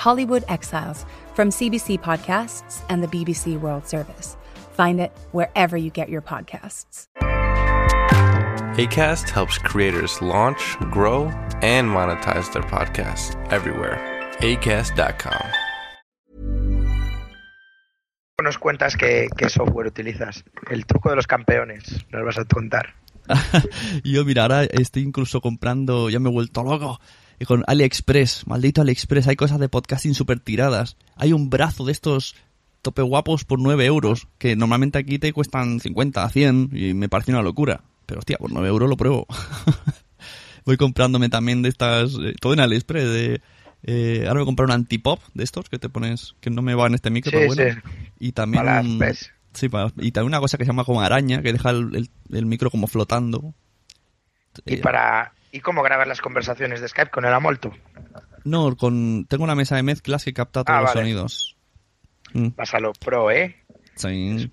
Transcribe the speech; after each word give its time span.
Hollywood 0.00 0.44
Exiles 0.48 1.04
from 1.34 1.50
CBC 1.50 2.00
Podcasts 2.00 2.80
and 2.88 3.02
the 3.02 3.08
BBC 3.08 3.60
World 3.60 3.86
Service. 3.86 4.38
Find 4.72 4.98
it 4.98 5.12
wherever 5.32 5.76
you 5.76 5.90
get 5.90 6.08
your 6.08 6.22
podcasts. 6.22 7.06
ACAST 8.78 9.28
helps 9.28 9.58
creators 9.58 10.22
launch, 10.22 10.78
grow, 10.90 11.24
and 11.60 11.90
monetize 11.90 12.50
their 12.50 12.62
podcasts 12.62 13.36
everywhere. 13.52 14.00
ACAST.com. 14.40 15.46
Nos 18.42 18.56
cuentas 18.56 18.96
qué, 18.96 19.28
qué 19.36 19.50
software 19.50 19.86
utilizas. 19.86 20.44
El 20.70 20.86
truco 20.86 21.10
de 21.10 21.16
los 21.16 21.26
campeones, 21.26 22.06
nos 22.10 22.24
vas 22.24 22.38
a 22.38 22.46
contar. 22.46 22.94
Yo, 24.02 24.24
mira, 24.24 24.42
ahora 24.42 24.64
estoy 24.64 25.02
incluso 25.02 25.42
comprando, 25.42 26.08
ya 26.08 26.20
me 26.20 26.30
he 26.30 26.32
vuelto 26.32 26.62
loco, 26.62 27.00
y 27.40 27.44
con 27.46 27.64
AliExpress, 27.66 28.46
maldito 28.46 28.82
AliExpress, 28.82 29.26
hay 29.26 29.34
cosas 29.36 29.58
de 29.58 29.68
podcasting 29.68 30.14
súper 30.14 30.38
tiradas. 30.40 30.96
Hay 31.16 31.32
un 31.32 31.50
brazo 31.50 31.84
de 31.84 31.92
estos 31.92 32.36
tope 32.82 33.02
guapos 33.02 33.44
por 33.44 33.58
9 33.58 33.84
euros, 33.86 34.28
que 34.38 34.54
normalmente 34.56 34.98
aquí 34.98 35.18
te 35.18 35.32
cuestan 35.32 35.80
50, 35.80 36.28
100, 36.28 36.70
y 36.72 36.94
me 36.94 37.08
parece 37.08 37.32
una 37.32 37.42
locura. 37.42 37.82
Pero 38.06 38.20
hostia, 38.20 38.36
por 38.38 38.52
9 38.52 38.68
euros 38.68 38.88
lo 38.88 38.96
pruebo. 38.96 39.26
Voy 40.66 40.76
comprándome 40.76 41.28
también 41.28 41.62
de 41.62 41.68
estas, 41.70 42.12
eh, 42.22 42.34
todo 42.40 42.52
en 42.52 42.60
AliExpress, 42.60 43.08
de... 43.08 43.40
Eh, 43.82 44.20
ahora 44.28 44.34
voy 44.34 44.42
a 44.42 44.44
comprar 44.44 44.66
un 44.66 44.72
antipop 44.72 45.20
de 45.32 45.42
estos 45.42 45.70
que 45.70 45.78
te 45.78 45.88
pones, 45.88 46.34
que 46.40 46.50
no 46.50 46.60
me 46.60 46.74
va 46.74 46.86
en 46.86 46.94
este 46.94 47.08
micro, 47.08 47.30
Sí, 47.30 47.36
pero 47.38 47.54
bueno. 47.54 47.80
sí. 47.82 47.90
Y 48.18 48.32
también, 48.32 48.62
Para 48.62 48.80
un- 48.82 49.00
sí, 49.54 49.70
para- 49.70 49.90
y 49.96 50.12
también 50.12 50.28
una 50.28 50.40
cosa 50.40 50.58
que 50.58 50.64
se 50.64 50.68
llama 50.68 50.84
como 50.84 51.00
araña, 51.00 51.40
que 51.40 51.54
deja 51.54 51.70
el, 51.70 51.96
el- 51.96 52.10
el 52.36 52.44
micro 52.44 52.70
como 52.70 52.86
flotando. 52.88 53.54
Y 54.66 54.74
Eh, 54.74 54.78
para 54.82 55.32
¿y 55.52 55.60
cómo 55.60 55.82
grabas 55.82 56.06
las 56.08 56.20
conversaciones 56.20 56.80
de 56.80 56.88
Skype 56.88 57.10
con 57.10 57.24
el 57.24 57.32
Amolto? 57.32 57.72
No, 58.44 58.74
con, 58.76 59.26
tengo 59.28 59.44
una 59.44 59.54
mesa 59.54 59.76
de 59.76 59.82
mezclas 59.82 60.24
que 60.24 60.32
capta 60.32 60.64
todos 60.64 60.76
Ah, 60.78 60.82
los 60.82 60.90
vale. 60.94 61.00
sonidos. 61.00 61.56
Mm, 62.32 62.48
Vas 62.56 62.74
a 62.74 62.80
lo 62.80 62.92
pro, 62.92 63.30
¿eh? 63.30 63.56
sí. 63.96 64.50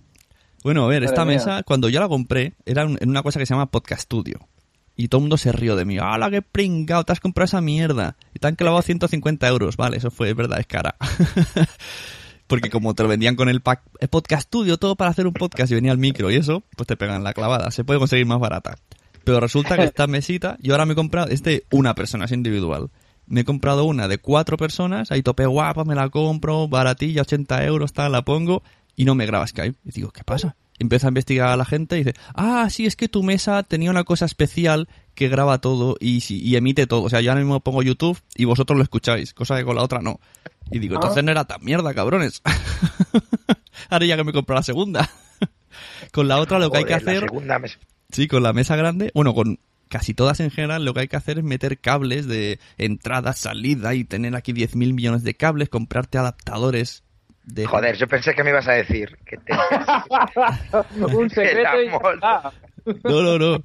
Bueno, 0.64 0.84
a 0.86 0.88
ver, 0.88 1.04
esta 1.04 1.24
Madre 1.24 1.38
mía. 1.38 1.46
mesa, 1.46 1.64
cuando 1.64 1.88
yo 1.88 2.00
la 2.00 2.10
compré, 2.10 2.56
era 2.66 2.86
un- 2.86 2.98
en 3.00 3.10
una 3.10 3.24
cosa 3.24 3.40
que 3.40 3.46
se 3.46 3.54
llama 3.54 3.72
Podcast 3.72 4.02
Studio. 4.02 4.48
Y 4.96 5.08
todo 5.10 5.20
el 5.20 5.24
mundo 5.24 5.38
se 5.38 5.52
rió 5.52 5.76
de 5.76 5.86
mí. 5.86 6.00
¡Hala, 6.00 6.30
qué 6.32 6.42
pringao! 6.42 7.04
Te 7.06 7.14
has 7.14 7.20
comprado 7.20 7.46
esa 7.46 7.62
mierda. 7.62 8.18
Y 8.34 8.40
te 8.40 8.48
han 8.48 8.56
clavado 8.56 8.82
150 8.82 9.48
euros. 9.48 9.78
Vale, 9.78 9.98
eso 9.98 10.10
fue, 10.12 10.32
es 10.32 10.36
verdad, 10.36 10.60
es 10.60 10.66
cara. 10.66 10.96
Porque 12.48 12.70
como 12.70 12.96
te 12.96 13.04
lo 13.04 13.10
vendían 13.10 13.36
con 13.36 13.50
el 13.50 13.62
pack 13.62 13.84
eh, 14.00 14.08
Podcast 14.08 14.48
Studio, 14.48 14.78
todo 14.78 14.96
para 14.96 15.12
hacer 15.12 15.28
un 15.28 15.34
podcast 15.34 15.70
y 15.72 15.76
venía 15.76 15.92
el 15.92 15.98
micro 15.98 16.32
y 16.32 16.36
eso, 16.38 16.64
pues 16.78 16.88
te 16.88 16.96
pegan 16.98 17.24
la 17.24 17.34
clavada. 17.34 17.72
Se 17.72 17.84
puede 17.84 18.00
conseguir 18.00 18.26
más 18.26 18.40
barata. 18.40 18.76
Pero 19.28 19.42
resulta 19.42 19.76
que 19.76 19.84
esta 19.84 20.08
mesita, 20.08 20.58
yo 20.62 20.74
ahora 20.74 20.86
me 20.86 20.94
he 20.94 20.96
comprado, 20.96 21.28
es 21.28 21.44
de 21.44 21.66
una 21.70 21.96
persona, 21.96 22.24
es 22.24 22.32
individual. 22.32 22.92
Me 23.26 23.42
he 23.42 23.44
comprado 23.44 23.84
una 23.84 24.08
de 24.08 24.20
cuatro 24.20 24.56
personas, 24.56 25.12
ahí 25.12 25.22
tope 25.22 25.46
guapa, 25.46 25.84
me 25.84 25.96
la 25.96 26.08
compro, 26.08 26.70
baratilla, 26.70 27.24
80 27.24 27.66
euros, 27.66 27.92
tal, 27.92 28.14
la 28.14 28.22
pongo, 28.22 28.64
y 28.96 29.04
no 29.04 29.16
me 29.16 29.26
graba 29.26 29.46
Skype. 29.46 29.78
Y 29.84 29.92
digo, 29.92 30.12
¿qué 30.12 30.24
pasa? 30.24 30.56
Empieza 30.80 31.08
a 31.08 31.10
investigar 31.10 31.50
a 31.50 31.58
la 31.58 31.66
gente 31.66 31.98
y 31.98 32.06
dice, 32.06 32.18
ah, 32.36 32.70
sí, 32.70 32.86
es 32.86 32.96
que 32.96 33.10
tu 33.10 33.22
mesa 33.22 33.64
tenía 33.64 33.92
una 33.92 34.06
cosa 34.06 34.24
especial 34.24 34.88
que 35.14 35.28
graba 35.28 35.60
todo 35.60 35.98
y, 36.00 36.24
y 36.34 36.56
emite 36.56 36.88
todo. 36.88 37.04
O 37.04 37.10
sea, 37.10 37.20
yo 37.20 37.32
ahora 37.32 37.42
mismo 37.42 37.60
pongo 37.60 37.84
YouTube 37.84 38.18
y 38.34 38.46
vosotros 38.46 38.78
lo 38.78 38.84
escucháis, 38.84 39.34
cosa 39.34 39.58
que 39.58 39.66
con 39.66 39.76
la 39.76 39.84
otra 39.84 40.00
no. 40.00 40.22
Y 40.72 40.80
digo, 40.80 40.96
entonces 40.96 41.22
no 41.22 41.32
era 41.32 41.44
tan 41.44 41.62
mierda, 41.66 41.94
cabrones. 41.94 42.42
ahora 43.90 44.06
ya 44.06 44.16
que 44.16 44.24
me 44.24 44.32
compro 44.32 44.56
la 44.56 44.64
segunda. 44.64 45.10
con 46.14 46.30
la 46.30 46.40
otra 46.40 46.60
lo 46.60 46.72
que 46.72 46.78
hay 46.78 46.86
que 46.86 46.94
Joder, 46.94 47.06
la 47.06 47.12
hacer... 47.12 47.30
segunda. 47.30 47.62
Sí, 48.12 48.28
con 48.28 48.44
la 48.44 48.54
mesa 48.54 48.76
grande, 48.76 49.12
bueno, 49.14 49.34
con 49.34 49.60
casi 49.90 50.14
todas 50.14 50.40
en 50.40 50.52
general, 50.52 50.86
lo 50.86 50.94
que 50.94 51.02
hay 51.02 51.08
que 51.08 51.18
hacer 51.18 51.40
es 51.40 51.44
meter 51.44 51.80
cables 51.80 52.28
de 52.28 52.60
entrada, 52.78 53.34
salida 53.34 53.94
y 53.94 54.04
tener 54.04 54.36
aquí 54.36 54.54
10.000 54.54 54.94
millones 54.94 55.24
de 55.24 55.36
cables, 55.36 55.70
comprarte 55.70 56.18
adaptadores 56.18 57.04
de... 57.44 57.66
Joder, 57.66 57.96
yo 57.96 58.08
pensé 58.08 58.34
que 58.34 58.44
me 58.44 58.50
ibas 58.50 58.68
a 58.68 58.74
decir 58.74 59.18
que 59.26 59.38
te... 59.38 59.54
Un 61.16 61.30
secreto 61.30 61.82
y 61.82 61.90
ah, 62.22 62.52
No, 63.04 63.22
no, 63.22 63.38
no. 63.38 63.62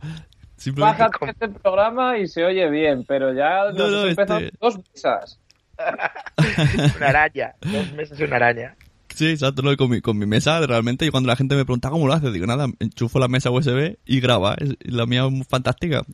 Simplemente... 0.57 1.03
Baja 1.03 1.31
este 1.31 1.49
programa 1.49 2.19
y 2.19 2.29
se 2.29 2.45
oye 2.45 2.69
bien, 2.71 3.05
pero 3.07 3.33
ya 3.33 3.65
nos 3.67 3.75
No, 3.75 3.89
no, 3.89 4.07
este- 4.07 4.53
dos 4.61 4.79
mesas. 4.93 5.39
una 6.97 7.09
araña. 7.09 7.55
Dos 7.61 7.93
meses 7.93 8.21
una 8.21 8.37
araña. 8.37 8.77
Sí, 9.15 9.27
exacto, 9.29 9.63
no, 9.63 9.77
con, 9.77 9.91
mi, 9.91 10.01
con 10.01 10.17
mi 10.19 10.27
mesa, 10.27 10.65
realmente, 10.67 11.05
y 11.07 11.11
cuando 11.11 11.29
la 11.29 11.37
gente 11.37 11.55
me 11.55 11.65
pregunta 11.65 11.91
cómo 11.91 12.07
lo 12.07 12.15
hace, 12.15 12.31
digo, 12.31 12.47
nada, 12.47 12.67
enchufo 12.81 13.19
la 13.19 13.29
mesa 13.29 13.51
USB 13.51 13.97
y 14.07 14.21
graba. 14.21 14.55
Es- 14.55 14.77
la 14.81 15.07
mía 15.07 15.27
es 15.27 15.47
fantástica. 15.49 16.03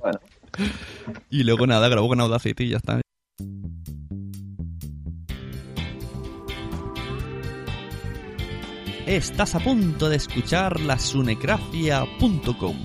Bueno, 0.00 0.20
y 1.30 1.42
luego 1.42 1.66
nada, 1.66 1.88
grabo 1.88 2.06
con 2.06 2.20
Audacity 2.20 2.64
y 2.64 2.68
ya 2.70 2.76
está. 2.76 3.00
Estás 9.06 9.54
a 9.54 9.58
punto 9.60 10.08
de 10.08 10.16
escuchar 10.16 10.80
la 10.80 10.98
sunecracia.com. 10.98 12.76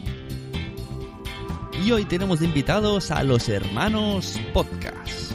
Y 1.85 1.91
hoy 1.91 2.03
tenemos 2.05 2.39
de 2.41 2.45
invitados 2.45 3.09
a 3.11 3.23
los 3.23 3.47
hermanos 3.47 4.37
Podcast. 4.53 5.31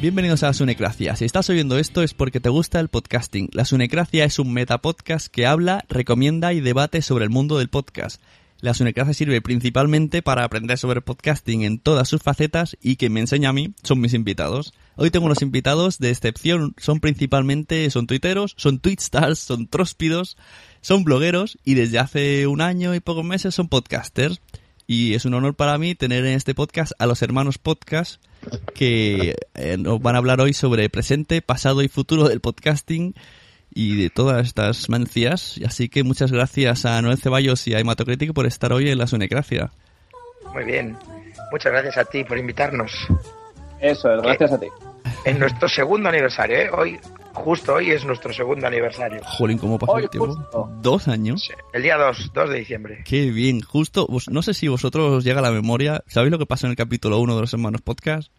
Bienvenidos 0.00 0.42
a 0.42 0.46
la 0.46 0.54
Sunecracia. 0.54 1.14
Si 1.14 1.26
estás 1.26 1.50
oyendo 1.50 1.78
esto 1.78 2.02
es 2.02 2.14
porque 2.14 2.40
te 2.40 2.48
gusta 2.48 2.80
el 2.80 2.88
podcasting. 2.88 3.50
La 3.52 3.66
Sunecracia 3.66 4.24
es 4.24 4.38
un 4.38 4.50
metapodcast 4.50 5.26
que 5.26 5.44
habla, 5.44 5.84
recomienda 5.90 6.54
y 6.54 6.60
debate 6.60 7.02
sobre 7.02 7.24
el 7.24 7.30
mundo 7.30 7.58
del 7.58 7.68
podcast. 7.68 8.18
La 8.62 8.72
Sunecracia 8.72 9.12
sirve 9.12 9.42
principalmente 9.42 10.22
para 10.22 10.44
aprender 10.44 10.78
sobre 10.78 11.02
podcasting 11.02 11.64
en 11.64 11.78
todas 11.78 12.08
sus 12.08 12.22
facetas 12.22 12.78
y 12.80 12.96
quien 12.96 13.12
me 13.12 13.20
enseña 13.20 13.50
a 13.50 13.52
mí 13.52 13.74
son 13.82 14.00
mis 14.00 14.14
invitados. 14.14 14.72
Hoy 14.96 15.10
tengo 15.10 15.26
unos 15.26 15.42
invitados 15.42 15.98
de 15.98 16.08
excepción, 16.08 16.74
son 16.78 17.00
principalmente, 17.00 17.90
son 17.90 18.06
tuiteros, 18.06 18.54
son 18.56 18.78
tweetstars, 18.78 19.38
son 19.38 19.66
tróspidos, 19.66 20.38
son 20.80 21.04
blogueros 21.04 21.58
y 21.62 21.74
desde 21.74 21.98
hace 21.98 22.46
un 22.46 22.62
año 22.62 22.94
y 22.94 23.00
pocos 23.00 23.24
meses 23.24 23.54
son 23.54 23.68
podcasters. 23.68 24.40
Y 24.92 25.14
es 25.14 25.24
un 25.24 25.34
honor 25.34 25.54
para 25.54 25.78
mí 25.78 25.94
tener 25.94 26.26
en 26.26 26.32
este 26.32 26.52
podcast 26.52 26.90
a 26.98 27.06
los 27.06 27.22
hermanos 27.22 27.58
podcast 27.58 28.20
que 28.74 29.36
eh, 29.54 29.76
nos 29.78 30.02
van 30.02 30.16
a 30.16 30.18
hablar 30.18 30.40
hoy 30.40 30.52
sobre 30.52 30.90
presente, 30.90 31.42
pasado 31.42 31.82
y 31.82 31.86
futuro 31.86 32.28
del 32.28 32.40
podcasting 32.40 33.14
y 33.72 34.02
de 34.02 34.10
todas 34.10 34.44
estas 34.44 34.88
mancias. 34.88 35.60
Así 35.64 35.88
que 35.88 36.02
muchas 36.02 36.32
gracias 36.32 36.86
a 36.86 37.00
Noel 37.02 37.18
Ceballos 37.18 37.68
y 37.68 37.74
a 37.74 37.78
Hematocritic 37.78 38.32
por 38.32 38.46
estar 38.46 38.72
hoy 38.72 38.90
en 38.90 38.98
la 38.98 39.06
Sunecracia. 39.06 39.70
Muy 40.52 40.64
bien. 40.64 40.96
Muchas 41.52 41.70
gracias 41.70 41.96
a 41.96 42.04
ti 42.06 42.24
por 42.24 42.36
invitarnos. 42.36 42.90
eso 43.80 44.12
es, 44.12 44.22
gracias 44.22 44.50
a 44.50 44.58
ti. 44.58 44.66
En 45.24 45.38
nuestro 45.38 45.68
segundo 45.68 46.08
aniversario, 46.08 46.56
¿eh? 46.56 46.70
Hoy, 46.76 46.98
justo 47.32 47.74
hoy 47.74 47.90
es 47.90 48.04
nuestro 48.04 48.32
segundo 48.32 48.66
aniversario. 48.66 49.20
Jolín, 49.24 49.58
¿cómo 49.58 49.78
pasa 49.78 49.92
Hoy 49.92 50.04
el 50.04 50.10
tiempo? 50.10 50.34
justo. 50.34 50.70
Dos 50.82 51.08
años. 51.08 51.42
Sí, 51.44 51.52
El 51.72 51.82
día 51.82 51.96
2, 51.96 52.32
2 52.34 52.50
de 52.50 52.58
diciembre. 52.58 53.02
Qué 53.04 53.30
bien. 53.30 53.60
Justo, 53.60 54.06
vos- 54.06 54.28
no 54.28 54.42
sé 54.42 54.54
si 54.54 54.68
vosotros 54.68 55.12
os 55.12 55.24
llega 55.24 55.38
a 55.40 55.42
la 55.42 55.50
memoria. 55.50 56.02
¿Sabéis 56.06 56.30
lo 56.32 56.38
que 56.38 56.46
pasó 56.46 56.66
en 56.66 56.70
el 56.72 56.76
capítulo 56.76 57.18
1 57.18 57.34
de 57.34 57.40
los 57.42 57.52
hermanos 57.52 57.80
podcast? 57.82 58.30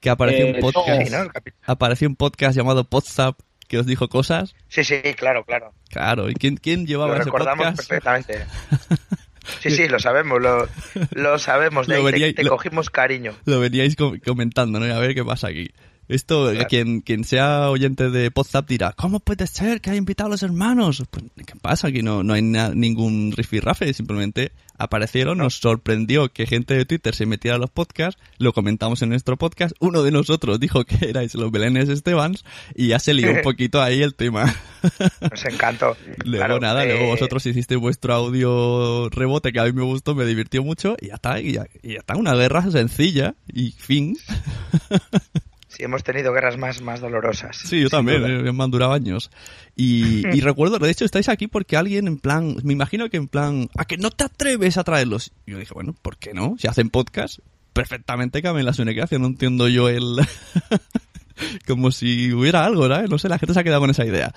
Que 0.00 0.10
apareció 0.10 0.46
Eh, 0.46 0.54
un 0.54 0.60
podcast. 0.60 1.02
Sí, 1.06 1.10
¿no? 1.10 1.30
Apareció 1.66 2.08
un 2.08 2.16
podcast 2.16 2.56
llamado 2.56 2.84
Podzap 2.84 3.38
que 3.66 3.78
os 3.78 3.86
dijo 3.86 4.08
cosas. 4.08 4.54
Sí, 4.68 4.84
sí, 4.84 4.96
claro, 5.16 5.44
claro. 5.44 5.72
Claro, 5.90 6.30
¿y 6.30 6.34
quién, 6.34 6.56
quién 6.56 6.86
llevaba 6.86 7.08
Lo 7.14 7.14
ese 7.16 7.24
recordamos 7.24 7.66
podcast? 7.66 7.88
perfectamente. 7.88 8.46
Sí, 9.60 9.70
sí, 9.70 9.88
lo 9.88 9.98
sabemos, 9.98 10.42
lo, 10.42 10.68
lo 11.12 11.38
sabemos. 11.38 11.86
De 11.86 11.96
Lo 11.98 12.06
ahí 12.08 12.20
te- 12.20 12.32
te, 12.34 12.42
lo- 12.44 12.50
cogimos 12.50 12.90
cariño. 12.90 13.32
Lo 13.46 13.58
veníais 13.60 13.96
com- 13.96 14.18
comentando, 14.22 14.78
¿no? 14.78 14.86
Y 14.86 14.90
A 14.90 14.98
ver 14.98 15.14
qué 15.14 15.24
pasa 15.24 15.48
aquí. 15.48 15.70
Esto, 16.08 16.50
Claro. 16.50 16.66
quien, 16.68 17.00
quien 17.02 17.24
sea 17.24 17.70
oyente 17.70 18.10
de 18.10 18.30
Podzap 18.30 18.66
dirá, 18.68 18.92
¿cómo 18.92 19.20
puede 19.20 19.46
ser 19.46 19.80
que 19.80 19.90
haya 19.90 19.98
invitado 19.98 20.28
a 20.28 20.30
los 20.30 20.42
hermanos? 20.42 21.02
Pues, 21.10 21.24
¿qué 21.46 21.54
pasa? 21.60 21.88
Aquí 21.88 22.02
no, 22.02 22.22
no 22.22 22.32
hay 22.34 22.42
ningún 22.42 23.32
rifirrafe, 23.36 23.92
simplemente 23.92 24.52
aparecieron, 24.78 25.38
nos 25.38 25.56
sorprendió 25.56 26.32
que 26.32 26.46
gente 26.46 26.74
de 26.74 26.84
Twitter 26.86 27.14
se 27.14 27.26
metiera 27.26 27.56
a 27.56 27.58
los 27.58 27.68
podcasts, 27.70 28.20
lo 28.38 28.52
comentamos 28.52 29.02
en 29.02 29.08
nuestro 29.08 29.36
podcast, 29.36 29.74
uno 29.80 30.02
de 30.04 30.12
nosotros 30.12 30.60
dijo 30.60 30.84
que 30.84 31.08
erais 31.10 31.34
los 31.34 31.50
Belenes 31.50 31.88
Estebans 31.88 32.44
y 32.76 32.88
ya 32.88 33.00
se 33.00 33.12
lió 33.12 33.32
un 33.32 33.42
poquito 33.42 33.82
ahí 33.82 34.02
el 34.02 34.14
tema. 34.14 34.54
Nos 35.30 35.44
encantó. 35.44 35.96
Luego 36.24 36.46
Claro, 36.46 36.60
nada, 36.60 36.84
eh, 36.84 36.88
luego 36.92 37.06
vosotros 37.08 37.44
hicisteis 37.44 37.80
vuestro 37.80 38.14
audio 38.14 39.08
rebote 39.10 39.52
que 39.52 39.58
a 39.58 39.64
mí 39.64 39.72
me 39.72 39.82
gustó, 39.82 40.14
me 40.14 40.24
divirtió 40.24 40.62
mucho 40.62 40.96
y 41.00 41.08
ya 41.08 41.14
está, 41.14 41.40
y 41.40 41.54
ya, 41.54 41.66
y 41.82 41.94
ya 41.94 41.98
está, 41.98 42.16
una 42.16 42.34
guerra 42.34 42.70
sencilla 42.70 43.34
y 43.52 43.72
fin. 43.72 44.16
Sí, 45.78 45.84
hemos 45.84 46.02
tenido 46.02 46.32
guerras 46.32 46.58
más, 46.58 46.82
más 46.82 47.00
dolorosas. 47.00 47.56
Sí, 47.56 47.80
yo 47.80 47.88
también, 47.88 48.24
eh, 48.24 48.52
me 48.52 48.64
han 48.64 48.70
durado 48.70 48.92
años. 48.92 49.30
Y, 49.76 50.26
y 50.26 50.40
recuerdo, 50.40 50.80
de 50.80 50.90
hecho, 50.90 51.04
estáis 51.04 51.28
aquí 51.28 51.46
porque 51.46 51.76
alguien 51.76 52.08
en 52.08 52.18
plan, 52.18 52.56
me 52.64 52.72
imagino 52.72 53.08
que 53.08 53.16
en 53.16 53.28
plan, 53.28 53.70
¿a 53.76 53.84
que 53.84 53.96
no 53.96 54.10
te 54.10 54.24
atreves 54.24 54.76
a 54.76 54.82
traerlos? 54.82 55.30
Y 55.46 55.52
yo 55.52 55.58
dije, 55.58 55.72
bueno, 55.74 55.94
¿por 56.02 56.16
qué 56.16 56.34
no? 56.34 56.56
Si 56.58 56.66
hacen 56.66 56.90
podcast, 56.90 57.38
perfectamente 57.72 58.42
caben 58.42 58.66
las 58.66 58.78
gracia, 58.78 59.20
no 59.20 59.26
entiendo 59.26 59.68
yo 59.68 59.88
el... 59.88 60.16
Como 61.68 61.92
si 61.92 62.32
hubiera 62.32 62.64
algo, 62.64 62.82
¿verdad? 62.82 63.04
No 63.08 63.16
sé, 63.16 63.28
la 63.28 63.38
gente 63.38 63.54
se 63.54 63.60
ha 63.60 63.64
quedado 63.64 63.80
con 63.80 63.90
esa 63.90 64.04
idea. 64.04 64.34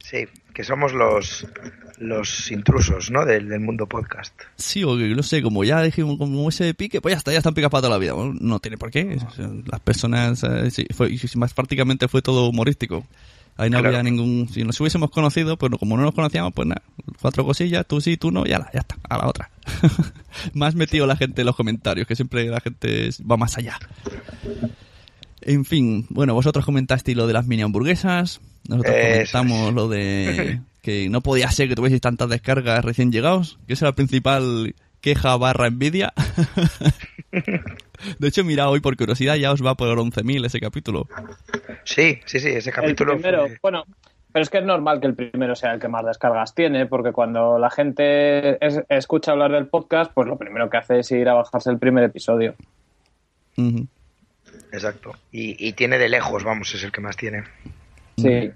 Sí, 0.00 0.26
que 0.54 0.64
somos 0.64 0.92
los, 0.92 1.46
los 1.98 2.50
intrusos, 2.50 3.10
¿no? 3.10 3.24
Del, 3.24 3.48
del 3.48 3.60
mundo 3.60 3.86
podcast. 3.86 4.34
Sí, 4.56 4.82
o 4.82 4.96
que 4.96 5.08
no 5.08 5.22
sé, 5.22 5.42
como 5.42 5.62
ya 5.62 5.82
dijimos, 5.82 6.16
como 6.18 6.48
ese 6.48 6.74
pique, 6.74 7.00
pues 7.00 7.12
ya 7.14 7.18
está, 7.18 7.32
ya 7.32 7.38
están 7.38 7.54
picadas 7.54 7.70
para 7.70 7.82
toda 7.82 7.94
la 7.94 7.98
vida. 7.98 8.14
Bueno, 8.14 8.34
no 8.40 8.58
tiene 8.58 8.76
por 8.78 8.90
qué. 8.90 9.18
Las 9.66 9.80
personas, 9.80 10.42
eh, 10.42 10.70
sí, 10.70 10.86
fue, 10.94 11.10
y 11.12 11.20
más 11.36 11.54
prácticamente 11.54 12.08
fue 12.08 12.22
todo 12.22 12.48
humorístico. 12.48 13.06
Ahí 13.56 13.68
no 13.68 13.78
Claro. 13.80 13.88
había 13.98 14.02
ningún. 14.10 14.48
Si 14.48 14.64
nos 14.64 14.80
hubiésemos 14.80 15.10
conocido, 15.10 15.58
pues 15.58 15.70
no, 15.70 15.76
como 15.78 15.96
no 15.98 16.04
nos 16.04 16.14
conocíamos, 16.14 16.54
pues 16.54 16.66
nada, 16.66 16.82
cuatro 17.20 17.44
cosillas, 17.44 17.84
tú 17.86 18.00
sí, 18.00 18.16
tú 18.16 18.30
no, 18.30 18.46
ya, 18.46 18.58
la- 18.60 18.70
ya 18.72 18.80
está, 18.80 18.96
a 19.08 19.18
la 19.18 19.28
otra. 19.28 19.50
más 20.54 20.74
metido 20.74 21.06
la 21.06 21.16
gente 21.16 21.42
en 21.42 21.46
los 21.46 21.56
comentarios, 21.56 22.06
que 22.06 22.16
siempre 22.16 22.46
la 22.46 22.60
gente 22.60 23.10
va 23.30 23.36
más 23.36 23.58
allá. 23.58 23.78
En 25.42 25.64
fin, 25.64 26.06
bueno, 26.10 26.34
vosotros 26.34 26.64
comentasteis 26.64 27.16
lo 27.16 27.26
de 27.26 27.32
las 27.32 27.46
mini 27.46 27.62
hamburguesas, 27.62 28.40
nosotros 28.68 28.94
Eso 28.96 29.32
comentamos 29.32 29.68
es. 29.68 29.74
lo 29.74 29.88
de 29.88 30.60
que 30.82 31.08
no 31.08 31.20
podía 31.22 31.50
ser 31.50 31.68
que 31.68 31.74
tuvieseis 31.74 32.00
tantas 32.00 32.28
descargas 32.28 32.84
recién 32.84 33.10
llegados, 33.12 33.58
que 33.66 33.72
esa 33.74 33.86
era 33.86 33.90
la 33.92 33.96
principal 33.96 34.74
queja 35.00 35.36
barra 35.36 35.66
envidia. 35.66 36.12
De 38.18 38.28
hecho, 38.28 38.44
mira, 38.44 38.68
hoy 38.70 38.80
por 38.80 38.96
curiosidad 38.96 39.36
ya 39.36 39.52
os 39.52 39.64
va 39.64 39.74
por 39.76 39.88
11.000 39.98 40.46
ese 40.46 40.58
capítulo. 40.60 41.06
Sí, 41.84 42.18
sí, 42.24 42.40
sí, 42.40 42.48
ese 42.48 42.70
El 42.70 42.74
capítulo 42.74 43.12
primero, 43.14 43.46
fue- 43.46 43.58
bueno, 43.62 43.84
pero 44.32 44.42
es 44.42 44.48
que 44.50 44.58
es 44.58 44.64
normal 44.64 45.00
que 45.00 45.06
el 45.08 45.14
primero 45.14 45.54
sea 45.54 45.74
el 45.74 45.80
que 45.80 45.88
más 45.88 46.04
descargas 46.06 46.54
tiene, 46.54 46.86
porque 46.86 47.12
cuando 47.12 47.58
la 47.58 47.68
gente 47.70 48.64
es- 48.64 48.80
escucha 48.88 49.32
hablar 49.32 49.52
del 49.52 49.66
podcast, 49.66 50.12
pues 50.14 50.26
lo 50.28 50.38
primero 50.38 50.70
que 50.70 50.78
hace 50.78 51.00
es 51.00 51.10
ir 51.12 51.28
a 51.28 51.34
bajarse 51.34 51.70
el 51.70 51.78
primer 51.78 52.04
episodio. 52.04 52.54
Exacto. 54.72 55.12
Y, 55.32 55.68
y 55.68 55.72
tiene 55.72 55.98
de 55.98 56.08
lejos, 56.08 56.44
vamos, 56.44 56.74
es 56.74 56.84
el 56.84 56.92
que 56.92 57.00
más 57.00 57.16
tiene. 57.16 57.44
Sí. 58.16 58.50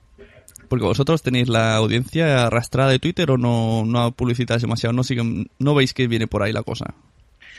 Porque 0.68 0.84
vosotros 0.84 1.22
tenéis 1.22 1.48
la 1.48 1.76
audiencia 1.76 2.46
arrastrada 2.46 2.90
de 2.90 2.98
Twitter 2.98 3.30
o 3.30 3.38
no, 3.38 3.84
no 3.84 4.12
publicitáis 4.12 4.62
demasiado, 4.62 4.92
no 4.92 5.04
siguen, 5.04 5.48
no 5.58 5.74
veis 5.74 5.94
que 5.94 6.06
viene 6.06 6.26
por 6.26 6.42
ahí 6.42 6.52
la 6.52 6.62
cosa. 6.62 6.94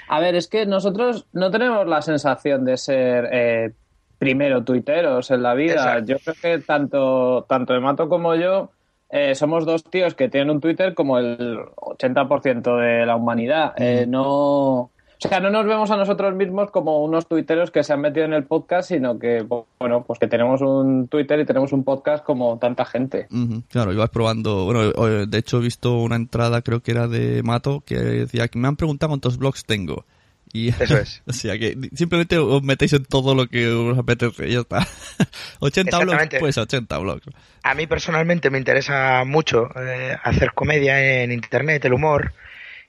A 0.07 0.19
ver, 0.19 0.35
es 0.35 0.47
que 0.47 0.65
nosotros 0.65 1.25
no 1.33 1.51
tenemos 1.51 1.87
la 1.87 2.01
sensación 2.01 2.65
de 2.65 2.77
ser 2.77 3.29
eh, 3.31 3.71
primero 4.17 4.63
tuiteros 4.63 5.31
en 5.31 5.43
la 5.43 5.53
vida. 5.53 5.73
Exacto. 5.73 6.05
Yo 6.05 6.17
creo 6.19 6.35
que 6.41 6.63
tanto, 6.63 7.45
tanto 7.47 7.75
Emato 7.75 8.07
como 8.07 8.35
yo 8.35 8.71
eh, 9.09 9.35
somos 9.35 9.65
dos 9.65 9.83
tíos 9.83 10.13
que 10.15 10.29
tienen 10.29 10.49
un 10.49 10.61
Twitter 10.61 10.93
como 10.93 11.17
el 11.17 11.59
80% 11.75 12.81
de 12.81 13.05
la 13.05 13.15
humanidad. 13.15 13.73
Eh, 13.77 14.05
no. 14.07 14.91
O 15.25 15.27
sea, 15.27 15.39
no 15.39 15.50
nos 15.50 15.66
vemos 15.66 15.89
a 15.89 15.98
nosotros 15.98 16.36
mismos 16.36 16.69
como 16.69 17.04
unos 17.04 17.27
tuiteros 17.27 17.72
que 17.72 17.83
se 17.83 17.94
han 17.94 18.01
metido 18.01 18.25
en 18.25 18.33
el 18.33 18.44
podcast, 18.44 18.89
sino 18.89 19.18
que, 19.18 19.42
bueno, 19.42 20.04
pues 20.06 20.19
que 20.19 20.27
tenemos 20.27 20.62
un 20.62 21.07
Twitter 21.07 21.39
y 21.39 21.45
tenemos 21.45 21.74
un 21.74 21.83
podcast 21.83 22.24
como 22.24 22.60
tanta 22.60 22.86
gente. 22.86 23.27
Claro, 23.69 23.92
ibas 23.92 24.12
probando. 24.12 24.66
Bueno, 24.66 24.83
eh, 24.83 25.25
de 25.27 25.38
hecho 25.39 25.57
he 25.57 25.62
visto 25.62 25.98
una 25.98 26.16
entrada, 26.16 26.62
creo 26.62 26.81
que 26.81 26.92
era 26.92 27.07
de 27.07 27.42
Mato, 27.42 27.81
que 27.83 27.95
decía 27.95 28.48
que 28.50 28.60
me 28.60 28.68
han 28.68 28.75
preguntado 28.75 29.10
cuántos 29.10 29.39
blogs 29.39 29.66
tengo. 29.66 30.06
Y, 30.54 30.69
Eso 30.80 30.98
es. 31.00 31.24
o 31.25 31.33
sea 31.33 31.57
que 31.57 31.75
simplemente 31.95 32.38
os 32.38 32.62
metéis 32.62 32.94
en 32.94 33.06
todo 33.06 33.33
lo 33.33 33.48
que 33.48 33.68
os 33.68 33.98
apetece 33.98 34.48
y 34.48 34.54
ya 34.54 34.60
está. 34.60 34.88
80 35.60 35.89
blogs, 35.98 36.13
Exactamente. 36.13 36.39
pues 36.39 36.57
80 36.57 36.98
blogs. 37.00 37.25
A 37.63 37.74
mí 37.74 37.88
personalmente 37.88 38.51
me 38.51 38.60
interesa 38.60 39.24
mucho 39.25 39.69
eh, 39.75 40.16
hacer 40.24 40.54
comedia 40.54 41.24
en 41.24 41.31
internet, 41.31 41.83
el 41.86 41.94
humor, 41.94 42.33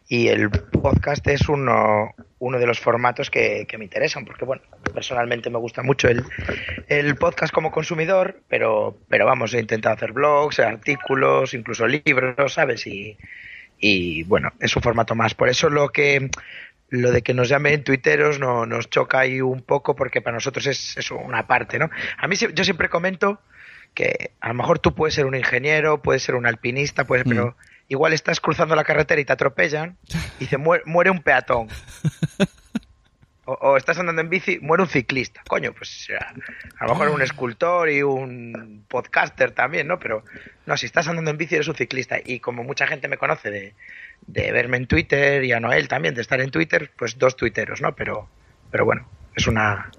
y 0.08 0.28
el 0.28 0.50
podcast 0.50 1.26
es 1.26 1.48
uno, 1.48 2.14
uno 2.38 2.58
de 2.58 2.66
los 2.66 2.78
formatos 2.78 3.30
que, 3.30 3.66
que 3.68 3.78
me 3.78 3.84
interesan, 3.84 4.24
porque 4.24 4.44
bueno, 4.44 4.62
personalmente 4.94 5.50
me 5.50 5.58
gusta 5.58 5.82
mucho 5.82 6.08
el, 6.08 6.24
el 6.88 7.16
podcast 7.16 7.52
como 7.52 7.72
consumidor, 7.72 8.40
pero, 8.48 8.96
pero 9.08 9.26
vamos, 9.26 9.52
he 9.54 9.60
intentado 9.60 9.96
hacer 9.96 10.12
blogs, 10.12 10.60
artículos, 10.60 11.54
incluso 11.54 11.86
libros, 11.86 12.52
¿sabes? 12.52 12.86
Y, 12.86 13.16
y 13.78 14.22
bueno, 14.24 14.52
es 14.60 14.76
un 14.76 14.82
formato 14.82 15.14
más. 15.14 15.34
Por 15.34 15.48
eso 15.48 15.68
lo 15.70 15.88
que 15.88 16.30
lo 16.88 17.10
de 17.10 17.22
que 17.22 17.34
nos 17.34 17.48
llamen 17.48 17.82
tuiteros 17.82 18.38
no, 18.38 18.64
nos 18.64 18.88
choca 18.88 19.18
ahí 19.18 19.40
un 19.40 19.62
poco 19.62 19.96
porque 19.96 20.20
para 20.20 20.36
nosotros 20.36 20.66
es, 20.68 20.96
es 20.96 21.10
una 21.10 21.46
parte, 21.48 21.80
¿no? 21.80 21.90
A 22.16 22.28
mí 22.28 22.36
yo 22.36 22.62
siempre 22.64 22.88
comento 22.88 23.40
que 23.92 24.30
a 24.40 24.48
lo 24.48 24.54
mejor 24.54 24.78
tú 24.78 24.94
puedes 24.94 25.14
ser 25.14 25.26
un 25.26 25.34
ingeniero, 25.34 26.00
puedes 26.00 26.22
ser 26.22 26.36
un 26.36 26.46
alpinista, 26.46 27.04
puedes, 27.04 27.26
Mm. 27.26 27.30
pero 27.30 27.56
igual 27.88 28.12
estás 28.12 28.40
cruzando 28.40 28.74
la 28.74 28.84
carretera 28.84 29.20
y 29.20 29.24
te 29.24 29.32
atropellan 29.32 29.96
y 30.38 30.40
dice 30.40 30.56
muere, 30.58 30.82
muere 30.86 31.10
un 31.10 31.22
peatón. 31.22 31.68
O, 33.48 33.52
o 33.52 33.76
estás 33.76 33.96
andando 34.00 34.20
en 34.22 34.28
bici, 34.28 34.58
muere 34.58 34.82
un 34.82 34.88
ciclista. 34.88 35.40
Coño, 35.46 35.72
pues 35.72 36.08
a, 36.80 36.84
lo 36.84 36.94
mejor 36.94 37.10
un 37.10 37.22
escultor 37.22 37.88
y 37.88 38.02
un 38.02 38.84
podcaster 38.88 39.52
también, 39.52 39.86
¿no? 39.86 40.00
Pero 40.00 40.24
no, 40.66 40.76
si 40.76 40.86
estás 40.86 41.06
andando 41.06 41.30
en 41.30 41.38
bici 41.38 41.54
eres 41.54 41.68
un 41.68 41.76
ciclista. 41.76 42.18
Y 42.24 42.40
como 42.40 42.64
mucha 42.64 42.88
gente 42.88 43.06
me 43.06 43.18
conoce 43.18 43.52
de, 43.52 43.74
de 44.26 44.50
verme 44.50 44.78
en 44.78 44.88
Twitter 44.88 45.44
y 45.44 45.52
a 45.52 45.60
Noel 45.60 45.86
también 45.86 46.16
de 46.16 46.22
estar 46.22 46.40
en 46.40 46.50
Twitter, 46.50 46.90
pues 46.96 47.18
dos 47.18 47.36
tuiteros, 47.36 47.80
¿no? 47.80 47.94
Pero, 47.94 48.28
pero 48.72 48.84
bueno, 48.84 49.08
es 49.36 49.46
una 49.46 49.92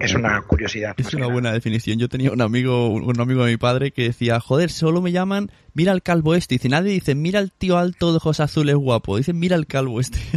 es 0.00 0.14
una 0.14 0.40
curiosidad. 0.42 0.94
Es 0.96 1.14
una 1.14 1.26
buena 1.26 1.52
definición. 1.52 1.98
Yo 1.98 2.08
tenía 2.08 2.30
un 2.32 2.40
amigo, 2.40 2.88
un 2.88 3.20
amigo 3.20 3.44
de 3.44 3.52
mi 3.52 3.56
padre 3.56 3.90
que 3.92 4.04
decía, 4.04 4.40
joder, 4.40 4.70
solo 4.70 5.00
me 5.00 5.12
llaman, 5.12 5.50
mira 5.74 5.92
al 5.92 6.02
calvo 6.02 6.34
este. 6.34 6.56
Dice, 6.56 6.68
nadie 6.68 6.92
dice, 6.92 7.14
mira 7.14 7.38
al 7.38 7.52
tío 7.52 7.78
alto 7.78 8.10
de 8.12 8.16
ojos 8.16 8.40
azules 8.40 8.74
guapo. 8.76 9.16
Dicen, 9.16 9.38
mira 9.38 9.56
al 9.56 9.66
calvo 9.66 10.00
este. 10.00 10.18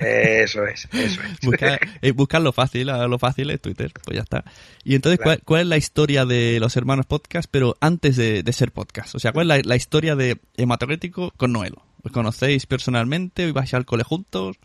Eso 0.00 0.66
es, 0.66 0.88
eso 0.92 1.20
es. 1.22 1.40
buscar, 1.40 1.78
eh, 2.02 2.10
buscar 2.10 2.42
lo 2.42 2.52
fácil, 2.52 2.88
lo 2.88 3.18
fácil 3.18 3.48
es 3.50 3.60
Twitter, 3.62 3.92
pues 4.04 4.16
ya 4.16 4.22
está. 4.22 4.44
Y 4.82 4.96
entonces, 4.96 5.18
Claro. 5.20 5.38
¿cuál, 5.38 5.44
cuál 5.44 5.60
es 5.62 5.66
la 5.68 5.76
historia 5.76 6.26
de 6.26 6.58
los 6.58 6.76
hermanos 6.76 7.06
podcast, 7.06 7.48
pero 7.50 7.76
antes 7.80 8.16
de, 8.16 8.42
de 8.42 8.52
ser 8.52 8.72
podcast? 8.72 9.14
O 9.14 9.20
sea, 9.20 9.32
¿cuál 9.32 9.50
es 9.52 9.56
la, 9.64 9.68
la 9.68 9.76
historia 9.76 10.16
de 10.16 10.38
Hematocrítico 10.56 11.32
con 11.36 11.52
Noel? 11.52 11.74
¿Os 12.02 12.10
conocéis 12.10 12.66
personalmente? 12.66 13.50
¿Vais 13.52 13.72
al 13.72 13.86
cole 13.86 14.02
juntos? 14.02 14.56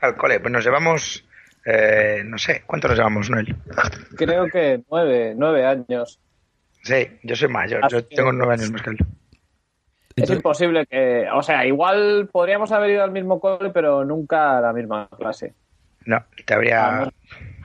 Al 0.00 0.16
cole, 0.16 0.40
pues 0.40 0.50
nos 0.50 0.64
llevamos, 0.64 1.22
eh, 1.66 2.22
no 2.24 2.38
sé, 2.38 2.62
¿cuánto 2.66 2.88
nos 2.88 2.96
llevamos, 2.96 3.28
Noel? 3.28 3.54
Creo 4.16 4.48
que 4.48 4.82
nueve, 4.90 5.34
nueve 5.36 5.66
años. 5.66 6.18
Sí, 6.82 7.06
yo 7.24 7.34
soy 7.36 7.48
mayor, 7.48 7.82
yo 7.90 8.04
tengo 8.04 8.32
nueve 8.32 8.54
años 8.54 8.70
más 8.70 8.82
que 8.82 8.90
él. 8.90 8.98
Es 10.16 10.30
imposible 10.30 10.86
que, 10.86 11.26
o 11.34 11.42
sea, 11.42 11.66
igual 11.66 12.28
podríamos 12.32 12.72
haber 12.72 12.90
ido 12.90 13.02
al 13.04 13.10
mismo 13.10 13.38
cole, 13.38 13.68
pero 13.70 14.02
nunca 14.04 14.56
a 14.56 14.60
la 14.62 14.72
misma 14.72 15.08
clase. 15.18 15.52
No, 16.06 16.24
te 16.46 16.54
habría... 16.54 17.02
A 17.02 17.10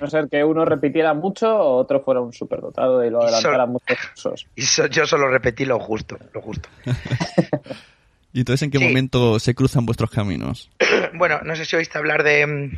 no 0.02 0.08
ser 0.08 0.28
que 0.28 0.44
uno 0.44 0.66
repitiera 0.66 1.14
mucho 1.14 1.56
o 1.56 1.78
otro 1.78 2.02
fuera 2.02 2.20
un 2.22 2.34
superdotado 2.34 3.06
y 3.06 3.10
lo 3.12 3.22
adelantara 3.22 3.68
muchos 3.68 3.98
cursos. 4.10 4.48
Y 4.56 4.64
so- 4.64 4.88
yo 4.88 5.06
solo 5.06 5.28
repetí 5.30 5.64
lo 5.64 5.80
justo, 5.80 6.18
lo 6.34 6.42
justo. 6.42 6.68
¿Y 8.34 8.40
entonces 8.40 8.64
en 8.64 8.72
qué 8.72 8.80
Sí. 8.80 8.84
momento 8.86 9.40
se 9.40 9.54
cruzan 9.54 9.86
vuestros 9.86 10.10
caminos? 10.10 10.70
Bueno, 11.14 11.42
no 11.44 11.56
sé 11.56 11.66
si 11.66 11.76
oíste 11.76 11.98
hablar 12.00 12.24
de 12.24 12.48
mm, 12.48 12.72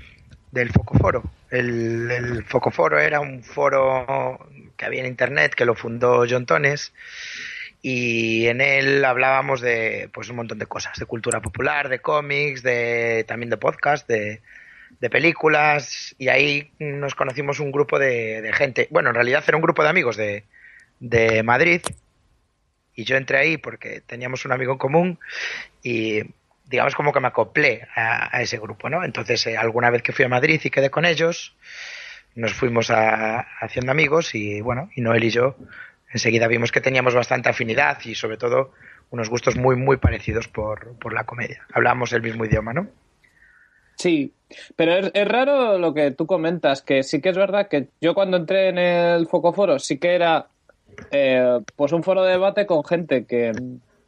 del 0.54 0.72
Focoforo. 0.72 1.24
El, 1.50 2.10
el 2.12 2.44
Focoforo 2.46 3.00
era 3.00 3.20
un 3.20 3.44
foro 3.44 4.48
que 4.78 4.86
había 4.86 5.02
en 5.02 5.08
internet 5.08 5.56
que 5.56 5.66
lo 5.66 5.74
fundó 5.74 6.26
John 6.30 6.46
Tones 6.46 6.94
y 7.82 8.46
en 8.48 8.62
él 8.62 9.04
hablábamos 9.04 9.62
de 9.62 10.10
pues 10.14 10.30
un 10.30 10.36
montón 10.36 10.60
de 10.60 10.68
cosas, 10.68 10.98
de 11.00 11.06
cultura 11.06 11.42
popular, 11.42 11.90
de 11.90 12.00
cómics, 12.00 12.62
de 12.62 13.26
también 13.28 13.50
de 13.50 13.58
podcast, 13.58 14.08
de, 14.08 14.42
de 15.00 15.10
películas 15.10 16.16
y 16.20 16.28
ahí 16.28 16.72
nos 16.78 17.16
conocimos 17.16 17.60
un 17.60 17.72
grupo 17.72 17.98
de, 17.98 18.42
de 18.42 18.54
gente. 18.54 18.88
Bueno, 18.92 19.10
en 19.10 19.16
realidad 19.16 19.44
era 19.48 19.58
un 19.58 19.64
grupo 19.64 19.82
de 19.82 19.90
amigos 19.90 20.18
de, 20.18 20.44
de 21.00 21.42
Madrid 21.42 21.82
y 22.94 23.06
yo 23.06 23.18
entré 23.18 23.40
ahí 23.40 23.58
porque 23.58 24.02
teníamos 24.02 24.46
un 24.46 24.52
amigo 24.52 24.74
en 24.74 24.78
común 24.78 25.20
y 25.82 26.22
digamos 26.66 26.96
como 26.96 27.12
que 27.12 27.20
me 27.20 27.28
acoplé 27.28 27.88
a, 27.96 28.42
ese 28.42 28.58
grupo, 28.58 28.90
¿no? 28.90 29.04
Entonces, 29.04 29.46
eh, 29.48 29.58
alguna 29.58 29.90
vez 29.90 30.02
que 30.02 30.14
fui 30.14 30.26
a 30.26 30.30
Madrid 30.30 30.62
y 30.64 30.70
quedé 30.70 30.90
con 30.90 31.06
ellos, 31.06 31.56
nos 32.36 32.54
fuimos 32.54 32.90
a, 32.90 33.40
haciendo 33.60 33.92
amigos 33.92 34.34
y 34.36 34.62
bueno, 34.62 34.90
y 34.96 35.02
Noel 35.02 35.24
y 35.24 35.30
yo 35.30 35.56
enseguida 36.12 36.48
vimos 36.48 36.72
que 36.72 36.82
teníamos 36.82 37.16
bastante 37.16 37.50
afinidad 37.50 37.98
y 38.06 38.16
sobre 38.16 38.38
todo 38.38 38.72
unos 39.10 39.30
gustos 39.30 39.56
muy, 39.58 39.76
muy 39.76 39.98
parecidos 39.98 40.48
por, 40.48 40.98
por 41.00 41.14
la 41.14 41.24
comedia. 41.24 41.66
Hablábamos 41.74 42.14
el 42.14 42.22
mismo 42.22 42.46
idioma, 42.46 42.74
¿no? 42.74 42.88
Sí, 43.96 44.34
pero 44.76 44.96
es, 44.96 45.28
raro 45.28 45.78
lo 45.78 45.94
que 45.94 46.12
tú 46.12 46.26
comentas, 46.26 46.82
que 46.82 47.04
sí 47.04 47.22
que 47.22 47.30
es 47.30 47.38
verdad 47.38 47.68
que 47.68 47.90
yo 48.02 48.14
cuando 48.14 48.38
entré 48.38 48.70
en 48.70 48.78
el 48.78 49.28
Focoforo 49.28 49.80
sí 49.80 50.00
que 50.00 50.16
era 50.16 50.48
eh, 51.12 51.60
pues 51.76 51.92
un 51.92 52.04
foro 52.04 52.24
de 52.24 52.32
debate 52.32 52.66
con 52.66 52.84
gente 52.84 53.26
que, 53.26 53.52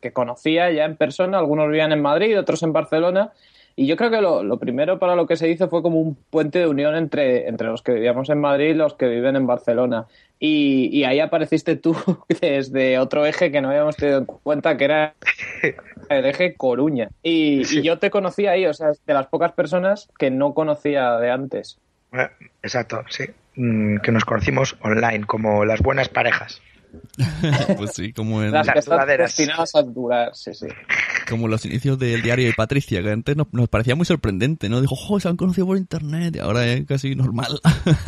que, 0.05 0.13
conocía 0.13 0.71
ya 0.71 0.85
en 0.85 0.95
persona, 0.95 1.37
algunos 1.37 1.67
vivían 1.67 1.91
en 1.91 2.01
Madrid, 2.01 2.39
otros 2.39 2.63
en 2.63 2.73
Barcelona, 2.73 3.31
y 3.75 3.87
yo 3.87 3.97
creo 3.97 4.09
que 4.09 4.21
lo, 4.21 4.43
lo, 4.43 4.57
primero 4.57 4.99
para 4.99 5.15
lo 5.15 5.27
que 5.27 5.35
se 5.35 5.49
hizo 5.49 5.67
fue 5.67 5.81
como 5.81 5.99
un 5.99 6.15
puente 6.15 6.59
de 6.59 6.67
unión 6.67 6.95
entre, 6.95 7.49
entre 7.49 7.67
los 7.67 7.81
que 7.81 7.91
vivíamos 7.91 8.29
en 8.29 8.39
Madrid 8.39 8.69
y 8.69 8.73
los 8.73 8.93
que 8.93 9.07
viven 9.07 9.35
en 9.35 9.47
Barcelona. 9.47 10.05
Y, 10.39 11.03
ahí 11.05 11.19
apareciste 11.19 11.75
tú 11.75 11.95
desde 12.41 12.99
otro 12.99 13.25
eje 13.25 13.51
que 13.51 13.61
no 13.61 13.69
habíamos 13.69 13.95
tenido 13.95 14.19
en 14.19 14.25
cuenta, 14.25 14.77
que 14.77 14.85
era 14.85 15.15
el 16.09 16.25
eje 16.25 16.55
Coruña. 16.55 17.09
Y, 17.23 17.81
yo 17.81 17.99
te 17.99 18.09
conocí 18.09 18.47
ahí, 18.47 18.65
o 18.65 18.73
sea, 18.73 18.91
de 19.05 19.13
las 19.13 19.27
pocas 19.27 19.53
personas 19.53 20.09
que 20.17 20.31
no 20.31 20.53
conocía 20.53 21.17
de 21.17 21.31
antes. 21.31 21.79
Eh, 22.13 22.29
exacto, 22.63 23.03
sí. 23.09 23.25
Mm, 23.55 23.97
que 23.97 24.11
nos 24.11 24.25
conocimos 24.25 24.77
online, 24.81 25.25
como 25.25 25.65
las 25.65 25.81
buenas 25.81 26.09
parejas. 26.09 26.61
pues 27.77 27.93
sí, 27.93 28.13
como 28.13 28.43
en 28.43 28.51
las 28.51 28.67
destinadas 28.67 29.75
a 29.75 29.83
durar, 29.83 30.35
sí, 30.35 30.53
sí. 30.53 30.67
Como 31.29 31.47
los 31.47 31.65
inicios 31.65 31.97
del 31.97 32.21
diario 32.21 32.47
de 32.47 32.53
Patricia, 32.53 33.01
que 33.01 33.11
antes 33.11 33.35
nos, 33.35 33.69
parecía 33.69 33.95
muy 33.95 34.05
sorprendente, 34.05 34.69
¿no? 34.69 34.81
Dijo, 34.81 34.95
¡oh, 35.09 35.19
se 35.19 35.27
han 35.27 35.37
conocido 35.37 35.67
por 35.67 35.77
internet! 35.77 36.35
Y 36.35 36.39
ahora 36.39 36.65
es 36.65 36.85
casi 36.85 37.15
normal. 37.15 37.59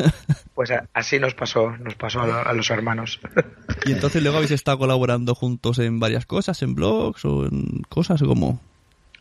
pues 0.53 0.71
así 0.93 1.19
nos 1.19 1.33
pasó, 1.33 1.71
nos 1.77 1.95
pasó 1.95 2.21
a, 2.21 2.53
los 2.53 2.69
hermanos. 2.69 3.19
y 3.85 3.91
entonces 3.91 4.21
luego 4.21 4.37
habéis 4.37 4.51
estado 4.51 4.77
colaborando 4.77 5.35
juntos 5.35 5.79
en 5.79 5.99
varias 5.99 6.25
cosas, 6.25 6.61
en 6.61 6.75
blogs 6.75 7.25
o 7.25 7.45
en 7.45 7.83
cosas 7.89 8.21
como... 8.21 8.61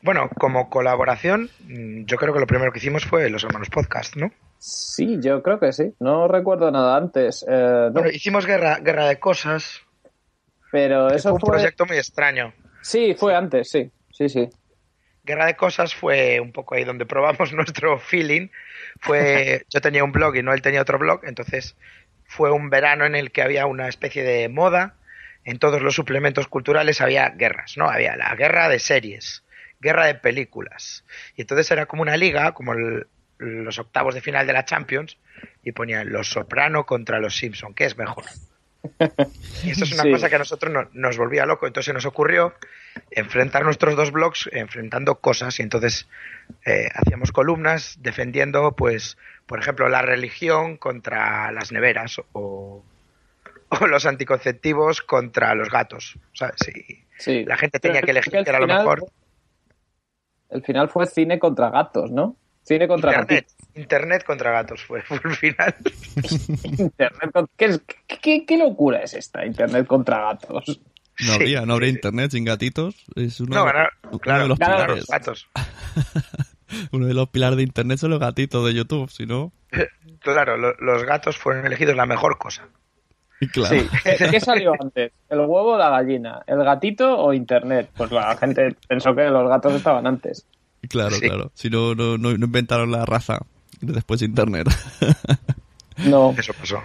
Bueno, 0.06 0.30
como 0.38 0.70
colaboración, 0.70 1.50
mm, 1.66 2.04
yo 2.04 2.16
creo 2.16 2.32
que 2.32 2.38
lo 2.38 2.46
primero 2.46 2.70
que 2.70 2.78
hicimos 2.78 3.04
fue 3.04 3.28
los 3.28 3.42
hermanos 3.42 3.70
podcast, 3.70 4.14
¿no? 4.14 4.30
Sí, 4.56 5.18
yo 5.20 5.42
creo 5.42 5.58
que 5.58 5.72
sí. 5.72 5.94
No 5.98 6.28
recuerdo 6.28 6.70
nada 6.70 6.96
antes. 6.96 7.44
Eh, 7.48 7.88
bueno, 7.90 8.08
hicimos 8.10 8.46
guerra, 8.46 8.76
guerra 8.76 9.08
de 9.08 9.18
cosas. 9.18 9.80
Pero 10.70 11.08
eso 11.10 11.30
fue 11.30 11.48
un 11.48 11.54
proyecto 11.54 11.86
muy 11.86 11.96
extraño. 11.96 12.54
Sí, 12.82 13.16
fue 13.18 13.34
antes, 13.34 13.68
sí. 13.68 13.90
Sí, 14.12 14.28
sí. 14.28 14.48
Guerra 15.24 15.46
de 15.46 15.56
cosas 15.56 15.92
fue 15.92 16.38
un 16.38 16.52
poco 16.52 16.76
ahí 16.76 16.84
donde 16.84 17.04
probamos 17.04 17.52
nuestro 17.52 17.98
feeling. 17.98 18.46
Fue, 19.00 19.64
yo 19.74 19.80
tenía 19.80 20.04
un 20.04 20.12
blog 20.12 20.36
y 20.36 20.42
no 20.44 20.52
él 20.54 20.62
tenía 20.62 20.82
otro 20.82 21.00
blog, 21.00 21.22
entonces 21.24 21.74
fue 22.28 22.52
un 22.52 22.70
verano 22.70 23.06
en 23.06 23.16
el 23.16 23.32
que 23.32 23.42
había 23.42 23.66
una 23.66 23.88
especie 23.88 24.22
de 24.22 24.48
moda. 24.48 24.94
En 25.44 25.58
todos 25.58 25.82
los 25.82 25.96
suplementos 25.96 26.46
culturales 26.46 27.00
había 27.00 27.28
guerras, 27.30 27.76
¿no? 27.76 27.88
Había 27.88 28.16
la 28.16 28.32
guerra 28.36 28.68
de 28.68 28.78
series, 28.78 29.42
guerra 29.86 30.06
de 30.06 30.16
películas. 30.16 31.04
Y 31.36 31.42
entonces 31.42 31.70
era 31.70 31.86
como 31.86 32.02
una 32.02 32.16
liga, 32.16 32.52
como 32.52 32.74
el, 32.74 33.06
los 33.38 33.78
octavos 33.78 34.14
de 34.14 34.20
final 34.20 34.46
de 34.46 34.52
la 34.52 34.64
Champions 34.64 35.18
y 35.62 35.72
ponían 35.72 36.10
Los 36.10 36.28
Soprano 36.28 36.86
contra 36.86 37.20
los 37.20 37.36
Simpson, 37.36 37.74
¿qué 37.74 37.84
es 37.84 37.96
mejor? 37.96 38.24
Y 39.64 39.70
esto 39.70 39.84
es 39.84 39.92
una 39.92 40.10
cosa 40.10 40.28
que 40.28 40.36
a 40.36 40.38
nosotros 40.38 40.88
nos 40.92 41.16
volvía 41.16 41.44
loco, 41.44 41.66
entonces 41.66 41.92
nos 41.92 42.04
ocurrió 42.04 42.54
enfrentar 43.10 43.64
nuestros 43.64 43.96
dos 43.96 44.12
blogs 44.12 44.48
enfrentando 44.52 45.16
cosas 45.16 45.58
y 45.58 45.62
entonces 45.62 46.08
eh, 46.64 46.88
hacíamos 46.94 47.32
columnas 47.32 47.98
defendiendo, 48.00 48.76
pues, 48.76 49.18
por 49.46 49.58
ejemplo, 49.58 49.88
la 49.88 50.02
religión 50.02 50.76
contra 50.76 51.50
las 51.50 51.72
neveras 51.72 52.20
o, 52.32 52.84
los 53.90 54.06
anticonceptivos 54.06 55.02
contra 55.02 55.54
los 55.56 55.68
gatos. 55.68 56.16
O 56.32 56.36
sea, 56.36 56.54
si 57.18 57.44
la 57.44 57.56
gente 57.56 57.80
tenía 57.80 58.02
que 58.02 58.12
elegir 58.12 58.32
que 58.32 58.48
era 58.48 58.60
lo 58.60 58.68
mejor. 58.68 59.04
El 60.50 60.62
final 60.62 60.88
fue 60.88 61.06
cine 61.06 61.38
contra 61.38 61.70
gatos, 61.70 62.10
¿no? 62.10 62.36
Cine 62.62 62.88
contra 62.88 63.20
Internet. 63.20 63.46
Internet 63.74 64.24
contra 64.24 64.50
gatos 64.50 64.82
fue, 64.84 65.02
el 65.08 65.36
final. 65.36 65.74
Internet 66.78 67.50
¿Qué, 67.56 68.44
¿Qué, 68.44 68.56
locura 68.56 69.02
es 69.02 69.14
esta? 69.14 69.46
Internet 69.46 69.86
contra 69.86 70.20
gatos. 70.20 70.80
No 71.20 71.32
habría, 71.32 71.64
no 71.64 71.74
habría 71.74 71.90
internet 71.90 72.32
sin 72.32 72.44
gatitos. 72.44 73.04
Es 73.14 73.40
uno, 73.40 73.54
no, 73.54 74.18
claro, 74.18 74.42
de 74.42 74.48
los 74.48 74.58
pilares. 74.58 75.06
gatos. 75.06 75.48
uno 76.92 77.06
de 77.06 77.14
los 77.14 77.28
pilares 77.28 77.56
de 77.56 77.62
internet 77.62 77.98
son 77.98 78.10
los 78.10 78.20
gatitos 78.20 78.66
de 78.66 78.74
YouTube, 78.74 79.10
si 79.10 79.26
no. 79.26 79.52
Claro, 80.20 80.56
los 80.56 81.04
gatos 81.04 81.36
fueron 81.36 81.66
elegidos 81.66 81.94
la 81.94 82.04
mejor 82.04 82.36
cosa. 82.36 82.68
Claro. 83.52 83.76
Sí. 83.78 83.88
¿Qué, 84.30 84.40
salió 84.40 84.72
antes? 84.80 85.12
¿El 85.28 85.40
huevo 85.40 85.74
o 85.74 85.78
la 85.78 85.90
gallina? 85.90 86.40
¿El 86.46 86.64
gatito 86.64 87.18
o 87.18 87.32
internet? 87.32 87.90
Pues 87.96 88.10
la 88.10 88.36
gente 88.36 88.74
pensó 88.88 89.14
que 89.14 89.24
los 89.28 89.48
gatos 89.48 89.74
estaban 89.74 90.06
antes. 90.06 90.46
Claro, 90.88 91.16
claro. 91.20 91.50
Si 91.54 91.68
no, 91.68 91.94
no, 91.94 92.16
no, 92.16 92.30
inventaron 92.30 92.90
la 92.90 93.04
raza 93.04 93.40
después 93.80 94.20
de 94.20 94.26
Internet. 94.26 94.68
no. 96.06 96.34
Eso 96.38 96.52
pasó. 96.54 96.80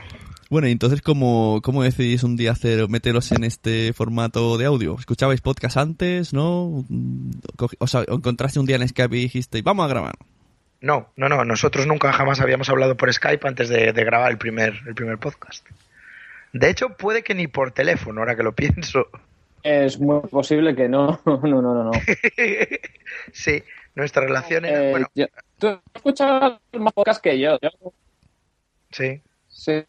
Bueno, 0.50 0.68
y 0.68 0.72
entonces, 0.72 1.02
¿cómo, 1.02 1.62
¿cómo 1.64 1.84
decidís 1.84 2.24
un 2.24 2.36
día 2.36 2.52
hacer, 2.52 2.90
meteros 2.90 3.32
en 3.32 3.44
este 3.44 3.94
formato 3.94 4.58
de 4.58 4.66
audio? 4.66 4.98
¿Escuchabais 5.00 5.40
podcast 5.40 5.78
antes, 5.78 6.34
no? 6.34 6.84
O 7.80 7.88
sea, 7.88 8.04
encontraste 8.08 8.60
un 8.60 8.66
día 8.66 8.76
en 8.76 8.88
Skype 8.88 9.16
y 9.16 9.22
dijiste, 9.22 9.62
vamos 9.62 9.86
a 9.86 9.90
grabar. 9.90 10.16
No, 10.82 11.10
no, 11.16 11.30
no. 11.30 11.46
Nosotros 11.46 11.88
nunca 11.88 12.12
jamás 12.12 12.42
habíamos 12.42 12.70
hablado 12.70 12.98
por 12.98 13.14
Skype 13.14 13.48
antes 13.48 13.70
de, 13.70 13.94
de 13.94 14.04
grabar 14.04 14.32
el 14.32 14.38
primer, 14.38 14.82
el 14.88 14.96
primer 14.96 15.20
podcast. 15.20 15.66
De 16.54 16.70
hecho, 16.70 16.90
puede 16.98 17.24
que 17.24 17.36
ni 17.36 17.48
por 17.48 17.72
teléfono, 17.72 18.22
ahora 18.22 18.36
que 18.36 18.44
lo 18.44 18.54
pienso. 18.56 19.08
Es 19.64 20.00
muy 20.00 20.22
posible 20.22 20.76
que 20.76 20.90
no. 20.90 21.20
No, 21.26 21.40
no, 21.40 21.62
no, 21.62 21.84
no. 21.86 21.92
sí, 23.32 23.64
nuestra 23.96 24.24
relación 24.24 24.66
era, 24.66 24.84
eh, 24.84 24.92
bueno, 24.92 25.08
tú 25.58 25.80
escuchabas 25.94 26.60
más 26.74 26.94
podcast 26.94 27.22
que 27.22 27.40
yo, 27.40 27.58
Sí. 28.92 29.22
Sí. 29.48 29.84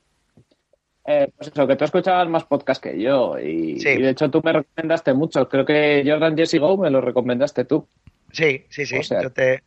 Eh, 1.04 1.28
pues 1.36 1.48
eso, 1.48 1.66
que 1.66 1.74
tú 1.74 1.84
escuchabas 1.84 2.28
más 2.28 2.44
podcast 2.44 2.80
que 2.80 3.00
yo 3.00 3.36
y, 3.36 3.82
de 3.82 4.10
hecho 4.10 4.30
tú 4.30 4.40
me 4.44 4.52
recomendaste 4.52 5.12
mucho. 5.14 5.48
Creo 5.48 5.64
que 5.64 6.04
Jordan 6.06 6.36
Jesse 6.36 6.58
Go 6.60 6.76
me 6.76 6.90
lo 6.90 7.00
recomendaste 7.00 7.64
tú. 7.64 7.88
Sí, 8.30 8.64
sí, 8.68 8.86
sí. 8.86 9.00
yo 9.20 9.30
te... 9.32 9.62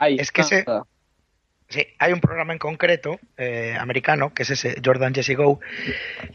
es 0.00 0.30
que 0.30 0.40
ese... 0.42 0.64
Sí, 1.68 1.86
hay 1.98 2.12
un 2.12 2.20
programa 2.20 2.52
en 2.52 2.60
concreto 2.60 3.18
eh, 3.36 3.76
americano, 3.78 4.32
que 4.32 4.44
es 4.44 4.50
ese 4.50 4.80
Jordan 4.84 5.14
Jesse 5.14 5.36
Go, 5.36 5.58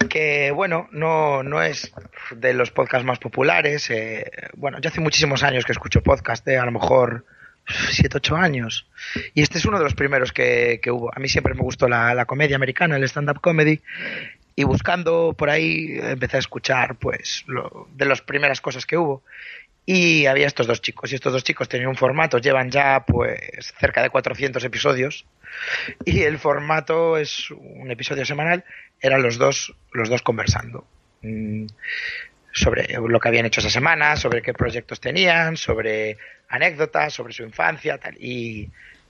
que 0.10 0.52
bueno, 0.52 0.90
no, 0.92 1.42
no 1.42 1.64
es 1.64 1.94
de 2.32 2.54
los 2.54 2.72
podcasts 2.72 3.06
más 3.06 3.20
populares. 3.20 3.90
bueno, 4.56 4.80
yo 4.82 4.90
hace 4.90 5.00
muchísimos 5.00 5.44
años 5.44 5.64
que 5.64 5.72
escucho 5.72 6.04
podcast, 6.04 6.46
a 6.48 6.66
lo 6.66 6.72
mejor 6.72 7.26
7, 7.68 8.18
8 8.18 8.36
años. 8.36 8.88
Y 9.34 9.42
este 9.42 9.58
es 9.58 9.66
uno 9.66 9.78
de 9.78 9.84
los 9.84 9.94
primeros 9.94 10.32
que, 10.32 10.80
hubo. 10.88 11.12
A 11.16 11.20
mí 11.20 11.28
siempre 11.30 11.54
me 11.54 11.62
gustó 11.62 11.88
la, 11.88 12.26
comedia 12.26 12.56
americana, 12.56 12.98
el 12.98 13.04
stand-up 13.04 13.42
comedy. 13.42 13.82
Y 14.56 14.66
buscando 14.66 15.34
por 15.38 15.50
ahí 15.50 15.98
empecé 16.02 16.36
a 16.36 16.42
escuchar 16.42 16.96
pues 16.96 17.46
lo, 17.48 17.88
de 17.96 18.06
las 18.06 18.22
primeras 18.22 18.60
cosas 18.60 18.86
que 18.86 18.98
hubo. 18.98 19.24
Y 19.86 20.26
había 20.26 20.48
estos 20.48 20.68
dos 20.68 20.82
chicos. 20.82 21.12
Y 21.12 21.16
estos 21.16 21.34
dos 21.34 21.44
chicos 21.44 21.68
tenían 21.68 21.90
un 21.90 21.96
formato, 21.96 22.38
llevan 22.38 22.70
ya 22.70 23.04
pues 23.06 23.74
cerca 23.80 24.02
de 24.02 24.10
400 24.10 24.64
episodios. 24.64 25.26
Y 26.06 26.22
el 26.22 26.38
formato 26.38 27.18
es 27.18 27.52
un 27.52 27.90
episodio 27.92 28.26
semanal. 28.26 28.64
Eran 29.00 29.22
los 29.22 29.38
dos, 29.38 29.74
los 29.92 30.10
dos 30.10 30.22
conversando. 30.22 30.86
Mm, 31.22 31.66
sobre 32.54 32.94
lo 32.94 33.20
que 33.20 33.28
habían 33.30 33.46
hecho 33.46 33.62
esa 33.62 33.70
semana, 33.70 34.16
sobre 34.16 34.42
qué 34.42 34.54
proyectos 34.54 35.00
tenían, 35.00 35.56
sobre 35.58 36.18
anécdotas, 36.50 37.14
sobre 37.14 37.34
su 37.34 37.44
infancia, 37.44 37.98
tal. 37.98 38.16
Y, 38.20 38.70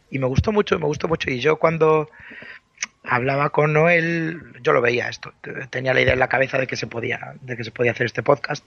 y 0.09 0.19
me 0.19 0.27
gustó 0.27 0.51
mucho, 0.51 0.77
me 0.79 0.85
gustó 0.85 1.07
mucho. 1.07 1.29
Y 1.29 1.39
yo 1.39 1.57
cuando 1.57 2.09
hablaba 3.03 3.49
con 3.49 3.73
Noel, 3.73 4.41
yo 4.61 4.73
lo 4.73 4.81
veía 4.81 5.09
esto, 5.09 5.33
tenía 5.69 5.93
la 5.93 6.01
idea 6.01 6.13
en 6.13 6.19
la 6.19 6.29
cabeza 6.29 6.57
de 6.57 6.67
que 6.67 6.75
se 6.75 6.87
podía, 6.87 7.35
de 7.41 7.57
que 7.57 7.63
se 7.63 7.71
podía 7.71 7.91
hacer 7.91 8.05
este 8.05 8.23
podcast. 8.23 8.65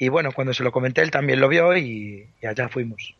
Y 0.00 0.08
bueno, 0.08 0.30
cuando 0.34 0.54
se 0.54 0.64
lo 0.64 0.72
comenté, 0.72 1.02
él 1.02 1.10
también 1.10 1.40
lo 1.40 1.48
vio 1.48 1.76
y, 1.76 2.26
allá 2.42 2.70
fuimos. 2.70 3.14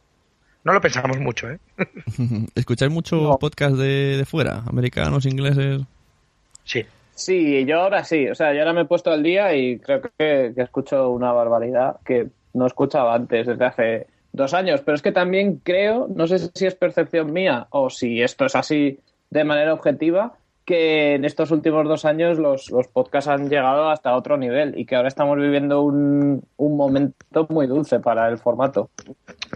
No 0.64 0.72
lo 0.72 0.80
pensamos 0.80 1.18
mucho, 1.18 1.50
¿eh? 1.50 1.58
¿Escucháis 2.54 2.90
mucho 2.90 3.36
podcast 3.38 3.76
de, 3.76 4.16
de 4.16 4.24
fuera? 4.24 4.62
¿Americanos, 4.66 5.26
ingleses? 5.26 5.82
Sí. 6.64 6.86
Sí, 7.14 7.66
yo 7.66 7.82
ahora 7.82 8.02
sí. 8.02 8.28
O 8.28 8.34
sea, 8.34 8.54
yo 8.54 8.60
ahora 8.60 8.72
me 8.72 8.80
he 8.80 8.86
puesto 8.86 9.10
al 9.10 9.22
día 9.22 9.54
y 9.54 9.78
creo 9.78 10.00
que, 10.16 10.54
escucho 10.56 11.10
una 11.10 11.32
barbaridad 11.32 11.96
que 12.02 12.28
no 12.54 12.66
escuchaba 12.66 13.14
antes, 13.14 13.46
desde 13.46 13.64
hace 13.66 14.06
dos 14.32 14.54
años. 14.54 14.80
Pero 14.80 14.94
es 14.94 15.02
que 15.02 15.12
también 15.12 15.60
creo, 15.62 16.08
no 16.08 16.26
sé 16.26 16.38
si 16.38 16.64
es 16.64 16.74
percepción 16.74 17.30
mía 17.30 17.66
o 17.68 17.90
si 17.90 18.22
esto 18.22 18.46
es 18.46 18.56
así 18.56 19.00
de 19.28 19.44
manera 19.44 19.74
objetiva, 19.74 20.32
que 20.70 21.16
en 21.16 21.24
estos 21.24 21.50
últimos 21.50 21.84
dos 21.88 22.04
años 22.04 22.38
los, 22.38 22.70
los 22.70 22.86
podcasts 22.86 23.28
han 23.28 23.48
llegado 23.48 23.90
hasta 23.90 24.14
otro 24.14 24.36
nivel 24.36 24.78
y 24.78 24.86
que 24.86 24.94
ahora 24.94 25.08
estamos 25.08 25.36
viviendo 25.36 25.82
un, 25.82 26.46
un 26.56 26.76
momento 26.76 27.48
muy 27.50 27.66
dulce 27.66 27.98
para 27.98 28.28
el 28.28 28.38
formato. 28.38 28.88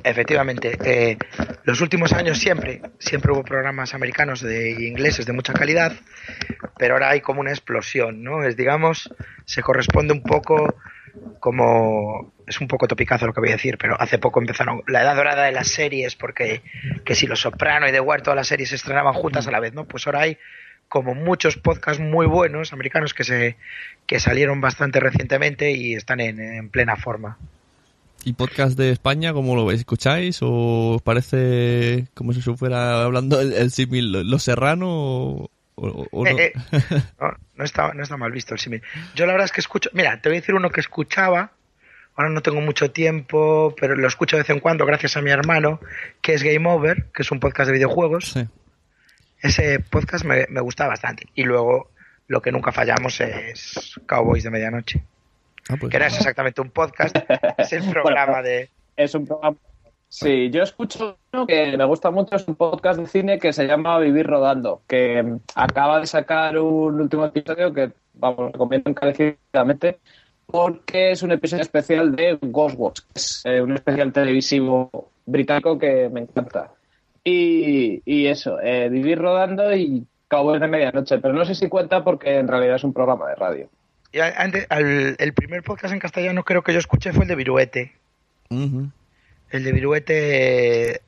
Efectivamente, 0.02 0.76
eh, 0.84 1.16
los 1.62 1.80
últimos 1.80 2.12
años 2.12 2.38
siempre, 2.38 2.82
siempre 2.98 3.30
hubo 3.30 3.44
programas 3.44 3.94
americanos 3.94 4.40
de, 4.40 4.72
ingleses 4.88 5.24
de 5.24 5.32
mucha 5.32 5.52
calidad, 5.52 5.92
pero 6.78 6.94
ahora 6.94 7.10
hay 7.10 7.20
como 7.20 7.42
una 7.42 7.50
explosión, 7.50 8.24
¿no? 8.24 8.42
Es, 8.42 8.56
digamos, 8.56 9.08
se 9.44 9.62
corresponde 9.62 10.14
un 10.14 10.22
poco 10.22 10.74
como 11.38 12.32
es 12.44 12.60
un 12.60 12.66
poco 12.66 12.88
topicazo 12.88 13.24
lo 13.24 13.32
que 13.32 13.40
voy 13.40 13.50
a 13.50 13.52
decir, 13.52 13.78
pero 13.78 13.94
hace 14.00 14.18
poco 14.18 14.40
empezaron 14.40 14.82
la 14.88 15.02
edad 15.02 15.14
dorada 15.14 15.44
de 15.44 15.52
las 15.52 15.68
series, 15.68 16.16
porque 16.16 16.62
que 17.04 17.14
si 17.14 17.28
Los 17.28 17.42
Soprano 17.42 17.88
y 17.88 17.92
The 17.92 18.00
Wire, 18.00 18.24
todas 18.24 18.36
las 18.36 18.48
series 18.48 18.70
se 18.70 18.74
estrenaban 18.74 19.14
juntas 19.14 19.46
a 19.46 19.52
la 19.52 19.60
vez, 19.60 19.72
¿no? 19.74 19.84
Pues 19.84 20.08
ahora 20.08 20.22
hay 20.22 20.38
como 20.88 21.14
muchos 21.14 21.56
podcasts 21.56 22.02
muy 22.02 22.26
buenos 22.26 22.72
americanos 22.72 23.14
que 23.14 23.24
se 23.24 23.56
que 24.06 24.20
salieron 24.20 24.60
bastante 24.60 25.00
recientemente 25.00 25.72
y 25.72 25.94
están 25.94 26.20
en, 26.20 26.40
en 26.40 26.68
plena 26.68 26.96
forma. 26.96 27.38
¿Y 28.26 28.32
podcast 28.34 28.78
de 28.78 28.90
España, 28.90 29.32
cómo 29.32 29.54
lo 29.56 29.66
veis? 29.66 29.80
¿Escucháis? 29.80 30.38
¿O 30.42 30.94
os 30.96 31.02
parece 31.02 32.06
como 32.14 32.32
si 32.32 32.40
se 32.42 32.54
fuera 32.56 33.02
hablando 33.04 33.40
el, 33.40 33.52
el 33.52 33.70
símil 33.70 34.12
Los 34.30 34.42
Serrano? 34.44 34.86
O, 34.88 35.50
o- 35.76 36.06
o 36.10 36.24
no? 36.24 36.30
Eh, 36.30 36.52
eh, 36.72 36.80
no, 37.20 37.34
no 37.56 37.64
está, 37.64 37.92
no 37.92 38.02
está 38.02 38.16
mal 38.16 38.32
visto 38.32 38.54
el 38.54 38.60
símil. 38.60 38.82
Yo 39.14 39.26
la 39.26 39.32
verdad 39.32 39.46
es 39.46 39.52
que 39.52 39.60
escucho, 39.60 39.90
mira, 39.92 40.20
te 40.20 40.28
voy 40.28 40.38
a 40.38 40.40
decir 40.40 40.54
uno 40.54 40.70
que 40.70 40.80
escuchaba, 40.80 41.52
ahora 42.16 42.30
no 42.30 42.40
tengo 42.40 42.60
mucho 42.60 42.90
tiempo, 42.92 43.74
pero 43.78 43.94
lo 43.96 44.06
escucho 44.08 44.36
de 44.36 44.42
vez 44.42 44.50
en 44.50 44.60
cuando 44.60 44.86
gracias 44.86 45.16
a 45.16 45.20
mi 45.22 45.30
hermano, 45.30 45.80
que 46.22 46.32
es 46.34 46.42
Game 46.42 46.66
Over, 46.68 47.06
que 47.14 47.22
es 47.22 47.30
un 47.30 47.40
podcast 47.40 47.66
de 47.68 47.74
videojuegos. 47.74 48.30
Sí. 48.32 48.46
Ese 49.44 49.78
podcast 49.78 50.24
me, 50.24 50.46
me 50.48 50.62
gusta 50.62 50.86
bastante. 50.88 51.26
Y 51.34 51.42
luego 51.44 51.90
lo 52.28 52.40
que 52.40 52.50
nunca 52.50 52.72
fallamos 52.72 53.20
es 53.20 53.94
Cowboys 54.06 54.42
de 54.42 54.50
Medianoche, 54.50 55.04
Ah, 55.68 55.76
pues- 55.78 55.92
que 55.92 55.98
no 55.98 56.06
es 56.06 56.16
exactamente 56.16 56.62
un 56.62 56.70
podcast, 56.70 57.14
es 57.58 57.72
el 57.74 57.84
programa 57.92 58.40
de... 58.40 58.70
Es 58.96 59.14
un 59.14 59.26
programa. 59.26 59.56
Sí, 60.08 60.48
yo 60.50 60.62
escucho 60.62 61.18
uno 61.32 61.46
que 61.46 61.76
me 61.76 61.84
gusta 61.84 62.10
mucho, 62.10 62.36
es 62.36 62.48
un 62.48 62.54
podcast 62.54 63.00
de 63.00 63.06
cine 63.06 63.38
que 63.38 63.52
se 63.52 63.66
llama 63.66 63.98
Vivir 63.98 64.26
Rodando, 64.26 64.80
que 64.86 65.22
mm, 65.22 65.40
acaba 65.56 66.00
de 66.00 66.06
sacar 66.06 66.56
un 66.58 67.00
último 67.00 67.26
episodio 67.26 67.72
que, 67.74 67.90
vamos, 68.14 68.50
recomiendo 68.52 68.88
encarecidamente, 68.90 69.98
porque 70.46 71.10
es 71.10 71.22
un 71.22 71.32
episodio 71.32 71.62
especial 71.62 72.16
de 72.16 72.38
Ghostwatch, 72.40 73.00
que 73.00 73.12
es 73.18 73.42
eh, 73.44 73.60
un 73.60 73.72
especial 73.72 74.10
televisivo 74.12 75.10
británico 75.26 75.78
que 75.78 76.08
me 76.10 76.20
encanta. 76.20 76.70
Y, 77.24 78.02
y 78.04 78.26
eso, 78.26 78.60
eh, 78.60 78.88
Vivir 78.90 79.18
Rodando 79.18 79.74
y 79.74 80.04
Cowboys 80.28 80.60
de 80.60 80.68
Medianoche, 80.68 81.18
pero 81.18 81.32
no 81.32 81.44
sé 81.44 81.54
si 81.54 81.68
cuenta 81.68 82.04
porque 82.04 82.38
en 82.38 82.48
realidad 82.48 82.76
es 82.76 82.84
un 82.84 82.92
programa 82.92 83.28
de 83.28 83.34
radio. 83.36 83.68
Y 84.12 84.20
antes, 84.20 84.66
al- 84.68 85.16
el 85.18 85.32
primer 85.32 85.62
podcast 85.62 85.92
en 85.94 86.00
castellano 86.00 86.44
creo 86.44 86.62
que 86.62 86.72
yo 86.72 86.78
escuché 86.78 87.12
fue 87.12 87.24
el 87.24 87.28
de 87.28 87.34
Viruete. 87.36 87.92
El 88.50 89.64
de 89.64 89.72
Viruete, 89.72 90.92
eh, 90.96 91.00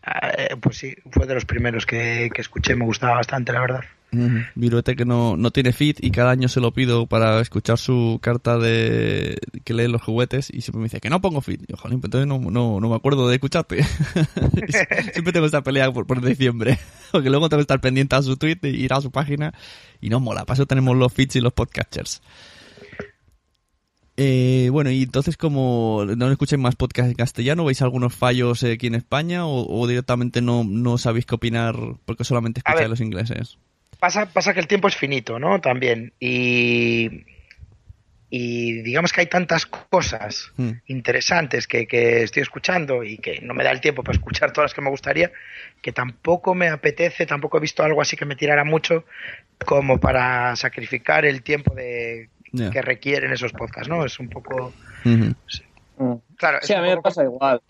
pues 0.61 0.79
sí, 0.79 0.97
fue 1.11 1.27
de 1.27 1.35
los 1.35 1.45
primeros 1.45 1.85
que, 1.87 2.31
que 2.35 2.41
escuché, 2.41 2.75
me 2.75 2.85
gustaba 2.85 3.15
bastante, 3.17 3.53
la 3.53 3.61
verdad. 3.61 3.85
Viruete 4.55 4.97
que 4.97 5.05
no, 5.05 5.37
no 5.37 5.51
tiene 5.51 5.73
feed 5.73 5.97
y 6.01 6.11
cada 6.11 6.31
año 6.31 6.49
se 6.49 6.61
lo 6.61 6.73
pido 6.73 7.07
para 7.07 7.41
escuchar 7.41 7.77
su 7.77 8.19
carta 8.23 8.57
de 8.57 9.39
que 9.65 9.75
lee 9.75 9.89
los 9.89 10.03
juguetes 10.03 10.49
y 10.51 10.63
siempre 10.63 10.79
me 10.79 10.85
dice 10.85 11.01
que 11.01 11.11
no 11.11 11.21
pongo 11.21 11.41
feed. 11.41 11.63
Y 11.63 11.73
yo, 11.73 11.77
jolín, 11.77 12.01
entonces 12.03 12.27
no, 12.27 12.39
no, 12.39 12.81
no 12.81 12.89
me 12.89 12.95
acuerdo 12.95 13.29
de 13.29 13.35
escucharte. 13.35 13.83
siempre 15.13 15.33
tengo 15.33 15.47
esta 15.47 15.63
pelea 15.63 15.93
por, 15.93 16.07
por 16.07 16.25
diciembre. 16.25 16.79
Porque 17.13 17.31
luego 17.31 17.49
tengo 17.49 17.59
que 17.59 17.63
estar 17.63 17.81
pendiente 17.81 18.17
a 18.17 18.23
su 18.23 18.37
tweet 18.37 18.59
y 18.63 18.69
ir 18.69 18.93
a 18.93 19.01
su 19.01 19.11
página 19.11 19.53
y 20.01 20.09
no 20.09 20.21
mola. 20.21 20.45
Para 20.45 20.55
eso 20.55 20.67
tenemos 20.67 20.97
los 20.97 21.13
feeds 21.13 21.37
y 21.37 21.41
los 21.41 21.53
podcasters. 21.53 22.23
Eh, 24.17 24.71
bueno, 24.73 24.91
y 24.91 25.03
entonces 25.03 25.37
como 25.37 26.07
no 26.17 26.31
escucháis 26.31 26.61
más 26.61 26.75
podcast 26.75 27.11
en 27.11 27.17
castellano, 27.17 27.67
¿veis 27.67 27.83
algunos 27.83 28.15
fallos 28.15 28.63
aquí 28.65 28.87
en 28.87 28.95
España 28.95 29.47
o, 29.47 29.67
o 29.69 29.87
directamente 29.87 30.41
no, 30.41 30.65
no 30.65 30.97
sabéis 30.97 31.27
qué 31.27 31.35
opinar 31.35 31.77
porque 32.07 32.25
solamente 32.25 32.61
escucháis 32.61 32.89
los 32.89 33.01
ingleses? 33.01 33.59
Pasa, 33.99 34.27
pasa 34.27 34.53
que 34.55 34.61
el 34.61 34.67
tiempo 34.67 34.89
es 34.89 34.97
finito, 34.97 35.39
¿no? 35.39 35.61
También. 35.61 36.13
Y, 36.21 37.25
y 38.29 38.83
digamos 38.83 39.13
que 39.13 39.23
hay 39.23 39.27
tantas 39.27 39.67
cosas 39.67 40.51
Hmm. 40.57 40.73
interesantes 40.87 41.67
que, 41.67 41.87
que 41.87 42.23
estoy 42.23 42.43
escuchando 42.43 43.03
y 43.03 43.19
que 43.19 43.41
no 43.41 43.55
me 43.55 43.65
da 43.65 43.71
el 43.71 43.81
tiempo 43.81 44.03
para 44.03 44.17
escuchar 44.17 44.53
todas 44.53 44.71
las 44.71 44.75
que 44.75 44.83
me 44.83 44.91
gustaría, 44.91 45.33
que 45.83 45.93
tampoco 45.93 46.55
me 46.55 46.69
apetece, 46.69 47.27
tampoco 47.27 47.59
he 47.59 47.61
visto 47.61 47.83
algo 47.83 48.01
así 48.01 48.17
que 48.17 48.25
me 48.25 48.37
tirara 48.37 48.65
mucho 48.65 49.05
como 49.65 49.99
para 49.99 50.55
sacrificar 50.57 51.25
el 51.25 51.43
tiempo 51.43 51.75
de 51.75 52.31
que 52.53 52.83
requieren 52.83 53.33
esos 53.33 53.53
podcasts, 53.53 53.89
¿no? 53.89 54.05
Es 54.05 54.19
un 54.21 54.29
poco... 54.29 54.73
Claro, 56.37 56.59
Sí, 56.63 56.73
a 56.75 56.83
mí 56.83 56.89
me 56.89 57.01
pasa 57.01 57.25
igual. 57.25 57.61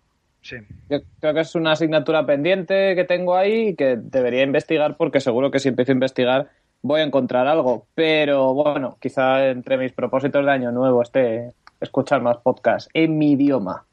Sí. 0.47 0.59
Yo 0.89 1.01
creo 1.19 1.35
que 1.35 1.41
es 1.41 1.57
una 1.57 1.73
asignatura 1.73 2.25
pendiente 2.25 2.95
que 2.95 3.03
tengo 3.03 3.35
ahí 3.35 3.71
y 3.71 3.75
que 3.75 3.97
debería 4.01 4.45
investigar 4.45 4.97
porque 4.97 5.21
seguro 5.21 5.51
que 5.51 5.59
si 5.59 5.69
empiezo 5.69 5.91
a 5.91 5.95
investigar 5.95 6.51
voy 6.83 7.01
a 7.01 7.05
encontrar 7.05 7.49
algo. 7.49 7.89
Pero 7.97 8.55
bueno, 8.55 8.97
quizá 9.01 9.49
entre 9.49 9.77
mis 9.77 9.93
propósitos 9.93 10.45
de 10.45 10.53
año 10.53 10.71
nuevo 10.71 11.03
esté 11.03 11.53
escuchar 11.81 12.23
más 12.23 12.37
podcasts 12.37 12.89
en 12.95 13.19
mi 13.19 13.33
idioma. 13.33 13.85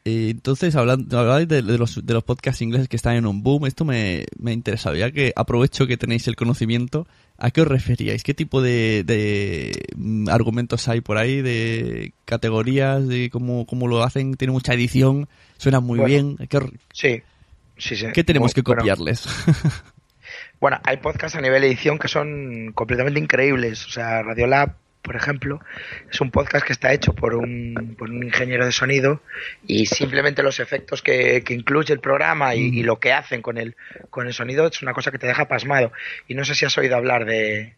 Eh, 0.08 0.30
entonces, 0.30 0.76
hablando, 0.76 1.18
hablabais 1.20 1.48
de, 1.48 1.64
de 1.64 1.78
los, 1.80 2.06
de 2.06 2.14
los 2.14 2.24
podcasts 2.24 2.62
ingleses 2.62 2.88
que 2.88 2.96
están 2.96 3.16
en 3.16 3.26
un 3.26 3.42
boom, 3.42 3.66
esto 3.66 3.86
me, 3.86 4.26
me 4.38 4.52
ha 4.52 4.54
interesado. 4.54 4.96
Ya 4.96 5.10
que 5.12 5.34
aprovecho 5.36 5.88
que 5.88 5.98
tenéis 5.98 6.28
el 6.28 6.36
conocimiento, 6.36 7.08
¿a 7.40 7.50
qué 7.50 7.62
os 7.62 7.68
referíais? 7.68 8.24
¿Qué 8.24 8.36
tipo 8.36 8.62
de, 8.62 9.04
de, 9.04 9.84
mm, 9.96 10.30
argumentos 10.30 10.88
hay 10.88 11.02
por 11.02 11.18
ahí? 11.18 11.42
¿De 11.42 12.14
categorías? 12.26 13.08
¿De 13.08 13.32
cómo, 13.32 13.66
cómo 13.66 13.88
lo 13.88 14.04
hacen? 14.04 14.36
¿Tiene 14.36 14.52
mucha 14.54 14.76
edición? 14.76 15.28
¿Suena 15.58 15.80
muy 15.80 15.98
Bueno. 16.00 16.36
bien? 16.38 16.38
¿Qué, 16.50 16.60
Sí. 16.94 17.22
Sí, 17.78 17.96
sí. 17.98 18.06
qué 18.14 18.24
tenemos 18.24 18.54
que 18.54 18.62
Bueno, 18.62 18.80
copiarles? 18.82 19.26
Bueno, 20.60 20.80
hay 20.84 20.98
podcasts 20.98 21.38
a 21.38 21.42
nivel 21.42 21.64
edición 21.64 22.00
que 22.00 22.08
son 22.08 22.72
completamente 22.74 23.20
increíbles. 23.20 23.86
O 23.86 23.90
sea, 23.90 24.22
Radiolab, 24.24 24.76
por 25.06 25.16
ejemplo, 25.16 25.62
es 26.12 26.20
un 26.20 26.32
podcast 26.32 26.66
que 26.66 26.74
está 26.74 26.92
hecho 26.92 27.14
por 27.14 27.36
un, 27.36 27.96
por 27.98 28.10
un 28.10 28.24
ingeniero 28.24 28.66
de 28.66 28.72
sonido 28.72 29.22
y 29.68 29.86
simplemente 29.86 30.42
los 30.42 30.60
efectos 30.60 31.02
que, 31.02 31.44
que 31.44 31.54
incluye 31.54 31.94
el 31.94 32.00
programa 32.00 32.56
y, 32.56 32.80
y 32.80 32.84
lo 32.84 33.00
que 33.00 33.14
hacen 33.14 33.42
con 33.42 33.58
el, 33.58 33.76
con 34.10 34.26
el 34.26 34.34
sonido 34.34 34.68
es 34.68 34.82
una 34.82 34.94
cosa 34.94 35.12
que 35.12 35.20
te 35.20 35.28
deja 35.28 35.48
pasmado. 35.48 35.92
Y 36.28 36.34
no 36.34 36.44
sé 36.44 36.56
si 36.56 36.66
has 36.66 36.78
oído 36.78 36.96
hablar 36.96 37.26
de 37.26 37.76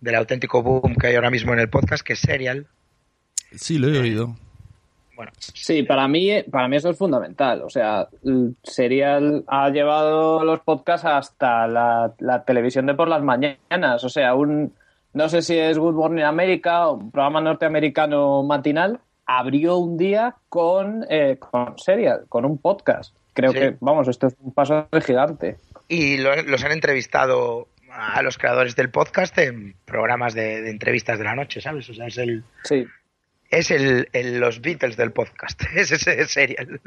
del 0.00 0.14
auténtico 0.14 0.62
boom 0.62 0.94
que 0.96 1.08
hay 1.08 1.14
ahora 1.14 1.30
mismo 1.30 1.52
en 1.52 1.58
el 1.58 1.68
podcast, 1.68 2.04
que 2.04 2.14
es 2.14 2.20
Serial. 2.20 2.66
sí, 3.52 3.78
lo 3.78 3.88
he 3.88 3.98
oído. 3.98 4.36
Bueno, 5.14 5.32
Sí, 5.38 5.82
para 5.82 6.06
mí, 6.08 6.42
para 6.50 6.68
mí 6.68 6.76
eso 6.76 6.90
es 6.90 6.98
fundamental. 6.98 7.62
O 7.62 7.70
sea, 7.70 8.08
Serial 8.62 9.44
ha 9.46 9.70
llevado 9.70 10.44
los 10.44 10.60
podcasts 10.60 11.06
hasta 11.06 11.66
la, 11.66 12.12
la 12.18 12.44
televisión 12.44 12.84
de 12.86 12.94
por 12.94 13.08
las 13.08 13.22
mañanas. 13.22 14.04
O 14.04 14.10
sea, 14.10 14.34
un 14.34 14.74
no 15.16 15.28
sé 15.28 15.42
si 15.42 15.58
es 15.58 15.78
Good 15.78 15.94
Morning 15.94 16.22
America, 16.24 16.88
un 16.90 17.10
programa 17.10 17.40
norteamericano 17.40 18.42
matinal, 18.42 19.00
abrió 19.24 19.76
un 19.78 19.96
día 19.96 20.36
con, 20.48 21.04
eh, 21.10 21.38
con 21.38 21.78
Serial, 21.78 22.26
con 22.28 22.44
un 22.44 22.58
podcast. 22.58 23.14
Creo 23.32 23.50
Sí. 23.52 23.58
que, 23.58 23.76
vamos, 23.80 24.08
esto 24.08 24.28
es 24.28 24.36
un 24.40 24.52
paso 24.52 24.86
de 24.92 25.00
gigante. 25.00 25.56
y 25.88 26.16
lo- 26.18 26.42
los 26.42 26.64
han 26.64 26.72
entrevistado 26.72 27.68
a 27.90 28.20
los 28.22 28.38
creadores 28.38 28.76
del 28.76 28.90
podcast 28.90 29.36
en 29.38 29.74
programas 29.84 30.34
de, 30.34 30.60
de 30.62 30.70
entrevistas 30.70 31.18
de 31.18 31.24
la 31.24 31.34
noche, 31.34 31.60
¿sabes? 31.60 31.88
O 31.90 31.94
sea, 31.94 32.06
es 32.08 32.18
el, 32.18 32.44
Sí. 32.64 32.84
es 33.50 33.70
el, 33.70 34.08
el- 34.12 34.38
los 34.38 34.60
Beatles 34.60 34.96
del 34.96 35.12
podcast, 35.12 35.60
es 35.76 35.92
ese 35.92 36.26
serial. 36.26 36.80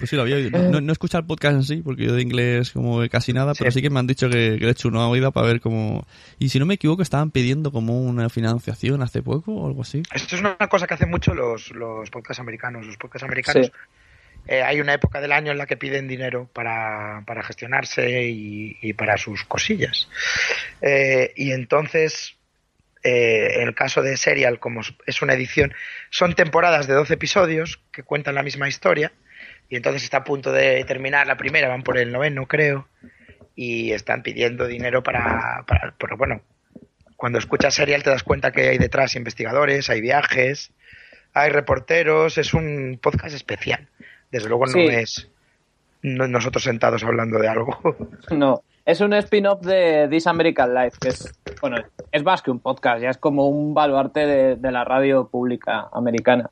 Pues 0.00 0.10
sí, 0.10 0.16
lo 0.16 0.22
había 0.22 0.36
oído. 0.36 0.58
No, 0.58 0.80
no 0.80 0.88
he 0.90 0.92
escuchado 0.92 1.20
el 1.20 1.26
podcast 1.26 1.54
en 1.56 1.62
sí, 1.62 1.76
porque 1.84 2.04
yo 2.06 2.14
de 2.14 2.22
inglés 2.22 2.70
como 2.72 3.06
casi 3.08 3.32
nada, 3.32 3.52
pero 3.56 3.70
Sí. 3.70 3.76
sí 3.78 3.82
que 3.82 3.90
me 3.90 4.00
han 4.00 4.06
dicho 4.08 4.28
que, 4.28 4.56
que 4.58 4.60
le 4.64 4.66
he 4.68 4.70
hecho 4.70 4.88
una 4.88 5.06
oída 5.08 5.30
para 5.30 5.46
ver 5.46 5.60
cómo... 5.60 6.06
Y 6.38 6.48
si 6.48 6.58
no 6.58 6.66
me 6.66 6.74
equivoco, 6.74 7.02
estaban 7.02 7.30
pidiendo 7.30 7.70
como 7.70 8.00
una 8.02 8.28
financiación 8.30 9.02
hace 9.02 9.22
poco 9.22 9.52
o 9.54 9.66
algo 9.68 9.82
así. 9.82 10.02
Esto 10.12 10.34
es 10.34 10.40
una 10.40 10.56
cosa 10.56 10.86
que 10.86 10.94
hacen 10.94 11.10
mucho 11.10 11.34
los, 11.34 11.70
los 11.72 12.10
podcasts 12.10 12.40
americanos. 12.40 12.86
Los 12.86 12.96
podcasts 12.96 13.24
americanos, 13.24 13.66
Sí. 13.66 13.72
eh, 14.48 14.62
hay 14.62 14.80
una 14.80 14.94
época 14.94 15.20
del 15.20 15.32
año 15.32 15.52
en 15.52 15.58
la 15.58 15.66
que 15.66 15.76
piden 15.76 16.08
dinero 16.08 16.48
para, 16.54 17.22
para 17.26 17.42
gestionarse 17.42 18.26
y, 18.30 18.78
y 18.80 18.94
para 18.94 19.18
sus 19.18 19.44
cosillas. 19.44 20.08
Eh, 20.80 21.32
y 21.36 21.52
entonces, 21.52 22.36
eh, 23.02 23.56
en 23.60 23.68
el 23.68 23.74
caso 23.74 24.00
de 24.02 24.16
Serial, 24.16 24.58
como 24.58 24.80
es 25.06 25.20
una 25.22 25.34
edición, 25.34 25.74
son 26.08 26.34
temporadas 26.34 26.86
de 26.86 26.94
12 26.94 27.14
episodios 27.14 27.80
que 27.92 28.02
cuentan 28.02 28.34
la 28.34 28.42
misma 28.42 28.66
historia. 28.66 29.12
Y 29.70 29.76
entonces 29.76 30.02
está 30.04 30.18
a 30.18 30.24
punto 30.24 30.52
de 30.52 30.84
terminar 30.84 31.26
la 31.26 31.36
primera, 31.38 31.68
van 31.68 31.82
por 31.82 31.96
el 31.96 32.12
noveno, 32.12 32.46
creo. 32.46 32.88
Y 33.54 33.92
están 33.92 34.22
pidiendo 34.22 34.66
dinero 34.66 35.02
para, 35.02 35.64
para 35.66 35.94
pero 35.98 36.16
bueno, 36.16 36.42
cuando 37.16 37.38
escuchas 37.38 37.74
serial 37.74 38.02
te 38.02 38.10
das 38.10 38.22
cuenta 38.22 38.50
que 38.52 38.68
hay 38.68 38.78
detrás 38.78 39.14
investigadores, 39.14 39.88
hay 39.88 40.00
viajes, 40.00 40.72
hay 41.34 41.50
reporteros, 41.50 42.36
es 42.36 42.52
un 42.52 42.98
podcast 43.00 43.34
especial. 43.34 43.88
Desde 44.30 44.48
luego 44.48 44.66
no 44.66 44.72
Sí. 44.72 44.86
es 44.88 45.28
no- 46.02 46.26
nosotros 46.28 46.64
sentados 46.64 47.04
hablando 47.04 47.38
de 47.38 47.48
algo. 47.48 47.78
No. 48.30 48.62
Es 48.86 49.00
un 49.02 49.12
spin-off 49.12 49.60
de 49.60 50.08
This 50.10 50.26
American 50.26 50.74
Life, 50.74 50.96
que 51.00 51.08
es, 51.10 51.32
bueno, 51.60 51.76
es 52.10 52.24
más 52.24 52.40
que 52.42 52.50
un 52.50 52.58
podcast, 52.60 53.02
ya 53.02 53.10
es 53.10 53.18
como 53.18 53.46
un 53.48 53.72
baluarte 53.74 54.26
de, 54.26 54.56
de 54.56 54.72
la 54.72 54.84
radio 54.84 55.28
pública 55.28 55.88
americana. 55.92 56.50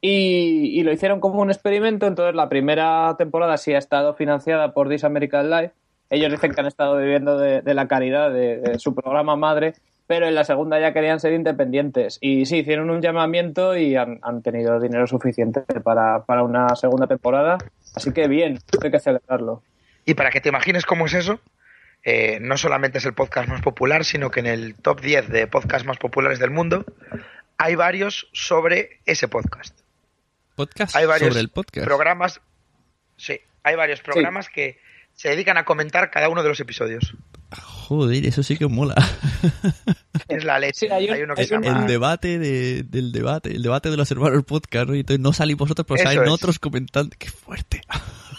Y, 0.00 0.82
lo 0.82 0.92
hicieron 0.92 1.20
como 1.20 1.42
un 1.42 1.50
experimento, 1.50 2.06
entonces 2.06 2.34
la 2.34 2.48
primera 2.48 3.14
temporada 3.18 3.58
sí 3.58 3.74
ha 3.74 3.78
estado 3.78 4.14
financiada 4.14 4.72
por 4.72 4.88
This 4.88 5.04
American 5.04 5.50
Life. 5.50 5.72
Ellos 6.08 6.30
dicen 6.30 6.52
que 6.52 6.60
han 6.60 6.66
estado 6.66 6.96
viviendo 6.96 7.38
de, 7.38 7.62
la 7.74 7.86
caridad 7.86 8.30
de, 8.32 8.58
de, 8.58 8.78
su 8.78 8.94
programa 8.94 9.36
madre, 9.36 9.74
pero 10.06 10.26
en 10.26 10.34
la 10.34 10.44
segunda 10.44 10.80
ya 10.80 10.92
querían 10.92 11.20
ser 11.20 11.34
independientes. 11.34 12.18
Y 12.20 12.46
sí, 12.46 12.58
hicieron 12.58 12.90
un 12.90 13.00
llamamiento 13.00 13.76
y 13.76 13.94
han, 13.94 14.18
han 14.22 14.42
tenido 14.42 14.80
dinero 14.80 15.06
suficiente 15.06 15.60
para, 15.84 16.24
para, 16.24 16.42
una 16.42 16.74
segunda 16.74 17.06
temporada. 17.06 17.58
Así 17.94 18.12
que 18.12 18.26
bien, 18.26 18.58
hay 18.82 18.90
que 18.90 18.98
celebrarlo. 18.98 19.62
Y 20.04 20.14
para 20.14 20.30
que 20.30 20.40
te 20.40 20.48
imagines 20.48 20.84
cómo 20.84 21.06
es 21.06 21.14
eso, 21.14 21.38
eh, 22.02 22.38
no 22.40 22.56
solamente 22.56 22.98
es 22.98 23.04
el 23.04 23.12
podcast 23.12 23.48
más 23.48 23.60
popular, 23.60 24.04
sino 24.04 24.30
que 24.30 24.40
en 24.40 24.46
el 24.46 24.74
top 24.74 25.00
10 25.00 25.28
de 25.28 25.46
podcasts 25.46 25.86
más 25.86 25.98
populares 25.98 26.38
del 26.38 26.50
mundo 26.50 26.84
hay 27.58 27.74
varios 27.74 28.28
sobre 28.32 29.00
ese 29.04 29.28
podcast. 29.28 29.78
¿Podcast 30.60 30.94
hay 30.94 31.06
varios 31.06 31.30
sobre 31.30 31.40
el 31.40 31.48
podcast? 31.48 31.86
Programas, 31.86 32.40
sí, 33.16 33.40
hay 33.62 33.76
varios 33.76 34.00
programas 34.02 34.46
sí. 34.46 34.52
que 34.54 34.78
se 35.14 35.30
dedican 35.30 35.56
a 35.56 35.64
comentar 35.64 36.10
cada 36.10 36.28
uno 36.28 36.42
de 36.42 36.50
los 36.50 36.60
episodios. 36.60 37.14
Joder, 37.88 38.26
eso 38.26 38.42
sí 38.42 38.58
que 38.58 38.66
mola. 38.66 38.94
Es 40.28 40.44
la 40.44 40.58
leche. 40.58 40.86
Sí, 40.86 40.92
hay 40.92 41.08
un- 41.08 41.14
hay 41.14 41.22
uno 41.22 41.34
que 41.34 41.40
hay 41.40 41.46
se 41.46 41.54
llama... 41.54 41.80
El 41.80 41.86
debate 41.86 42.38
de, 42.38 42.82
del 42.82 43.10
debate, 43.10 43.50
el 43.50 43.62
debate 43.62 43.90
de 43.90 43.96
los 43.96 44.10
hermanos 44.10 44.44
podcast, 44.44 44.88
¿no? 44.88 44.94
Y 44.94 45.00
entonces 45.00 45.20
no 45.20 45.32
salís 45.32 45.56
vosotros, 45.56 45.86
pero 45.88 46.02
salen 46.02 46.24
es. 46.24 46.30
otros 46.30 46.58
comentando. 46.58 47.16
¡Qué 47.18 47.30
fuerte! 47.30 47.80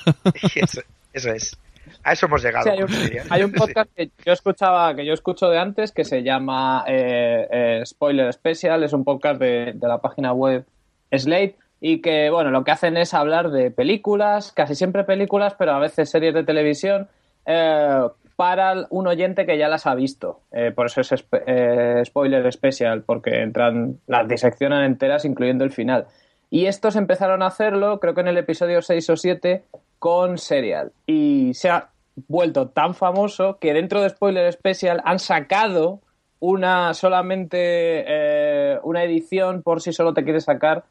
Eso, 0.56 0.82
eso 1.14 1.32
es. 1.32 1.58
A 2.04 2.14
eso 2.14 2.28
hemos 2.28 2.44
llegado. 2.44 2.64
Sí, 2.64 2.70
hay, 2.72 2.82
un, 2.84 3.30
hay 3.30 3.48
podcast 3.58 3.90
que 3.96 4.12
yo 4.26 4.34
escuchaba, 4.34 4.96
que 4.96 5.06
yo 5.06 5.14
escucho 5.14 5.50
de 5.50 5.60
antes, 5.60 5.92
que 5.92 6.06
se 6.06 6.24
llama 6.24 6.84
eh, 6.88 7.48
eh, 7.52 7.82
Spoiler 7.86 8.32
Special, 8.32 8.84
es 8.84 8.94
un 8.94 9.04
podcast 9.04 9.40
de, 9.40 9.74
de 9.76 9.88
la 9.88 10.00
página 10.00 10.34
web 10.34 10.66
Slate, 11.12 11.58
y 11.84 12.00
que, 12.00 12.30
bueno, 12.30 12.52
lo 12.52 12.63
que 12.63 12.72
hacen 12.72 12.96
es 12.96 13.15
hablar 13.15 13.50
de 13.50 13.72
películas, 13.72 14.52
casi 14.52 14.76
siempre 14.76 15.04
películas, 15.04 15.56
pero 15.58 15.74
a 15.74 15.80
veces 15.80 16.12
series 16.12 16.36
de 16.36 16.44
televisión, 16.44 17.08
eh, 17.48 18.08
para 18.36 18.86
un 18.91 19.08
oyente 19.08 19.48
que 19.48 19.58
ya 19.58 19.67
las 19.67 19.88
ha 19.88 19.96
visto. 19.96 20.41
Eh, 20.52 20.72
por 20.74 20.86
eso 20.86 21.02
es 21.02 21.12
eh, 21.48 22.04
Spoiler 22.06 22.54
Special, 22.54 23.02
porque 23.02 23.41
entran, 23.41 24.00
las 24.06 24.28
diseccionan 24.28 24.84
enteras, 24.84 25.26
incluyendo 25.26 25.63
el 25.63 25.72
final. 25.72 26.06
Y 26.52 26.67
estos 26.67 26.96
empezaron 26.96 27.41
a 27.41 27.48
hacerlo, 27.48 28.00
creo 28.00 28.13
que 28.13 28.22
en 28.22 28.28
el 28.28 28.38
episodio 28.38 28.84
6 28.84 29.10
o 29.10 29.17
7, 29.17 29.63
con 29.98 30.38
Serial. 30.38 30.91
Y 31.08 31.56
se 31.56 31.70
ha 31.70 31.89
vuelto 32.28 32.70
tan 32.70 32.94
famoso 32.94 33.58
que 33.60 33.74
dentro 33.74 34.02
de 34.02 34.10
Spoiler 34.10 34.54
Special 34.54 35.02
han 35.04 35.17
sacado 35.17 36.00
una 36.39 36.94
solamente 36.96 38.80
una 38.84 39.04
edición 39.04 39.62
por 39.62 39.80
si 39.80 39.94
solo 39.94 40.15
te 40.15 40.24
quieres 40.24 40.46
sacar 40.46 40.86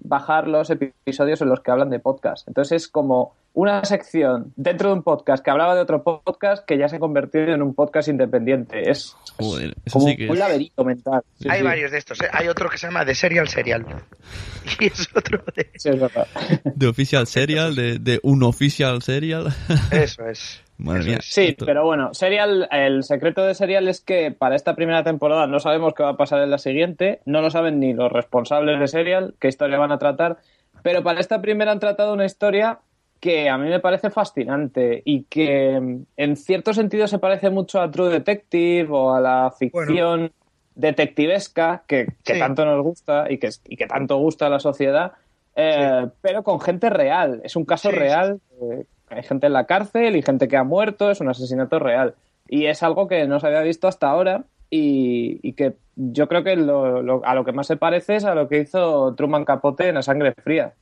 bajar 0.00 0.48
los 0.48 0.70
episodios 0.70 1.40
en 1.40 1.48
los 1.48 1.60
que 1.60 1.70
hablan 1.70 1.90
de 1.90 1.98
podcast. 1.98 2.46
Entonces 2.48 2.82
es 2.82 2.88
como 2.88 3.34
una 3.54 3.82
sección 3.86 4.52
dentro 4.56 4.90
de 4.90 4.96
un 4.96 5.02
podcast 5.02 5.42
que 5.42 5.50
hablaba 5.50 5.74
de 5.74 5.80
otro 5.80 6.02
podcast 6.02 6.64
que 6.66 6.76
ya 6.76 6.88
se 6.88 6.96
ha 6.96 6.98
convertido 6.98 7.54
en 7.54 7.62
un 7.62 7.74
podcast 7.74 8.08
independiente. 8.08 8.90
Es 8.90 9.16
Joder, 9.38 9.74
eso 9.84 9.98
como 9.98 10.08
sí 10.08 10.16
que 10.16 10.26
un 10.28 10.34
es. 10.34 10.38
laberinto 10.38 10.84
mental. 10.84 11.22
Sí, 11.40 11.48
hay 11.50 11.60
sí. 11.60 11.64
varios 11.64 11.90
de 11.90 11.98
estos. 11.98 12.20
¿eh? 12.20 12.28
Hay 12.32 12.48
otro 12.48 12.68
que 12.68 12.76
se 12.76 12.86
llama 12.86 13.04
The 13.06 13.14
Serial 13.14 13.48
Serial. 13.48 13.86
Y 14.80 14.86
es 14.86 15.08
otro 15.14 15.42
de... 15.54 15.70
Sí, 15.76 15.90
es 15.90 16.00
verdad. 16.00 16.26
De 16.64 16.88
official 16.88 17.26
serial, 17.28 17.76
de, 17.76 18.00
de 18.00 18.18
un 18.24 18.42
official 18.42 19.00
serial. 19.00 19.54
Eso 19.92 20.26
es. 20.26 20.60
Madre 20.78 21.04
mía. 21.04 21.18
Sí, 21.22 21.48
Esto- 21.48 21.64
pero 21.66 21.84
bueno, 21.84 22.12
Serial, 22.14 22.68
el 22.70 23.02
secreto 23.02 23.44
de 23.44 23.54
Serial 23.54 23.88
es 23.88 24.00
que 24.00 24.30
para 24.30 24.56
esta 24.56 24.74
primera 24.74 25.02
temporada 25.04 25.46
no 25.46 25.58
sabemos 25.58 25.94
qué 25.94 26.02
va 26.02 26.10
a 26.10 26.16
pasar 26.16 26.42
en 26.42 26.50
la 26.50 26.58
siguiente, 26.58 27.20
no 27.24 27.40
lo 27.40 27.50
saben 27.50 27.80
ni 27.80 27.94
los 27.94 28.12
responsables 28.12 28.78
de 28.78 28.86
Serial, 28.88 29.34
qué 29.40 29.48
historia 29.48 29.78
van 29.78 29.92
a 29.92 29.98
tratar, 29.98 30.36
pero 30.82 31.02
para 31.02 31.20
esta 31.20 31.40
primera 31.40 31.72
han 31.72 31.80
tratado 31.80 32.12
una 32.12 32.26
historia 32.26 32.80
que 33.20 33.48
a 33.48 33.56
mí 33.56 33.68
me 33.70 33.80
parece 33.80 34.10
fascinante 34.10 35.00
y 35.06 35.22
que 35.24 35.80
mm, 35.80 36.02
en 36.18 36.36
cierto 36.36 36.74
sentido 36.74 37.06
se 37.06 37.18
parece 37.18 37.48
mucho 37.48 37.80
a 37.80 37.90
True 37.90 38.10
Detective 38.10 38.88
o 38.90 39.14
a 39.14 39.20
la 39.20 39.50
ficción 39.58 40.30
detectivesca 40.74 41.82
que, 41.86 42.06
que 42.24 42.34
Sí. 42.34 42.38
tanto 42.38 42.64
nos 42.64 42.82
gusta 42.82 43.26
y 43.30 43.38
que, 43.38 43.48
y 43.68 43.76
que 43.76 43.86
tanto 43.86 44.16
gusta 44.18 44.46
a 44.46 44.50
la 44.50 44.60
sociedad, 44.60 45.12
eh, 45.54 46.06
pero 46.20 46.42
con 46.42 46.60
gente 46.60 46.90
real. 46.90 47.40
Es 47.44 47.56
un 47.56 47.64
caso 47.64 47.90
Sí. 47.90 47.96
real. 47.96 48.40
eh, 48.60 48.84
hay 49.08 49.22
gente 49.22 49.46
en 49.46 49.52
la 49.52 49.66
cárcel 49.66 50.16
y 50.16 50.22
gente 50.22 50.48
que 50.48 50.56
ha 50.56 50.64
muerto, 50.64 51.10
es 51.10 51.20
un 51.20 51.28
asesinato 51.28 51.78
real. 51.78 52.14
Y 52.48 52.66
es 52.66 52.82
algo 52.82 53.08
que 53.08 53.26
no 53.26 53.40
se 53.40 53.46
había 53.48 53.62
visto 53.62 53.88
hasta 53.88 54.08
ahora 54.08 54.44
y, 54.70 55.52
que 55.54 55.74
yo 55.96 56.28
creo 56.28 56.44
que 56.44 56.56
lo- 56.56 57.02
lo- 57.02 57.24
a 57.24 57.34
lo 57.34 57.44
que 57.44 57.52
más 57.52 57.66
se 57.66 57.76
parece 57.76 58.16
es 58.16 58.24
a 58.24 58.34
lo 58.34 58.48
que 58.48 58.58
hizo 58.58 59.14
Truman 59.14 59.44
Capote 59.44 59.88
en 59.88 59.94
La 59.94 60.02
Sangre 60.02 60.34
Fría. 60.44 60.74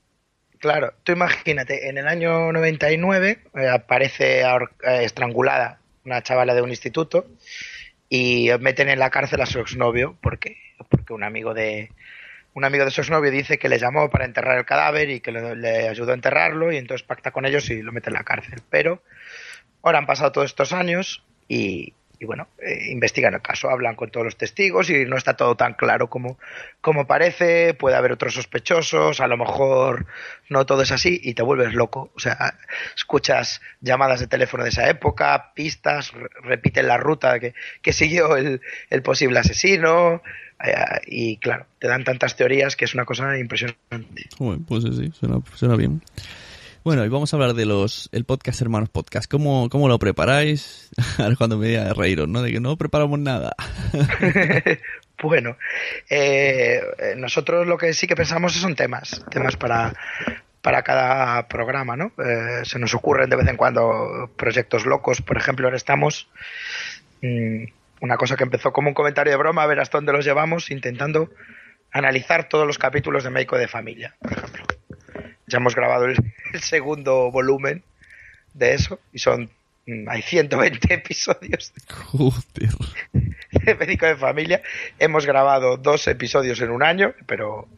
Claro, 0.58 0.92
tú 1.02 1.12
imagínate, 1.12 1.88
en 1.88 1.98
el 1.98 2.08
año 2.08 2.50
99 2.52 3.38
eh, 3.54 3.68
aparece 3.68 4.40
eh, 4.40 4.46
estrangulada 5.02 5.78
una 6.06 6.22
chavala 6.22 6.54
de 6.54 6.62
un 6.62 6.70
instituto 6.70 7.26
y 8.08 8.48
meten 8.60 8.88
en 8.88 8.98
la 8.98 9.10
cárcel 9.10 9.40
a 9.42 9.46
su 9.46 9.58
exnovio 9.60 10.16
porque, 10.22 10.56
porque 10.88 11.12
un 11.12 11.22
amigo 11.24 11.52
de 11.54 11.90
un 12.55 12.64
amigo 12.64 12.85
de 12.85 12.90
su 12.90 13.01
exnovio 13.01 13.31
dice 13.31 13.59
que 13.59 13.69
le 13.69 13.79
llamó 13.79 14.09
para 14.11 14.25
enterrar 14.25 14.57
el 14.59 14.64
cadáver 14.64 15.11
y 15.11 15.21
que 15.21 15.33
le, 15.33 15.88
ayudó 15.88 16.12
a 16.12 16.14
enterrarlo 16.14 16.73
y 16.73 16.77
entonces 16.77 17.07
pacta 17.07 17.33
con 17.33 17.45
ellos 17.47 17.69
y 17.71 17.83
lo 17.83 17.93
mete 17.93 18.11
en 18.11 18.14
la 18.14 18.25
cárcel. 18.25 18.61
Pero 18.71 19.03
ahora 19.83 19.99
han 19.99 20.07
pasado 20.07 20.33
todos 20.33 20.47
estos 20.51 20.73
años 20.73 21.25
y, 21.49 21.95
bueno, 22.21 22.49
eh, 22.59 22.90
investigan 22.90 23.35
el 23.35 23.43
caso, 23.43 23.69
hablan 23.69 23.97
con 23.97 24.11
todos 24.11 24.25
los 24.25 24.38
testigos 24.38 24.88
y 24.88 25.05
no 25.05 25.17
está 25.17 25.37
todo 25.37 25.57
tan 25.57 25.75
claro 25.75 26.09
como, 26.09 26.38
como 26.81 27.07
parece, 27.07 27.75
puede 27.75 27.97
haber 27.97 28.12
otros 28.12 28.33
sospechosos, 28.35 29.21
a 29.21 29.27
lo 29.27 29.37
mejor 29.37 30.07
no 30.49 30.64
todo 30.64 30.83
es 30.83 30.93
así 30.93 31.21
y 31.23 31.35
te 31.35 31.43
vuelves 31.43 31.75
loco. 31.75 32.12
O 32.14 32.21
sea, 32.21 32.55
escuchas 32.97 33.61
llamadas 33.81 34.21
de 34.21 34.27
teléfono 34.29 34.62
de 34.62 34.71
esa 34.71 34.88
época, 34.88 35.53
pistas, 35.55 36.12
re- 36.12 36.29
repiten 36.40 36.87
la 36.87 36.97
ruta 36.97 37.38
que, 37.40 37.53
que 37.83 37.93
siguió 37.93 38.37
el, 38.37 38.62
el 38.88 39.03
posible 39.03 39.40
asesino 39.40 40.23
y 41.07 41.37
claro, 41.38 41.66
te 41.79 41.88
dan 41.88 42.05
tantas 42.05 42.37
teorías 42.37 42.77
que 42.77 42.85
es 42.85 42.94
una 42.94 43.05
cosa 43.05 43.38
impresionante. 43.38 44.29
Joder, 44.38 44.61
pues 44.66 44.85
sí, 44.85 45.11
suena, 45.12 45.40
suena 45.55 45.77
bien. 45.77 46.03
Bueno, 46.85 47.03
y 47.05 47.09
vamos 47.09 47.33
a 47.33 47.37
hablar 47.37 47.55
de 47.55 47.64
los 47.64 48.11
el 48.12 48.24
podcast 48.24 48.61
Hermanos 48.61 48.90
Podcast. 48.90 49.31
¿Cómo, 49.31 49.70
cómo 49.70 49.88
lo 49.88 49.98
preparáis? 49.98 50.90
Ahora 51.18 51.37
cuando 51.37 51.57
me 51.57 51.68
diga 51.68 51.92
reíros, 51.94 52.29
¿no? 52.29 52.42
De 52.42 52.53
que 52.53 52.61
no 52.61 52.77
preparamos 52.77 53.18
nada. 53.18 53.55
Bueno, 55.22 55.57
eh, 56.11 56.83
eh, 56.98 57.14
nosotros 57.16 57.66
lo 57.66 57.79
que 57.79 57.94
sí 57.94 58.07
que 58.07 58.16
pensamos 58.16 58.53
son 58.53 58.74
temas, 58.74 59.24
temas 59.31 59.57
para, 59.57 59.94
para 60.61 60.83
cada 60.83 61.46
programa, 61.48 61.96
¿no? 61.96 62.12
Eh, 62.18 62.62
se 62.64 62.79
nos 62.79 62.94
ocurren 62.94 63.31
de 63.31 63.37
vez 63.37 63.48
en 63.48 63.57
cuando 63.57 64.31
proyectos 64.37 64.87
locos, 64.87 65.22
por 65.22 65.37
ejemplo, 65.37 65.66
ahora 65.66 65.77
estamos, 65.77 66.29
mm, 67.22 67.64
una 68.00 68.16
cosa 68.16 68.37
que 68.37 68.44
empezó 68.44 68.72
como 68.72 68.88
un 68.88 68.94
comentario 68.94 69.33
de 69.33 69.37
broma, 69.37 69.62
a 69.62 69.66
ver 69.66 69.80
hasta 69.80 69.98
dónde 69.98 70.12
los 70.12 70.24
llevamos, 70.24 70.70
intentando 70.70 71.30
analizar 71.92 72.48
todos 72.48 72.66
los 72.66 72.78
capítulos 72.78 73.24
de 73.24 73.30
Médico 73.30 73.57
de 73.57 73.68
Familia, 73.68 74.16
por 74.20 74.33
ejemplo. 74.33 74.64
Ya 75.46 75.59
hemos 75.59 75.74
grabado 75.74 76.07
el, 76.07 76.16
el 76.52 76.61
segundo 76.61 77.30
volumen 77.30 77.83
de 78.54 78.74
eso 78.74 79.00
y 79.12 79.18
son, 79.18 79.50
mm, 79.87 80.09
hay 80.09 80.22
120 80.22 80.94
episodios 80.94 81.72
Joder. 81.88 82.70
de 83.12 83.74
médico 83.74 84.07
de 84.07 84.16
familia. 84.16 84.62
Hemos 84.98 85.26
grabado 85.26 85.76
dos 85.76 86.07
episodios 86.09 86.61
en 86.61 86.70
un 86.70 86.83
año, 86.83 87.14
pero 87.26 87.68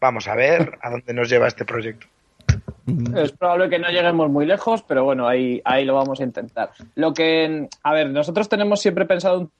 vamos 0.00 0.26
a 0.26 0.34
ver 0.34 0.78
a 0.82 0.90
dónde 0.90 1.14
nos 1.14 1.28
lleva 1.28 1.46
este 1.46 1.64
proyecto. 1.64 2.06
Es 3.16 3.32
probable 3.32 3.70
que 3.70 3.78
no 3.78 3.88
lleguemos 3.88 4.28
muy 4.28 4.44
lejos, 4.44 4.82
pero 4.82 5.04
bueno, 5.04 5.28
ahí, 5.28 5.62
ahí 5.64 5.84
lo 5.84 5.94
vamos 5.94 6.20
a 6.20 6.24
intentar. 6.24 6.70
Lo 6.96 7.14
que, 7.14 7.68
a 7.82 7.92
ver, 7.92 8.10
nosotros 8.10 8.48
tenemos 8.48 8.80
siempre 8.80 9.06
pensado 9.06 9.38
un 9.38 9.50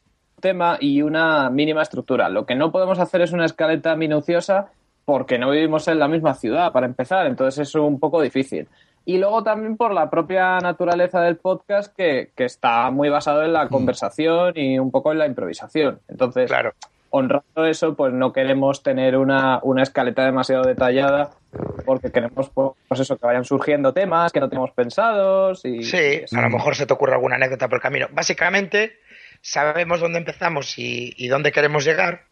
tema 0.43 0.77
y 0.79 1.01
una 1.01 1.49
mínima 1.49 1.81
estructura. 1.81 2.29
Lo 2.29 2.45
que 2.45 2.55
no 2.55 2.71
podemos 2.71 2.99
hacer 2.99 3.23
es 3.23 3.33
una 3.33 3.47
escaleta 3.47 3.97
minuciosa 3.97 4.69
porque 5.07 5.39
no 5.39 5.51
vivimos 5.51 5.89
en 5.89 5.99
la 5.99 6.09
misma 6.09 6.35
ciudad, 6.35 6.71
para 6.73 6.87
empezar, 6.87 7.27
entonces 7.27 7.69
es 7.69 7.75
un 7.75 7.99
poco 7.99 8.21
difícil. 8.21 8.69
Y 9.05 9.19
luego 9.19 9.43
también 9.43 9.77
por 9.77 9.93
la 9.93 10.11
propia 10.11 10.59
naturaleza 10.59 11.23
del 11.23 11.37
podcast 11.37 11.97
que, 11.97 12.31
que 12.37 12.45
está 12.45 12.91
muy 12.91 13.09
basado 13.09 13.43
en 13.43 13.53
la 13.53 13.69
conversación 13.69 14.53
y 14.57 14.79
un 14.79 14.91
poco 14.91 15.11
en 15.11 15.19
la 15.19 15.27
improvisación. 15.27 16.01
Entonces, 16.09 16.49
Claro, 16.49 16.73
honrando 17.13 17.67
eso, 17.67 17.95
pues 17.95 18.13
no 18.13 18.33
queremos 18.33 18.83
tener 18.83 19.19
una, 19.19 19.61
una 19.63 19.83
escaleta 19.83 20.25
demasiado 20.25 20.65
detallada 20.65 21.31
porque 21.85 22.11
queremos 22.11 22.51
pues 22.55 23.01
eso 23.01 23.19
que 23.19 23.27
vayan 23.27 23.45
surgiendo 23.45 23.93
temas 23.93 24.33
que 24.33 24.41
no 24.41 24.49
tenemos 24.49 24.71
pensados 24.71 25.63
y 25.67 25.83
sí, 25.83 26.23
a 26.35 26.41
lo 26.41 26.49
mejor 26.49 26.75
se 26.75 26.87
te 26.87 26.95
ocurre 26.95 27.13
alguna 27.13 27.37
anécdota 27.37 27.69
por 27.69 27.77
el 27.77 27.83
camino. 27.83 28.07
Básicamente, 28.13 28.95
sabemos 29.43 30.01
dónde 30.01 30.19
empezamos 30.19 30.79
y, 30.79 31.13
y 31.19 31.29
dónde 31.29 31.53
queremos 31.53 31.85
llegar, 31.85 32.25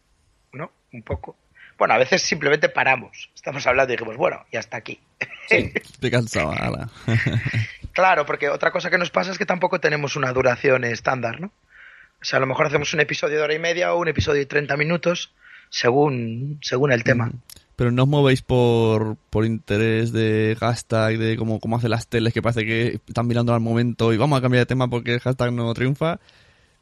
¿no? 0.51 0.71
Un 0.91 1.03
poco. 1.03 1.37
Bueno, 1.77 1.95
a 1.95 1.97
veces 1.97 2.21
simplemente 2.21 2.69
paramos. 2.69 3.31
Estamos 3.35 3.65
hablando 3.65 3.91
y 3.91 3.95
dijimos, 3.95 4.15
bueno, 4.15 4.45
y 4.51 4.57
hasta 4.57 4.77
aquí. 4.77 4.99
Sí, 5.49 5.73
ala. 6.35 6.89
claro, 7.91 8.25
porque 8.25 8.49
otra 8.49 8.71
cosa 8.71 8.89
que 8.89 8.97
nos 8.97 9.09
pasa 9.09 9.31
es 9.31 9.37
que 9.37 9.47
tampoco 9.47 9.79
tenemos 9.79 10.15
una 10.15 10.31
duración 10.31 10.83
estándar, 10.83 11.41
¿no? 11.41 11.47
O 11.47 12.23
sea, 12.23 12.37
a 12.37 12.39
lo 12.39 12.45
mejor 12.45 12.67
hacemos 12.67 12.93
un 12.93 12.99
episodio 12.99 13.37
de 13.37 13.43
hora 13.43 13.55
y 13.55 13.59
media 13.59 13.95
o 13.95 13.99
un 13.99 14.07
episodio 14.07 14.41
de 14.41 14.45
30 14.45 14.77
minutos, 14.77 15.33
según, 15.69 16.59
según 16.61 16.91
el 16.91 17.03
tema. 17.03 17.31
Pero 17.75 17.91
no 17.91 18.03
os 18.03 18.09
movéis 18.09 18.43
por, 18.43 19.17
por 19.31 19.43
interés 19.43 20.13
de 20.13 20.55
hashtag, 20.59 21.17
de 21.17 21.35
cómo, 21.35 21.59
cómo 21.59 21.77
hacen 21.77 21.89
las 21.89 22.07
teles, 22.07 22.31
que 22.31 22.43
parece 22.43 22.63
que 22.63 22.99
están 23.07 23.25
mirando 23.25 23.55
al 23.55 23.59
momento 23.59 24.13
y 24.13 24.17
vamos 24.17 24.37
a 24.37 24.41
cambiar 24.43 24.61
de 24.61 24.67
tema 24.67 24.87
porque 24.87 25.15
el 25.15 25.19
hashtag 25.19 25.51
no 25.51 25.73
triunfa. 25.73 26.19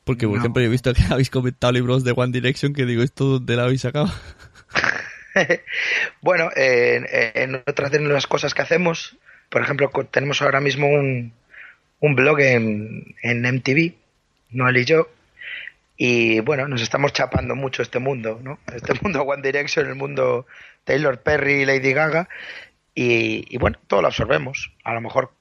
Porque, 0.10 0.26
por 0.26 0.38
No. 0.38 0.40
ejemplo, 0.40 0.60
yo 0.64 0.70
he 0.70 0.72
visto 0.72 0.92
que 0.92 1.04
habéis 1.12 1.30
comentado 1.30 1.72
libros 1.72 2.04
de 2.04 2.14
One 2.16 2.32
Direction 2.32 2.74
que 2.74 2.88
digo, 2.88 3.04
¿esto 3.04 3.26
dónde 3.26 3.56
lo 3.56 3.62
habéis 3.62 3.82
sacado? 3.82 4.12
bueno, 6.22 6.50
en, 6.56 7.06
en 7.12 7.62
otras 7.68 7.92
de 7.92 8.00
las 8.00 8.26
cosas 8.26 8.56
que 8.56 8.64
hacemos, 8.64 9.18
por 9.50 9.62
ejemplo, 9.62 9.92
tenemos 10.10 10.42
ahora 10.42 10.62
mismo 10.62 10.88
un, 10.88 11.32
un 12.00 12.16
blog 12.16 12.40
en, 12.40 13.14
en 13.22 13.42
MTV, 13.44 13.94
Noel 14.50 14.78
y 14.78 14.86
yo, 14.86 15.10
y 15.96 16.40
bueno, 16.40 16.68
nos 16.68 16.82
estamos 16.82 17.14
chapando 17.14 17.56
mucho 17.56 17.84
este 17.84 18.00
mundo, 18.00 18.40
¿no? 18.44 18.58
Este 18.74 18.96
mundo 19.04 19.22
One 19.22 19.44
Direction, 19.44 19.86
el 19.86 19.94
mundo 19.96 20.48
Taylor 20.86 21.22
Perry, 21.22 21.66
Lady 21.66 21.94
Gaga, 21.94 22.28
y, 22.96 23.46
y 23.48 23.58
bueno, 23.60 23.78
todo 23.86 24.02
lo 24.02 24.08
absorbemos. 24.08 24.74
A 24.84 24.96
lo 24.96 25.02
mejor 25.02 25.32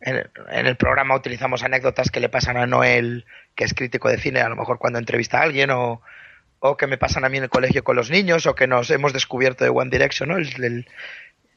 en, 0.00 0.16
en 0.50 0.66
el 0.66 0.76
programa 0.76 1.14
utilizamos 1.14 1.62
anécdotas 1.62 2.10
que 2.10 2.20
le 2.20 2.30
pasan 2.30 2.56
a 2.56 2.66
Noel, 2.66 3.26
que 3.54 3.64
es 3.64 3.74
crítico 3.74 4.08
de 4.08 4.18
cine, 4.18 4.40
a 4.40 4.48
lo 4.48 4.56
mejor 4.56 4.78
cuando 4.78 4.98
entrevista 4.98 5.38
a 5.38 5.42
alguien, 5.42 5.70
o, 5.70 6.00
o 6.60 6.76
que 6.76 6.86
me 6.86 6.98
pasan 6.98 7.24
a 7.24 7.28
mí 7.28 7.38
en 7.38 7.44
el 7.44 7.50
colegio 7.50 7.84
con 7.84 7.96
los 7.96 8.10
niños, 8.10 8.46
o 8.46 8.54
que 8.54 8.66
nos 8.66 8.90
hemos 8.90 9.12
descubierto 9.12 9.64
de 9.64 9.70
One 9.70 9.90
Direction, 9.90 10.28
¿no? 10.28 10.36
El- 10.36 10.62
el- 10.64 10.86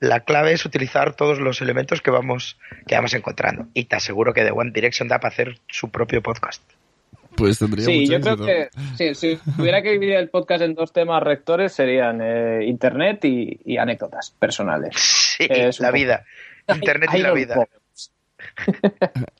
la 0.01 0.19
clave 0.19 0.51
es 0.51 0.65
utilizar 0.65 1.13
todos 1.15 1.39
los 1.39 1.62
elementos 1.62 2.01
que 2.01 2.12
vamos, 2.12 2.60
que 2.86 2.95
vamos 2.95 3.13
encontrando. 3.13 3.67
Y 3.73 3.86
te 3.86 3.95
aseguro 3.95 4.34
que 4.34 4.43
de 4.43 4.51
One 4.51 4.71
Direction 4.71 5.08
da 5.08 5.19
para 5.19 5.34
hacer 5.34 5.58
su 5.69 5.89
propio 5.89 6.21
podcast. 6.21 6.62
Pues 7.38 7.60
tendría 7.60 7.86
Sí, 7.86 8.01
mucho 8.01 8.12
yo 8.12 8.21
creo 8.21 8.45
que 8.45 8.69
sí, 8.97 9.15
si 9.15 9.51
tuviera 9.58 9.81
que 9.81 9.91
dividir 9.91 10.15
el 10.15 10.29
podcast 10.29 10.63
en 10.63 10.73
dos 10.75 10.91
temas 10.91 11.23
rectores 11.23 11.71
serían 11.73 12.19
eh, 12.21 12.65
Internet 12.65 13.23
y, 13.25 13.60
y 13.65 13.77
anécdotas 13.77 14.31
personales. 14.31 14.95
Sí, 15.38 15.47
la 15.79 15.91
vida. 15.91 16.25
Internet 16.67 17.10
y 17.13 17.17
la 17.19 17.34
vida. 17.34 17.67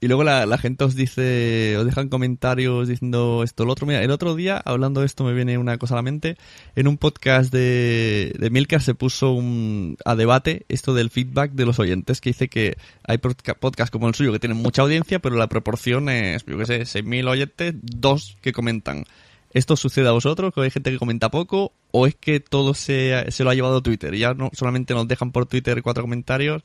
Y 0.02 0.08
luego 0.08 0.24
la, 0.24 0.58
gente 0.58 0.84
os 0.84 0.96
dice, 0.96 1.76
os 1.78 1.86
dejan 1.86 2.10
comentarios 2.10 2.88
diciendo 2.88 3.41
esto, 3.44 3.65
lo 3.65 3.74
otro. 3.74 3.88
Mira, 3.88 4.04
el 4.04 4.12
otro 4.12 4.36
día, 4.36 4.62
hablando 4.63 5.00
de 5.02 5.08
esto, 5.08 5.24
me 5.24 5.34
viene 5.34 5.58
una 5.58 5.78
cosa 5.78 5.96
a 5.96 5.98
la 5.98 6.02
mente. 6.02 6.38
En 6.76 6.88
un 6.88 6.98
podcast 6.98 7.52
de, 7.52 8.34
de 8.38 8.50
Milcar 8.50 8.82
se 8.82 8.94
puso 8.96 9.32
un, 9.32 9.98
a 10.06 10.15
debate 10.15 10.65
esto 10.70 10.94
del 10.94 11.10
feedback 11.10 11.52
de 11.54 11.65
los 11.65 11.80
oyentes, 11.80 12.22
que 12.22 12.30
dice 12.30 12.48
que 12.48 12.78
hay 13.04 13.18
podca- 13.18 13.56
podcasts 13.56 13.91
como 13.91 14.08
el 14.08 14.15
suyo 14.15 14.32
que 14.32 14.39
tienen 14.39 14.58
mucha 14.58 14.82
audiencia, 14.84 15.20
pero 15.20 15.36
la 15.36 15.48
proporción 15.50 16.10
es, 16.10 16.46
yo 16.46 16.58
qué 16.58 16.65
sé, 16.65 16.82
6.000 16.82 17.28
oyentes, 17.28 17.74
dos 17.82 18.38
que 18.41 18.52
comentan. 18.54 19.06
¿Esto 19.54 19.78
sucede 19.78 20.10
a 20.10 20.12
vosotros? 20.12 20.54
¿Que 20.54 20.62
hay 20.62 20.70
gente 20.70 20.91
que 20.91 20.98
comenta 21.00 21.32
poco? 21.32 21.72
¿O 21.91 22.08
es 22.08 22.15
que 22.15 22.41
todo 22.41 22.74
se, 22.74 23.32
se 23.32 23.44
lo 23.46 23.50
ha 23.50 23.56
llevado 23.56 23.82
Twitter? 23.82 24.13
Y 24.13 24.20
ya 24.20 24.34
no 24.34 24.50
solamente 24.54 24.94
nos 24.94 25.08
dejan 25.08 25.32
por 25.32 25.46
Twitter 25.46 25.82
cuatro 25.82 26.04
comentarios 26.04 26.62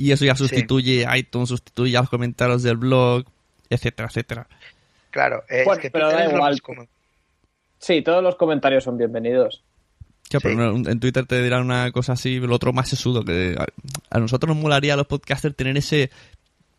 y 0.00 0.12
eso 0.12 0.24
ya 0.24 0.34
sustituye 0.34 1.06
iTunes, 1.16 1.48
sustituye 1.50 1.96
a 1.96 2.00
los 2.00 2.10
comentarios 2.10 2.62
del 2.62 2.76
blog, 2.76 3.24
etcétera, 3.68 4.08
etcétera. 4.08 4.46
Claro, 5.10 5.42
eh, 5.48 5.62
Bueno, 5.64 5.72
es 5.74 5.78
que 5.82 5.90
pero 5.90 6.10
da 6.10 6.24
igual. 6.26 6.60
Sí, 7.78 8.02
todos 8.02 8.22
los 8.22 8.36
comentarios 8.36 8.84
son 8.84 8.96
bienvenidos. 8.98 9.62
Ya, 10.30 10.38
pero 10.40 10.76
Sí. 10.76 10.82
en 10.86 11.00
Twitter 11.00 11.26
te 11.26 11.42
dirán 11.42 11.62
una 11.64 11.90
cosa 11.90 12.12
así, 12.12 12.38
lo 12.38 12.54
otro 12.54 12.72
más 12.72 12.88
sesudo, 12.88 13.24
que 13.24 13.56
a, 13.58 13.66
a 14.16 14.18
nosotros 14.20 14.54
nos 14.54 14.62
molaría 14.62 14.94
a 14.94 14.96
los 14.96 15.06
podcasters 15.06 15.56
tener 15.56 15.76
ese 15.76 16.10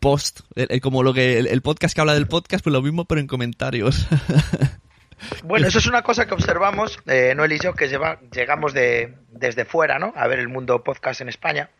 post, 0.00 0.40
el- 0.54 0.68
el- 0.70 0.80
como 0.80 1.02
lo 1.02 1.12
que 1.12 1.38
el, 1.38 1.46
el 1.46 1.60
podcast 1.62 1.94
que 1.94 2.00
habla 2.00 2.14
del 2.14 2.26
podcast, 2.28 2.64
pues 2.64 2.72
lo 2.72 2.82
mismo, 2.82 3.04
pero 3.04 3.20
en 3.20 3.26
comentarios. 3.26 4.06
Bueno, 5.44 5.68
eso 5.68 5.78
es 5.78 5.86
una 5.86 6.02
cosa 6.02 6.26
que 6.26 6.34
observamos, 6.34 6.98
eh, 7.06 7.32
Noel 7.36 7.52
y 7.52 7.58
yo, 7.60 7.74
que 7.74 7.86
lleva, 7.86 8.18
llegamos 8.34 8.74
de, 8.74 9.14
desde 9.30 9.64
fuera, 9.64 10.00
¿no? 10.00 10.12
A 10.16 10.26
ver 10.26 10.40
el 10.40 10.48
mundo 10.48 10.82
podcast 10.82 11.20
en 11.20 11.28
España. 11.28 11.70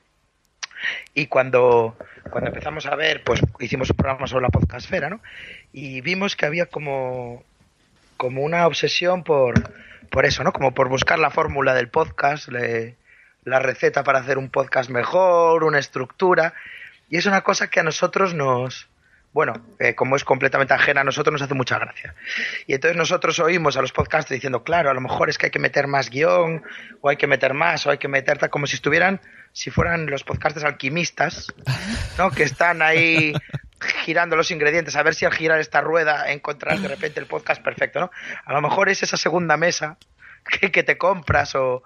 Y 1.15 1.27
cuando, 1.27 1.97
cuando 2.31 2.49
empezamos 2.49 2.87
a 2.87 2.97
ver, 2.97 3.23
pues 3.25 3.41
hicimos 3.61 3.91
un 3.91 3.97
programa 3.97 4.27
sobre 4.27 4.43
la 4.45 4.49
podcastfera, 4.49 5.11
¿no? 5.11 5.21
Y 5.73 6.01
vimos 6.01 6.37
que 6.37 6.47
había 6.47 6.67
como, 6.67 7.45
como 8.17 8.43
una 8.43 8.67
obsesión 8.67 9.25
por, 9.25 9.55
por 10.11 10.25
eso, 10.25 10.43
¿no? 10.45 10.53
Como 10.53 10.73
por 10.73 10.89
buscar 10.89 11.19
la 11.19 11.31
fórmula 11.31 11.75
del 11.75 11.89
podcast, 11.89 12.49
le- 12.49 12.97
la 13.45 13.59
receta 13.59 14.05
para 14.05 14.21
hacer 14.21 14.39
un 14.39 14.49
podcast 14.51 14.89
mejor, 14.89 15.65
una 15.65 15.79
estructura. 15.79 16.55
Y 17.11 17.17
es 17.19 17.27
una 17.27 17.43
cosa 17.43 17.69
que 17.69 17.81
a 17.81 17.83
nosotros 17.83 18.35
nos, 18.35 18.89
bueno, 19.33 19.53
eh, 19.79 19.95
como 19.95 20.17
es 20.17 20.25
completamente 20.25 20.73
ajena 20.75 21.01
a 21.01 21.05
nosotros, 21.05 21.33
nos 21.33 21.43
hace 21.43 21.55
mucha 21.55 21.79
gracia. 21.79 22.15
Y 22.67 22.75
entonces 22.75 22.97
nosotros 22.97 23.39
oímos 23.41 23.77
a 23.77 23.83
los 23.83 23.93
podcasters 23.93 24.37
diciendo, 24.37 24.63
claro, 24.63 24.91
a 24.91 24.95
lo 24.95 25.01
mejor 25.01 25.29
es 25.29 25.37
que 25.39 25.47
hay 25.47 25.51
que 25.51 25.59
meter 25.59 25.89
más 25.89 26.09
guion, 26.09 26.63
o 27.01 27.09
hay 27.09 27.17
que 27.17 27.27
meter 27.27 27.53
más, 27.53 27.87
o 27.87 27.91
hay 27.91 27.99
que 27.99 28.09
meter 28.09 28.39
tal, 28.39 28.49
como 28.51 28.67
si 28.67 28.77
estuvieran, 28.77 29.21
si 29.53 29.71
fueran 29.71 30.07
los 30.07 30.25
podcasters 30.25 30.65
alquimistas, 30.65 31.53
¿no? 32.19 32.31
Que 32.31 32.43
están 32.43 32.83
ahí 32.83 33.33
girando 34.05 34.37
los 34.37 34.51
ingredientes, 34.51 34.97
a 34.97 35.03
ver 35.03 35.15
si 35.15 35.25
al 35.25 35.33
girar 35.33 35.61
esta 35.61 35.81
rueda 35.81 36.31
encontrarás 36.33 36.83
de 36.83 36.89
repente 36.89 37.21
el 37.21 37.27
podcast 37.27 37.63
perfecto, 37.63 38.01
¿no? 38.01 38.11
A 38.45 38.53
lo 38.53 38.61
mejor 38.61 38.89
es 38.89 39.03
esa 39.03 39.17
segunda 39.17 39.57
mesa 39.57 39.99
que, 40.61 40.71
que 40.71 40.83
te 40.83 40.99
compras, 40.99 41.55
o, 41.55 41.83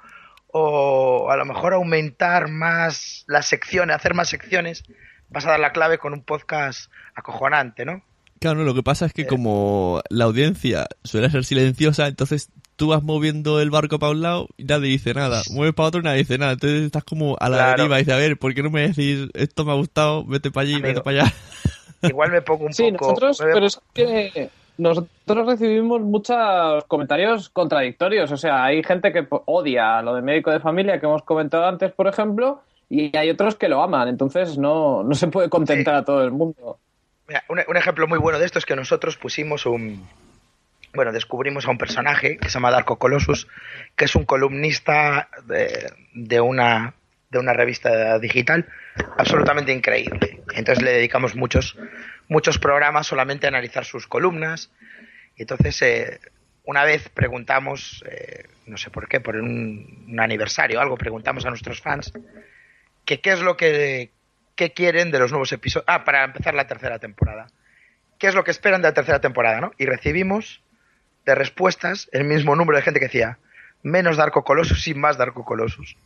o 0.48 1.30
a 1.30 1.36
lo 1.36 1.44
mejor 1.44 1.74
aumentar 1.74 2.48
más 2.48 3.24
las 3.26 3.46
secciones, 3.46 3.96
hacer 3.96 4.14
más 4.14 4.28
secciones, 4.28 4.84
vas 5.28 5.46
a 5.46 5.50
dar 5.50 5.60
la 5.60 5.72
clave 5.72 5.98
con 5.98 6.12
un 6.12 6.22
podcast 6.22 6.90
acojonante, 7.14 7.84
¿no? 7.84 8.02
claro, 8.38 8.64
lo 8.64 8.74
que 8.74 8.82
pasa 8.82 9.06
es 9.06 9.12
que 9.12 9.26
como 9.26 10.02
la 10.08 10.24
audiencia 10.24 10.86
suele 11.04 11.30
ser 11.30 11.44
silenciosa, 11.44 12.06
entonces 12.06 12.50
tú 12.76 12.88
vas 12.88 13.02
moviendo 13.02 13.60
el 13.60 13.70
barco 13.70 13.98
para 13.98 14.12
un 14.12 14.22
lado 14.22 14.48
y 14.56 14.64
nadie 14.64 14.88
dice 14.90 15.14
nada, 15.14 15.42
mueves 15.50 15.74
para 15.74 15.88
otro 15.88 16.00
y 16.00 16.04
nadie 16.04 16.18
dice 16.18 16.38
nada, 16.38 16.52
entonces 16.52 16.82
estás 16.82 17.04
como 17.04 17.36
a 17.40 17.48
la 17.48 17.56
Claro. 17.56 17.76
deriva 17.82 17.96
y 17.96 18.02
dices, 18.02 18.14
a 18.14 18.18
ver, 18.18 18.38
¿por 18.38 18.54
qué 18.54 18.62
no 18.62 18.70
me 18.70 18.88
decís 18.88 19.28
esto 19.34 19.64
me 19.64 19.72
ha 19.72 19.76
gustado, 19.76 20.24
vete 20.24 20.50
para 20.50 20.62
allí, 20.64 20.74
vete 20.74 20.88
Amigo. 20.88 21.02
para 21.02 21.22
allá? 21.22 21.32
Igual 22.02 22.30
me 22.30 22.42
pongo 22.42 22.66
un 22.66 22.72
Sí, 22.72 22.90
poco... 22.92 23.08
nosotros, 23.08 23.40
me- 23.40 23.52
pero 23.52 23.66
es 23.66 23.80
que 23.94 24.50
nosotros 24.78 25.46
recibimos 25.46 26.02
muchos 26.02 26.84
comentarios 26.86 27.48
contradictorios. 27.48 28.30
O 28.30 28.36
sea, 28.36 28.64
hay 28.64 28.82
gente 28.82 29.12
que 29.12 29.26
odia 29.46 30.02
lo 30.02 30.14
de 30.14 30.22
médico 30.22 30.50
de 30.50 30.60
familia 30.60 31.00
que 31.00 31.06
hemos 31.06 31.22
comentado 31.22 31.66
antes, 31.66 31.92
por 31.92 32.06
ejemplo, 32.06 32.60
y 32.90 33.16
hay 33.16 33.30
otros 33.30 33.54
que 33.56 33.68
lo 33.68 33.82
aman. 33.82 34.08
Entonces 34.08 34.58
no, 34.58 35.02
no 35.02 35.14
se 35.14 35.28
puede 35.28 35.48
contentar 35.48 35.94
a 35.94 36.04
todo 36.04 36.22
el 36.22 36.30
mundo. 36.30 36.78
Mira, 37.26 37.42
un, 37.48 37.58
un 37.66 37.76
ejemplo 37.76 38.06
muy 38.06 38.18
bueno 38.18 38.38
de 38.38 38.44
esto 38.44 38.58
es 38.58 38.66
que 38.66 38.76
nosotros 38.76 39.16
pusimos 39.16 39.64
un... 39.66 40.06
Bueno, 40.96 41.12
descubrimos 41.12 41.66
a 41.66 41.70
un 41.70 41.78
personaje 41.78 42.38
que 42.38 42.48
se 42.48 42.54
llama 42.54 42.70
Darko 42.70 42.98
Colossus, 42.98 43.46
que 43.94 44.06
es 44.06 44.16
un 44.16 44.24
columnista 44.24 45.28
de, 45.44 45.92
de 46.14 46.40
una, 46.40 46.94
de 47.30 47.38
una 47.38 47.52
revista 47.52 48.18
digital 48.18 48.66
absolutamente 49.18 49.72
increíble. 49.72 50.42
Entonces 50.54 50.82
le 50.82 50.92
dedicamos 50.92 51.36
muchos, 51.36 51.76
muchos 52.28 52.58
programas 52.58 53.06
solamente 53.06 53.46
a 53.46 53.48
analizar 53.48 53.84
sus 53.84 54.06
columnas. 54.06 54.70
Y 55.36 55.42
entonces, 55.42 55.80
eh, 55.82 56.20
una 56.64 56.84
vez 56.84 57.08
preguntamos, 57.10 58.04
eh, 58.08 58.44
no 58.66 58.76
sé 58.76 58.90
por 58.90 59.08
qué, 59.08 59.20
por 59.20 59.36
un, 59.36 60.16
aniversario 60.18 60.78
o 60.78 60.82
algo, 60.82 60.96
preguntamos 60.96 61.44
a 61.44 61.50
nuestros 61.50 61.80
fans 61.80 62.12
que 63.04 63.20
qué 63.20 63.32
es 63.32 63.40
lo 63.40 63.56
que, 63.56 64.10
que 64.56 64.72
quieren 64.72 65.10
de 65.10 65.18
los 65.18 65.30
nuevos 65.30 65.52
episodios. 65.52 65.84
Ah, 65.86 66.04
para 66.04 66.24
empezar 66.24 66.54
la 66.54 66.66
tercera 66.66 66.98
temporada. 66.98 67.48
¿Qué 68.18 68.28
es 68.28 68.34
lo 68.34 68.44
que 68.44 68.50
esperan 68.50 68.80
de 68.80 68.88
la 68.88 68.94
tercera 68.94 69.20
temporada, 69.20 69.60
no? 69.60 69.72
Y 69.76 69.84
recibimos 69.84 70.62
de 71.26 71.34
respuestas 71.34 72.08
el 72.12 72.24
mismo 72.24 72.56
número 72.56 72.78
de 72.78 72.82
gente 72.82 73.00
que 73.00 73.06
decía 73.06 73.38
menos 73.82 74.16
Darko 74.16 74.44
Colossus 74.44 74.86
y 74.88 74.94
más 74.94 75.18
Darko 75.18 75.44
Colossus. 75.44 75.96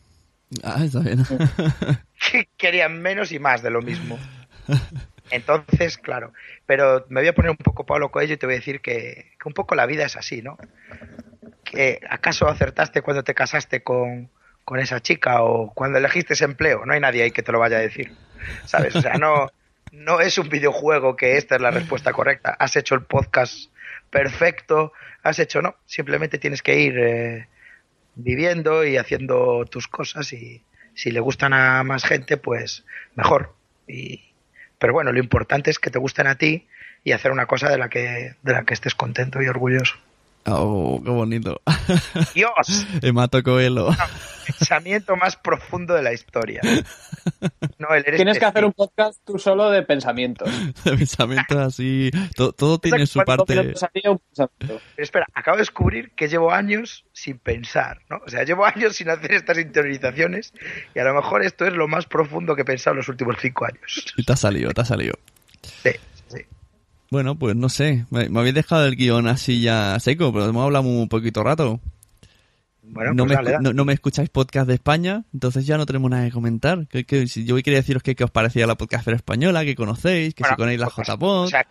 Ah, 0.64 0.82
está 0.84 1.00
bien. 1.00 1.24
Que 2.30 2.48
querían 2.56 3.00
menos 3.00 3.32
y 3.32 3.38
más 3.38 3.62
de 3.62 3.70
lo 3.70 3.80
mismo. 3.80 4.18
Entonces, 5.30 5.96
claro. 5.96 6.32
Pero 6.66 7.06
me 7.08 7.22
voy 7.22 7.28
a 7.28 7.34
poner 7.34 7.50
un 7.50 7.56
poco 7.56 7.86
Pablo 7.86 8.10
Coelho 8.10 8.34
y 8.34 8.36
te 8.36 8.46
voy 8.46 8.56
a 8.56 8.58
decir 8.58 8.80
que, 8.80 9.32
que 9.40 9.48
un 9.48 9.54
poco 9.54 9.74
la 9.74 9.86
vida 9.86 10.04
es 10.04 10.16
así, 10.16 10.42
¿no? 10.42 10.58
Que 11.64 12.00
¿Acaso 12.08 12.46
acertaste 12.46 13.00
cuando 13.00 13.24
te 13.24 13.34
casaste 13.34 13.82
con, 13.82 14.28
con 14.64 14.80
esa 14.80 15.00
chica 15.00 15.42
o 15.42 15.72
cuando 15.72 15.98
elegiste 15.98 16.34
ese 16.34 16.44
empleo? 16.44 16.84
No 16.84 16.92
hay 16.92 17.00
nadie 17.00 17.22
ahí 17.22 17.30
que 17.30 17.42
te 17.42 17.52
lo 17.52 17.58
vaya 17.58 17.78
a 17.78 17.80
decir. 17.80 18.12
¿Sabes? 18.66 18.94
O 18.96 19.00
sea, 19.00 19.14
no, 19.14 19.48
no 19.92 20.20
es 20.20 20.36
un 20.38 20.48
videojuego 20.50 21.16
que 21.16 21.36
esta 21.36 21.56
es 21.56 21.62
la 21.62 21.70
respuesta 21.70 22.12
correcta. 22.12 22.54
Has 22.58 22.76
hecho 22.76 22.94
el 22.94 23.02
podcast 23.02 23.70
perfecto, 24.10 24.92
has 25.22 25.38
hecho, 25.38 25.62
no. 25.62 25.76
Simplemente 25.86 26.38
tienes 26.38 26.62
que 26.62 26.78
ir 26.78 26.98
eh, 26.98 27.48
viviendo 28.14 28.84
y 28.84 28.96
haciendo 28.96 29.64
tus 29.66 29.88
cosas 29.88 30.32
y 30.32 30.62
si 30.94 31.10
le 31.10 31.20
gustan 31.20 31.52
a 31.52 31.82
más 31.82 32.04
gente, 32.04 32.36
pues 32.36 32.84
mejor. 33.14 33.54
Y, 33.86 34.32
pero 34.78 34.92
bueno, 34.92 35.12
lo 35.12 35.18
importante 35.18 35.70
es 35.70 35.78
que 35.78 35.90
te 35.90 35.98
gusten 35.98 36.26
a 36.26 36.36
ti 36.36 36.66
y 37.04 37.12
hacer 37.12 37.32
una 37.32 37.46
cosa 37.46 37.68
de 37.70 37.78
la 37.78 37.88
que, 37.88 38.34
de 38.42 38.52
la 38.52 38.64
que 38.64 38.74
estés 38.74 38.94
contento 38.94 39.40
y 39.40 39.48
orgulloso. 39.48 39.96
Oh, 40.46 41.00
qué 41.04 41.10
bonito. 41.10 41.60
Dios, 42.34 42.86
Hemato 43.02 43.42
Coelho. 43.42 43.90
pensamiento 44.46 45.14
más 45.16 45.36
profundo 45.36 45.94
de 45.94 46.02
la 46.02 46.12
historia. 46.12 46.60
Noel, 47.78 48.04
eres 48.06 48.16
Tienes 48.16 48.38
que 48.38 48.44
hacer 48.46 48.64
un 48.64 48.72
podcast 48.72 49.20
tú 49.24 49.38
solo 49.38 49.70
de 49.70 49.82
pensamientos. 49.82 50.48
De 50.84 50.96
pensamientos 50.96 51.56
así. 51.58 52.10
Todo, 52.34 52.52
todo 52.52 52.78
tiene 52.78 53.06
su 53.06 53.20
parte. 53.20 53.74
espera, 54.96 55.26
acabo 55.34 55.56
de 55.56 55.62
descubrir 55.62 56.12
que 56.12 56.28
llevo 56.28 56.52
años 56.52 57.04
sin 57.12 57.38
pensar, 57.38 58.00
¿no? 58.08 58.18
O 58.26 58.28
sea, 58.28 58.44
llevo 58.44 58.64
años 58.64 58.96
sin 58.96 59.10
hacer 59.10 59.32
estas 59.32 59.58
interiorizaciones 59.58 60.52
y 60.94 60.98
a 60.98 61.04
lo 61.04 61.14
mejor 61.14 61.44
esto 61.44 61.66
es 61.66 61.74
lo 61.74 61.86
más 61.86 62.06
profundo 62.06 62.56
que 62.56 62.62
he 62.62 62.64
pensado 62.64 62.94
en 62.94 62.98
los 62.98 63.08
últimos 63.08 63.36
cinco 63.40 63.66
años. 63.66 64.04
Y 64.16 64.24
te 64.24 64.32
ha 64.32 64.36
salido, 64.36 64.72
te 64.72 64.80
ha 64.80 64.84
salido. 64.86 65.14
Sí. 65.82 65.90
Bueno, 67.10 67.36
pues 67.38 67.56
no 67.56 67.68
sé. 67.68 68.06
Me, 68.10 68.28
me 68.28 68.38
habéis 68.40 68.54
dejado 68.54 68.86
el 68.86 68.96
guion 68.96 69.26
así 69.26 69.60
ya 69.60 69.98
seco, 69.98 70.32
pero 70.32 70.48
hemos 70.48 70.64
hablado 70.64 70.84
un 70.88 71.08
poquito 71.08 71.42
rato. 71.42 71.80
Bueno, 72.82 73.12
no, 73.14 73.24
pues 73.24 73.30
me, 73.30 73.34
dale, 73.36 73.50
escu- 73.50 73.52
dale. 73.54 73.64
no- 73.64 73.72
no 73.72 73.84
me 73.84 73.92
escucháis 73.92 74.30
podcast 74.30 74.66
de 74.68 74.74
España, 74.74 75.24
entonces 75.32 75.66
ya 75.66 75.76
no 75.76 75.86
tenemos 75.86 76.10
nada 76.10 76.24
que 76.24 76.30
comentar. 76.32 76.86
Que, 76.88 77.26
yo 77.26 77.56
quería 77.56 77.78
deciros 77.80 78.02
que, 78.02 78.14
que 78.14 78.24
os 78.24 78.30
parecía 78.30 78.66
la 78.66 78.76
podcastera 78.76 79.16
española, 79.16 79.64
que 79.64 79.74
conocéis, 79.76 80.34
que 80.34 80.42
Bueno, 80.42 80.54
si 80.54 80.56
conocéis 80.56 80.80
la 80.80 80.86
pues, 80.88 81.08
JPod. 81.08 81.44
O 81.44 81.46
sea, 81.48 81.66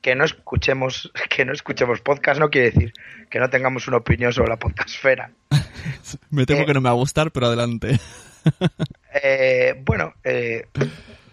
que 0.00 0.14
no 0.14 0.24
escuchemos, 0.24 1.10
que 1.30 1.44
no 1.44 1.52
escuchemos 1.52 2.00
podcast 2.00 2.38
no 2.40 2.50
quiere 2.50 2.70
decir 2.70 2.92
que 3.30 3.40
no 3.40 3.50
tengamos 3.50 3.88
una 3.88 3.98
opinión 3.98 4.32
sobre 4.32 4.50
la 4.50 4.56
podcastfera. 4.58 5.30
me 6.30 6.46
temo 6.46 6.60
eh, 6.62 6.66
que 6.66 6.74
no 6.74 6.80
me 6.80 6.88
va 6.88 6.94
a 6.94 6.98
gustar, 6.98 7.30
pero 7.32 7.46
adelante. 7.46 7.98
Eh, 9.22 9.74
bueno, 9.84 10.14
eh, 10.22 10.66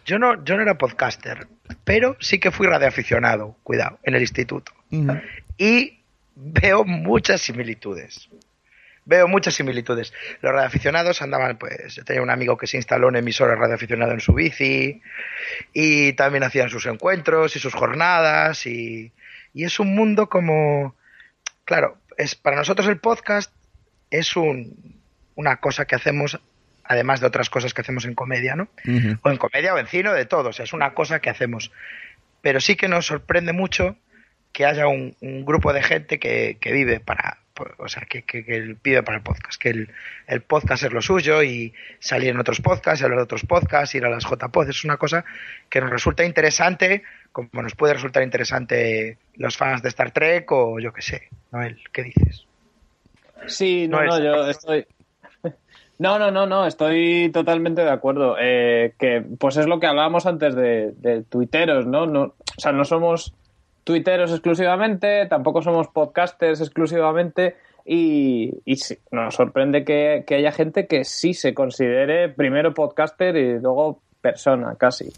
yo 0.05 0.19
no, 0.19 0.43
yo 0.43 0.55
no 0.55 0.61
era 0.61 0.77
podcaster, 0.77 1.47
pero 1.83 2.15
sí 2.19 2.39
que 2.39 2.51
fui 2.51 2.67
radioaficionado, 2.67 3.57
cuidado, 3.63 3.99
en 4.03 4.15
el 4.15 4.21
instituto. 4.21 4.71
Y 5.57 5.99
veo 6.35 6.85
muchas 6.85 7.41
similitudes. 7.41 8.29
Veo 9.05 9.27
muchas 9.27 9.55
similitudes. 9.55 10.13
Los 10.41 10.53
radioaficionados 10.53 11.21
andaban, 11.21 11.57
pues, 11.57 11.95
yo 11.95 12.03
tenía 12.03 12.21
un 12.21 12.29
amigo 12.29 12.57
que 12.57 12.67
se 12.67 12.77
instaló 12.77 13.07
una 13.07 13.19
emisora 13.19 13.55
radioaficionado 13.55 14.13
en 14.13 14.19
su 14.19 14.33
bici 14.33 15.01
y 15.73 16.13
también 16.13 16.43
hacían 16.43 16.69
sus 16.69 16.85
encuentros 16.85 17.55
y 17.55 17.59
sus 17.59 17.73
jornadas 17.73 18.65
y, 18.65 19.11
y 19.53 19.63
es 19.63 19.79
un 19.79 19.93
mundo 19.95 20.27
como, 20.29 20.95
claro, 21.65 21.97
es 22.17 22.35
para 22.35 22.57
nosotros 22.57 22.87
el 22.87 22.99
podcast 22.99 23.51
es 24.09 24.35
un, 24.35 25.01
una 25.35 25.57
cosa 25.57 25.85
que 25.85 25.95
hacemos 25.95 26.39
además 26.87 27.19
de 27.19 27.27
otras 27.27 27.49
cosas 27.49 27.73
que 27.73 27.81
hacemos 27.81 28.05
en 28.05 28.15
comedia, 28.15 28.55
¿no? 28.55 28.67
O 29.21 29.29
en 29.29 29.37
comedia 29.37 29.73
o 29.73 29.77
en 29.77 29.87
cine 29.87 30.09
o 30.09 30.13
de 30.13 30.25
todo, 30.25 30.49
o 30.49 30.53
sea, 30.53 30.63
es 30.63 30.73
una 30.73 30.93
cosa 30.93 31.19
que 31.19 31.29
hacemos. 31.29 31.71
Pero 32.41 32.61
sí 32.61 32.75
que 32.75 32.87
nos 32.87 33.07
sorprende 33.07 33.53
mucho 33.53 33.95
que 34.51 34.65
haya 34.65 34.87
un, 34.87 35.15
un 35.19 35.45
grupo 35.45 35.73
de 35.73 35.83
gente 35.83 36.19
que, 36.19 36.57
que 36.61 36.71
vive 36.71 36.99
para, 36.99 37.39
o 37.77 37.87
sea, 37.87 38.03
que, 38.03 38.21
que, 38.23 38.45
que 38.45 38.73
vive 38.81 39.03
para 39.03 39.17
el 39.17 39.23
podcast, 39.23 39.61
que 39.61 39.69
el, 39.69 39.89
el 40.27 40.41
podcast 40.41 40.83
es 40.83 40.93
lo 40.93 41.01
suyo 41.01 41.43
y 41.43 41.73
salir 41.99 42.29
en 42.29 42.39
otros 42.39 42.61
podcasts, 42.61 43.03
hablar 43.03 43.19
de 43.19 43.23
otros 43.23 43.45
podcasts, 43.45 43.95
ir 43.95 44.05
a 44.05 44.09
las 44.09 44.23
JPod, 44.23 44.69
es 44.69 44.83
una 44.85 44.97
cosa 44.97 45.25
que 45.69 45.81
nos 45.81 45.89
resulta 45.89 46.23
interesante, 46.23 47.03
como 47.31 47.61
nos 47.61 47.75
puede 47.75 47.95
resultar 47.95 48.23
interesante 48.23 49.17
los 49.35 49.57
fans 49.57 49.81
de 49.81 49.89
Star 49.89 50.11
Trek 50.11 50.49
o 50.51 50.79
yo 50.79 50.93
qué 50.93 51.01
sé, 51.01 51.29
Noel, 51.51 51.81
¿qué 51.91 52.03
dices? 52.03 52.45
Sí, 53.47 53.87
no, 53.87 54.03
No 54.03 54.23
yo 54.23 54.49
estoy. 54.49 54.85
No, 55.97 56.19
no, 56.19 56.29
no, 56.29 56.45
no, 56.45 56.65
estoy 56.65 57.29
totalmente 57.31 57.83
de 57.83 57.89
acuerdo. 57.89 58.35
Eh, 58.39 58.93
que 58.99 59.23
pues 59.39 59.57
es 59.57 59.65
lo 59.65 59.79
que 59.79 59.87
hablábamos 59.87 60.25
antes 60.25 60.55
de, 60.55 60.91
de 60.97 61.23
tuiteros, 61.23 61.85
¿no? 61.87 62.03
o 62.03 62.33
sea, 62.57 62.71
no 62.71 62.83
somos 62.83 63.33
tuiteros 63.85 64.31
exclusivamente, 64.31 65.25
tampoco 65.27 65.61
somos 65.61 65.87
podcasters 65.87 66.59
exclusivamente. 66.59 67.55
Y, 67.87 68.51
y 68.65 68.77
sí, 68.77 68.97
nos 69.11 69.35
sorprende 69.35 69.85
que, 69.85 70.23
que 70.25 70.35
haya 70.35 70.51
gente 70.51 70.87
que 70.87 71.03
sí 71.03 71.35
se 71.35 71.53
considere 71.53 72.29
primero 72.29 72.73
podcaster 72.73 73.35
y 73.35 73.59
luego 73.59 74.01
persona, 74.25 74.73
casi. 74.75 75.13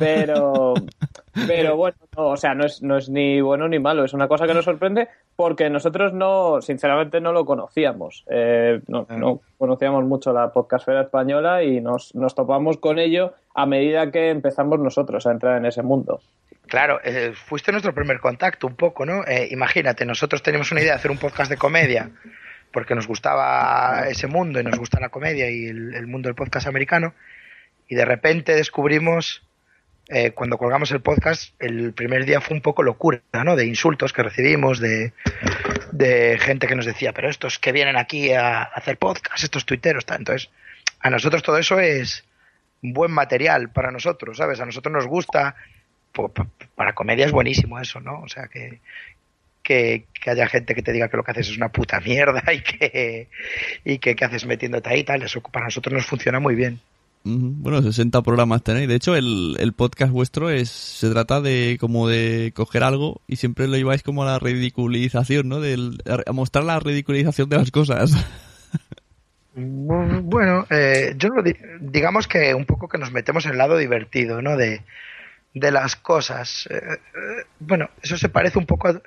Pero, 0.00 0.74
pero 1.46 1.76
bueno, 1.76 1.96
no, 2.16 2.30
o 2.30 2.36
sea, 2.36 2.54
no 2.54 2.66
es, 2.66 2.82
no 2.82 2.96
es 2.96 3.08
ni 3.08 3.40
bueno 3.40 3.68
ni 3.68 3.78
malo, 3.78 4.04
es 4.04 4.14
una 4.14 4.26
cosa 4.26 4.48
que 4.48 4.54
nos 4.54 4.64
sorprende 4.64 5.06
porque 5.36 5.70
nosotros 5.70 6.12
no, 6.12 6.60
sinceramente 6.60 7.20
no 7.20 7.32
lo 7.32 7.44
conocíamos. 7.44 8.24
Eh, 8.28 8.80
no, 8.88 9.06
no 9.10 9.40
conocíamos 9.58 10.04
mucho 10.06 10.32
la 10.32 10.52
podcastfera 10.52 11.02
española 11.02 11.62
y 11.62 11.80
nos, 11.80 12.16
nos 12.16 12.34
topamos 12.34 12.78
con 12.78 12.98
ello 12.98 13.34
a 13.54 13.64
medida 13.64 14.10
que 14.10 14.30
empezamos 14.30 14.80
nosotros 14.80 15.24
a 15.28 15.30
entrar 15.30 15.56
en 15.58 15.66
ese 15.66 15.84
mundo. 15.84 16.20
Claro, 16.66 16.98
eh, 17.04 17.32
fuiste 17.34 17.70
nuestro 17.70 17.94
primer 17.94 18.18
contacto 18.18 18.66
un 18.66 18.74
poco, 18.74 19.06
¿no? 19.06 19.24
Eh, 19.24 19.46
imagínate, 19.52 20.04
nosotros 20.04 20.42
teníamos 20.42 20.72
una 20.72 20.80
idea 20.80 20.94
de 20.94 20.98
hacer 20.98 21.12
un 21.12 21.18
podcast 21.18 21.48
de 21.48 21.56
comedia 21.56 22.10
porque 22.72 22.96
nos 22.96 23.06
gustaba 23.06 24.08
ese 24.08 24.26
mundo 24.26 24.58
y 24.58 24.64
nos 24.64 24.78
gusta 24.78 24.98
la 24.98 25.10
comedia 25.10 25.48
y 25.48 25.66
el, 25.66 25.94
el 25.94 26.06
mundo 26.08 26.28
del 26.28 26.34
podcast 26.34 26.66
americano 26.66 27.14
y 27.88 27.94
de 27.94 28.04
repente 28.04 28.54
descubrimos, 28.54 29.42
eh, 30.08 30.32
cuando 30.32 30.58
colgamos 30.58 30.90
el 30.90 31.00
podcast, 31.00 31.54
el 31.58 31.92
primer 31.92 32.26
día 32.26 32.40
fue 32.40 32.56
un 32.56 32.62
poco 32.62 32.82
locura, 32.82 33.20
¿no? 33.44 33.56
De 33.56 33.66
insultos 33.66 34.12
que 34.12 34.22
recibimos, 34.22 34.78
de, 34.78 35.12
de 35.92 36.38
gente 36.38 36.66
que 36.66 36.76
nos 36.76 36.86
decía, 36.86 37.12
pero 37.12 37.28
estos 37.28 37.58
que 37.58 37.72
vienen 37.72 37.96
aquí 37.96 38.32
a 38.32 38.62
hacer 38.62 38.98
podcast, 38.98 39.42
estos 39.42 39.64
tuiteros, 39.64 40.04
tal. 40.04 40.18
Entonces, 40.18 40.50
a 41.00 41.10
nosotros 41.10 41.42
todo 41.42 41.58
eso 41.58 41.80
es 41.80 42.24
buen 42.82 43.10
material 43.10 43.70
para 43.70 43.90
nosotros, 43.90 44.36
¿sabes? 44.36 44.60
A 44.60 44.66
nosotros 44.66 44.92
nos 44.92 45.06
gusta, 45.06 45.56
para 46.74 46.92
comedia 46.92 47.26
es 47.26 47.32
buenísimo 47.32 47.78
eso, 47.80 48.00
¿no? 48.00 48.20
O 48.20 48.28
sea, 48.28 48.48
que, 48.48 48.80
que, 49.62 50.04
haya 50.26 50.46
gente 50.46 50.74
que 50.74 50.82
te 50.82 50.92
diga 50.92 51.08
que 51.08 51.16
lo 51.16 51.24
que 51.24 51.30
haces 51.30 51.50
es 51.50 51.56
una 51.56 51.70
puta 51.70 52.00
mierda 52.00 52.42
y 52.52 52.60
que, 52.60 53.28
y 53.84 53.98
que, 53.98 54.14
que 54.14 54.24
haces 54.24 54.46
metiéndote 54.46 54.90
ahí 54.90 55.00
y 55.00 55.04
tal, 55.04 55.22
eso 55.22 55.40
para 55.40 55.66
nosotros 55.66 55.94
nos 55.94 56.06
funciona 56.06 56.38
muy 56.40 56.54
bien. 56.54 56.80
Bueno, 57.24 57.82
60 57.82 58.22
programas 58.22 58.62
tenéis. 58.62 58.88
De 58.88 58.94
hecho, 58.94 59.14
el, 59.14 59.56
el 59.58 59.72
podcast 59.74 60.12
vuestro 60.12 60.48
es 60.50 60.70
se 60.70 61.10
trata 61.10 61.40
de 61.40 61.76
como 61.78 62.08
de 62.08 62.52
coger 62.54 62.82
algo 62.82 63.20
y 63.26 63.36
siempre 63.36 63.68
lo 63.68 63.76
lleváis 63.76 64.02
como 64.02 64.22
a 64.22 64.26
la 64.26 64.38
ridiculización, 64.38 65.48
¿no? 65.48 65.60
Del, 65.60 66.02
a 66.26 66.32
mostrar 66.32 66.64
la 66.64 66.80
ridiculización 66.80 67.48
de 67.50 67.56
las 67.58 67.70
cosas. 67.70 68.12
Bu- 69.56 70.20
Bueno, 70.22 70.66
eh, 70.70 71.14
yo 71.16 71.28
di- 71.44 71.56
digamos 71.80 72.28
que 72.28 72.54
un 72.54 72.64
poco 72.64 72.88
que 72.88 72.98
nos 72.98 73.12
metemos 73.12 73.44
en 73.46 73.52
el 73.52 73.58
lado 73.58 73.76
divertido, 73.76 74.40
¿no? 74.40 74.56
De, 74.56 74.82
de 75.54 75.72
las 75.72 75.96
cosas. 75.96 76.66
Eh, 76.70 76.76
eh, 76.76 77.44
bueno, 77.58 77.90
eso 78.02 78.16
se 78.16 78.28
parece 78.28 78.58
un 78.58 78.66
poco 78.66 78.88
a, 78.88 79.02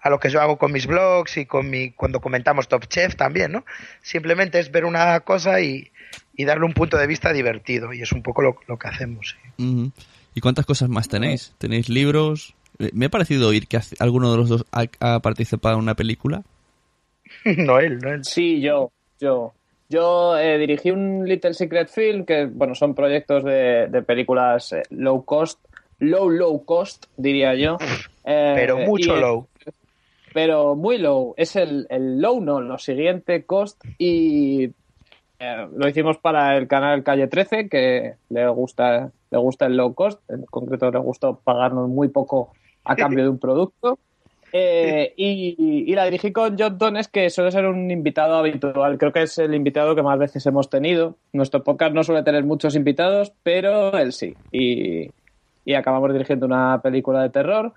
a 0.00 0.10
lo 0.10 0.20
que 0.20 0.30
yo 0.30 0.40
hago 0.40 0.58
con 0.58 0.72
mis 0.72 0.86
blogs 0.86 1.38
y 1.38 1.46
con 1.46 1.70
mi 1.70 1.92
cuando 1.92 2.20
comentamos 2.20 2.68
Top 2.68 2.86
Chef 2.88 3.16
también, 3.16 3.52
¿no? 3.52 3.64
Simplemente 4.02 4.58
es 4.60 4.70
ver 4.70 4.84
una 4.84 5.18
cosa 5.20 5.60
y, 5.60 5.90
y 6.36 6.44
darle 6.44 6.64
un 6.66 6.72
punto 6.74 6.96
de 6.96 7.06
vista 7.06 7.32
divertido 7.32 7.92
y 7.92 8.02
es 8.02 8.12
un 8.12 8.22
poco 8.22 8.42
lo, 8.42 8.56
lo 8.66 8.78
que 8.78 8.88
hacemos. 8.88 9.36
sí. 9.56 9.92
¿Y 10.36 10.40
cuántas 10.40 10.66
cosas 10.66 10.88
más 10.88 11.08
tenéis? 11.08 11.54
¿Tenéis 11.58 11.88
libros? 11.88 12.54
Eh, 12.80 12.90
Me 12.92 13.06
ha 13.06 13.08
parecido 13.08 13.48
oír 13.48 13.68
que 13.68 13.76
hace- 13.76 13.94
alguno 14.00 14.32
de 14.32 14.36
los 14.38 14.48
dos 14.48 14.64
ha, 14.72 14.86
ha 14.98 15.20
participado 15.20 15.76
en 15.76 15.82
una 15.82 15.94
película. 15.94 16.42
Noel, 17.44 17.98
Noel. 18.00 18.24
Sí, 18.24 18.60
yo, 18.60 18.90
yo. 19.20 19.52
Yo 19.88 20.36
eh, 20.36 20.58
dirigí 20.58 20.90
un 20.90 21.24
Little 21.28 21.54
Secret 21.54 21.88
Film, 21.88 22.24
que 22.24 22.46
bueno, 22.46 22.74
son 22.74 22.94
proyectos 22.96 23.44
de, 23.44 23.86
de 23.88 24.02
películas 24.02 24.72
eh, 24.72 24.82
low 24.90 25.24
cost, 25.24 25.60
low, 26.00 26.28
low 26.30 26.64
cost, 26.64 27.06
diría 27.16 27.54
yo. 27.54 27.78
Eh, 28.26 28.54
Pero 28.56 28.78
mucho 28.78 29.18
y, 29.18 29.20
low. 29.20 29.46
Pero 30.32 30.74
muy 30.74 30.96
low. 30.96 31.34
Es 31.36 31.56
el, 31.56 31.86
el 31.90 32.20
low, 32.22 32.40
no, 32.40 32.60
lo 32.62 32.78
siguiente, 32.78 33.44
cost. 33.44 33.84
Y 33.98 34.70
eh, 35.38 35.68
lo 35.74 35.88
hicimos 35.88 36.18
para 36.18 36.56
el 36.56 36.68
canal 36.68 37.02
Calle 37.02 37.26
13, 37.26 37.68
que 37.68 38.14
le 38.28 38.48
gusta, 38.48 39.10
le 39.30 39.38
gusta 39.38 39.66
el 39.66 39.76
low 39.76 39.94
cost. 39.94 40.20
En 40.30 40.42
concreto, 40.46 40.90
le 40.90 40.98
gustó 40.98 41.40
pagarnos 41.42 41.88
muy 41.88 42.08
poco 42.08 42.52
a 42.84 42.96
cambio 42.96 43.24
de 43.24 43.30
un 43.30 43.38
producto. 43.38 43.98
Eh, 44.52 45.12
y, 45.16 45.84
y 45.90 45.94
la 45.96 46.04
dirigí 46.04 46.30
con 46.30 46.56
John 46.56 46.78
Tones, 46.78 47.08
que 47.08 47.28
suele 47.28 47.50
ser 47.50 47.66
un 47.66 47.90
invitado 47.90 48.36
habitual. 48.36 48.98
Creo 48.98 49.12
que 49.12 49.22
es 49.22 49.36
el 49.38 49.54
invitado 49.54 49.96
que 49.96 50.02
más 50.02 50.18
veces 50.18 50.46
hemos 50.46 50.70
tenido. 50.70 51.16
Nuestro 51.32 51.64
podcast 51.64 51.92
no 51.92 52.04
suele 52.04 52.22
tener 52.22 52.44
muchos 52.44 52.76
invitados, 52.76 53.32
pero 53.42 53.98
él 53.98 54.12
sí. 54.12 54.36
Y, 54.52 55.10
y 55.64 55.74
acabamos 55.74 56.12
dirigiendo 56.12 56.46
una 56.46 56.80
película 56.82 57.22
de 57.22 57.30
terror 57.30 57.72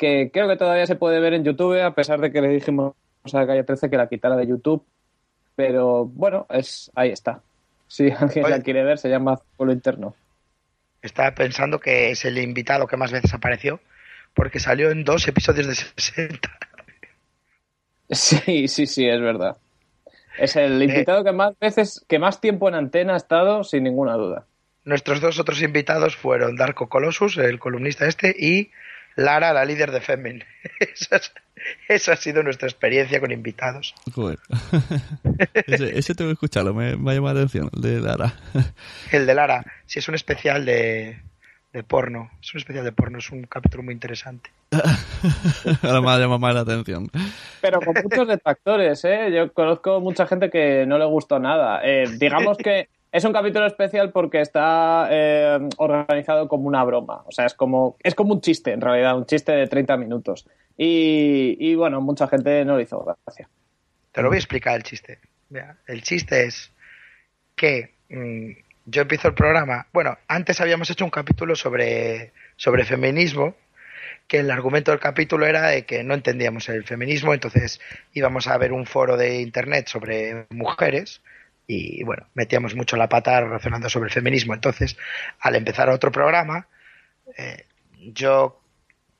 que 0.00 0.30
creo 0.32 0.48
que 0.48 0.56
todavía 0.56 0.86
se 0.86 0.96
puede 0.96 1.20
ver 1.20 1.34
en 1.34 1.44
YouTube, 1.44 1.78
a 1.82 1.94
pesar 1.94 2.20
de 2.22 2.32
que 2.32 2.40
le 2.40 2.48
dijimos 2.48 2.94
a 3.34 3.46
Calle 3.46 3.64
13 3.64 3.90
que 3.90 3.98
la 3.98 4.08
quitara 4.08 4.34
de 4.34 4.46
YouTube. 4.46 4.82
Pero 5.60 6.06
bueno, 6.06 6.46
es 6.48 6.90
ahí 6.94 7.10
está. 7.10 7.42
Si 7.86 8.10
alguien 8.18 8.46
Oye. 8.46 8.56
la 8.56 8.62
quiere 8.62 8.82
ver, 8.82 8.96
se 8.96 9.10
llama 9.10 9.38
Pueblo 9.58 9.74
Interno. 9.74 10.14
Estaba 11.02 11.34
pensando 11.34 11.78
que 11.78 12.10
es 12.10 12.24
el 12.24 12.38
invitado 12.38 12.86
que 12.86 12.96
más 12.96 13.12
veces 13.12 13.34
apareció 13.34 13.78
porque 14.32 14.58
salió 14.58 14.90
en 14.90 15.04
dos 15.04 15.28
episodios 15.28 15.66
de 15.66 15.74
60. 15.96 16.50
Sí, 18.08 18.68
sí, 18.68 18.86
sí, 18.86 19.06
es 19.06 19.20
verdad. 19.20 19.58
Es 20.38 20.56
el 20.56 20.82
invitado 20.82 21.24
que 21.24 21.32
más 21.32 21.58
veces, 21.58 22.06
que 22.08 22.18
más 22.18 22.40
tiempo 22.40 22.66
en 22.66 22.74
antena 22.74 23.12
ha 23.12 23.18
estado, 23.18 23.62
sin 23.62 23.84
ninguna 23.84 24.14
duda. 24.14 24.46
Nuestros 24.84 25.20
dos 25.20 25.38
otros 25.38 25.60
invitados 25.60 26.16
fueron 26.16 26.56
Darko 26.56 26.88
Colossus, 26.88 27.36
el 27.36 27.58
columnista 27.58 28.06
este, 28.06 28.34
y 28.38 28.70
Lara, 29.16 29.52
la 29.52 29.64
líder 29.64 29.90
de 29.90 30.00
Femin. 30.00 30.44
Eso, 30.80 31.16
es- 31.16 31.32
eso 31.88 32.10
ha 32.10 32.16
sido 32.16 32.42
nuestra 32.42 32.66
experiencia 32.68 33.20
con 33.20 33.30
invitados. 33.32 33.94
Joder. 34.14 34.38
ese, 35.66 35.98
ese 35.98 36.14
tengo 36.14 36.30
que 36.30 36.34
escucharlo, 36.34 36.72
me, 36.72 36.96
me 36.96 37.10
ha 37.10 37.14
llamado 37.14 37.34
la 37.34 37.40
atención, 37.42 37.70
el 37.74 37.82
de 37.82 38.00
Lara. 38.00 38.32
El 39.12 39.26
de 39.26 39.34
Lara, 39.34 39.64
sí, 39.84 39.98
es 39.98 40.08
un 40.08 40.14
especial 40.14 40.64
de, 40.64 41.20
de 41.74 41.82
porno. 41.82 42.30
Es 42.42 42.54
un 42.54 42.58
especial 42.60 42.84
de 42.84 42.92
porno, 42.92 43.18
es 43.18 43.28
un 43.30 43.42
capítulo 43.44 43.82
muy 43.82 43.92
interesante. 43.92 44.50
Ahora 45.82 46.00
me 46.00 46.10
ha 46.10 46.18
llamado 46.18 46.38
más 46.38 46.54
la 46.54 46.60
atención. 46.60 47.08
Pero 47.60 47.80
con 47.80 47.94
muchos 48.02 48.26
detractores, 48.26 49.04
¿eh? 49.04 49.30
Yo 49.34 49.52
conozco 49.52 50.00
mucha 50.00 50.26
gente 50.26 50.48
que 50.48 50.86
no 50.86 50.96
le 50.98 51.04
gustó 51.04 51.38
nada. 51.38 51.80
Eh, 51.84 52.04
digamos 52.18 52.56
que 52.56 52.88
es 53.12 53.24
un 53.24 53.32
capítulo 53.32 53.66
especial 53.66 54.12
porque 54.12 54.40
está 54.40 55.08
eh, 55.10 55.58
organizado 55.78 56.48
como 56.48 56.68
una 56.68 56.84
broma. 56.84 57.22
O 57.26 57.32
sea, 57.32 57.46
es 57.46 57.54
como, 57.54 57.96
es 58.02 58.14
como 58.14 58.34
un 58.34 58.40
chiste, 58.40 58.72
en 58.72 58.80
realidad, 58.80 59.16
un 59.16 59.26
chiste 59.26 59.52
de 59.52 59.66
30 59.66 59.96
minutos. 59.96 60.46
Y, 60.76 61.56
y 61.58 61.74
bueno, 61.74 62.00
mucha 62.00 62.28
gente 62.28 62.64
no 62.64 62.76
le 62.76 62.84
hizo 62.84 63.02
gracia. 63.02 63.48
Te 64.12 64.22
lo 64.22 64.28
voy 64.28 64.36
a 64.36 64.38
explicar 64.38 64.76
el 64.76 64.82
chiste. 64.82 65.18
El 65.86 66.02
chiste 66.02 66.44
es 66.44 66.72
que 67.56 67.94
mm, 68.08 68.52
yo 68.86 69.02
empiezo 69.02 69.28
el 69.28 69.34
programa. 69.34 69.86
Bueno, 69.92 70.16
antes 70.28 70.60
habíamos 70.60 70.88
hecho 70.90 71.04
un 71.04 71.10
capítulo 71.10 71.56
sobre, 71.56 72.32
sobre 72.56 72.84
feminismo, 72.84 73.54
que 74.28 74.38
el 74.38 74.50
argumento 74.52 74.92
del 74.92 75.00
capítulo 75.00 75.46
era 75.46 75.68
de 75.68 75.84
que 75.84 76.04
no 76.04 76.14
entendíamos 76.14 76.68
el 76.68 76.84
feminismo, 76.84 77.34
entonces 77.34 77.80
íbamos 78.12 78.46
a 78.46 78.56
ver 78.58 78.72
un 78.72 78.86
foro 78.86 79.16
de 79.16 79.40
internet 79.40 79.88
sobre 79.88 80.46
mujeres 80.50 81.20
y 81.72 82.02
bueno, 82.02 82.26
metíamos 82.34 82.74
mucho 82.74 82.96
la 82.96 83.08
pata 83.08 83.40
razonando 83.42 83.88
sobre 83.88 84.08
el 84.08 84.12
feminismo. 84.12 84.54
Entonces, 84.54 84.96
al 85.38 85.54
empezar 85.54 85.88
otro 85.88 86.10
programa, 86.10 86.66
eh, 87.36 87.64
yo 88.12 88.60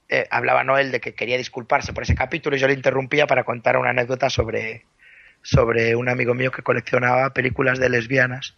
eh, 0.08 0.26
hablaba 0.32 0.64
Noel 0.64 0.90
de 0.90 1.00
que 1.00 1.14
quería 1.14 1.36
disculparse 1.36 1.92
por 1.92 2.02
ese 2.02 2.16
capítulo 2.16 2.56
y 2.56 2.58
yo 2.58 2.66
le 2.66 2.74
interrumpía 2.74 3.28
para 3.28 3.44
contar 3.44 3.76
una 3.76 3.90
anécdota 3.90 4.30
sobre, 4.30 4.84
sobre 5.42 5.94
un 5.94 6.08
amigo 6.08 6.34
mío 6.34 6.50
que 6.50 6.62
coleccionaba 6.62 7.32
películas 7.32 7.78
de 7.78 7.88
lesbianas. 7.88 8.56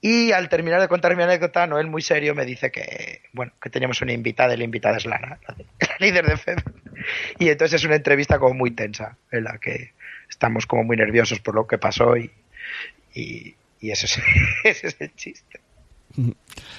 Y 0.00 0.32
al 0.32 0.48
terminar 0.48 0.80
de 0.80 0.88
contar 0.88 1.14
mi 1.16 1.22
anécdota, 1.22 1.66
Noel 1.68 1.86
muy 1.86 2.02
serio 2.02 2.34
me 2.34 2.44
dice 2.44 2.72
que, 2.72 3.22
bueno, 3.32 3.52
que 3.62 3.70
teníamos 3.70 4.02
una 4.02 4.12
invitada 4.14 4.54
y 4.54 4.56
la 4.56 4.64
invitada 4.64 4.96
es 4.96 5.06
Lara, 5.06 5.38
la, 5.46 5.54
de- 5.54 5.64
la 5.80 5.96
líder 6.00 6.26
de 6.26 6.36
FED. 6.36 6.58
Y 7.38 7.50
entonces 7.50 7.80
es 7.80 7.86
una 7.86 7.94
entrevista 7.94 8.40
como 8.40 8.54
muy 8.54 8.72
tensa, 8.72 9.16
en 9.30 9.44
la 9.44 9.58
que 9.58 9.92
estamos 10.28 10.66
como 10.66 10.82
muy 10.82 10.96
nerviosos 10.96 11.38
por 11.38 11.54
lo 11.54 11.68
que 11.68 11.78
pasó 11.78 12.16
y, 12.16 12.32
y, 13.20 13.90
ese, 13.90 14.06
es, 14.06 14.18
ese 14.64 14.86
es 14.88 15.00
el 15.00 15.14
chiste. 15.14 15.60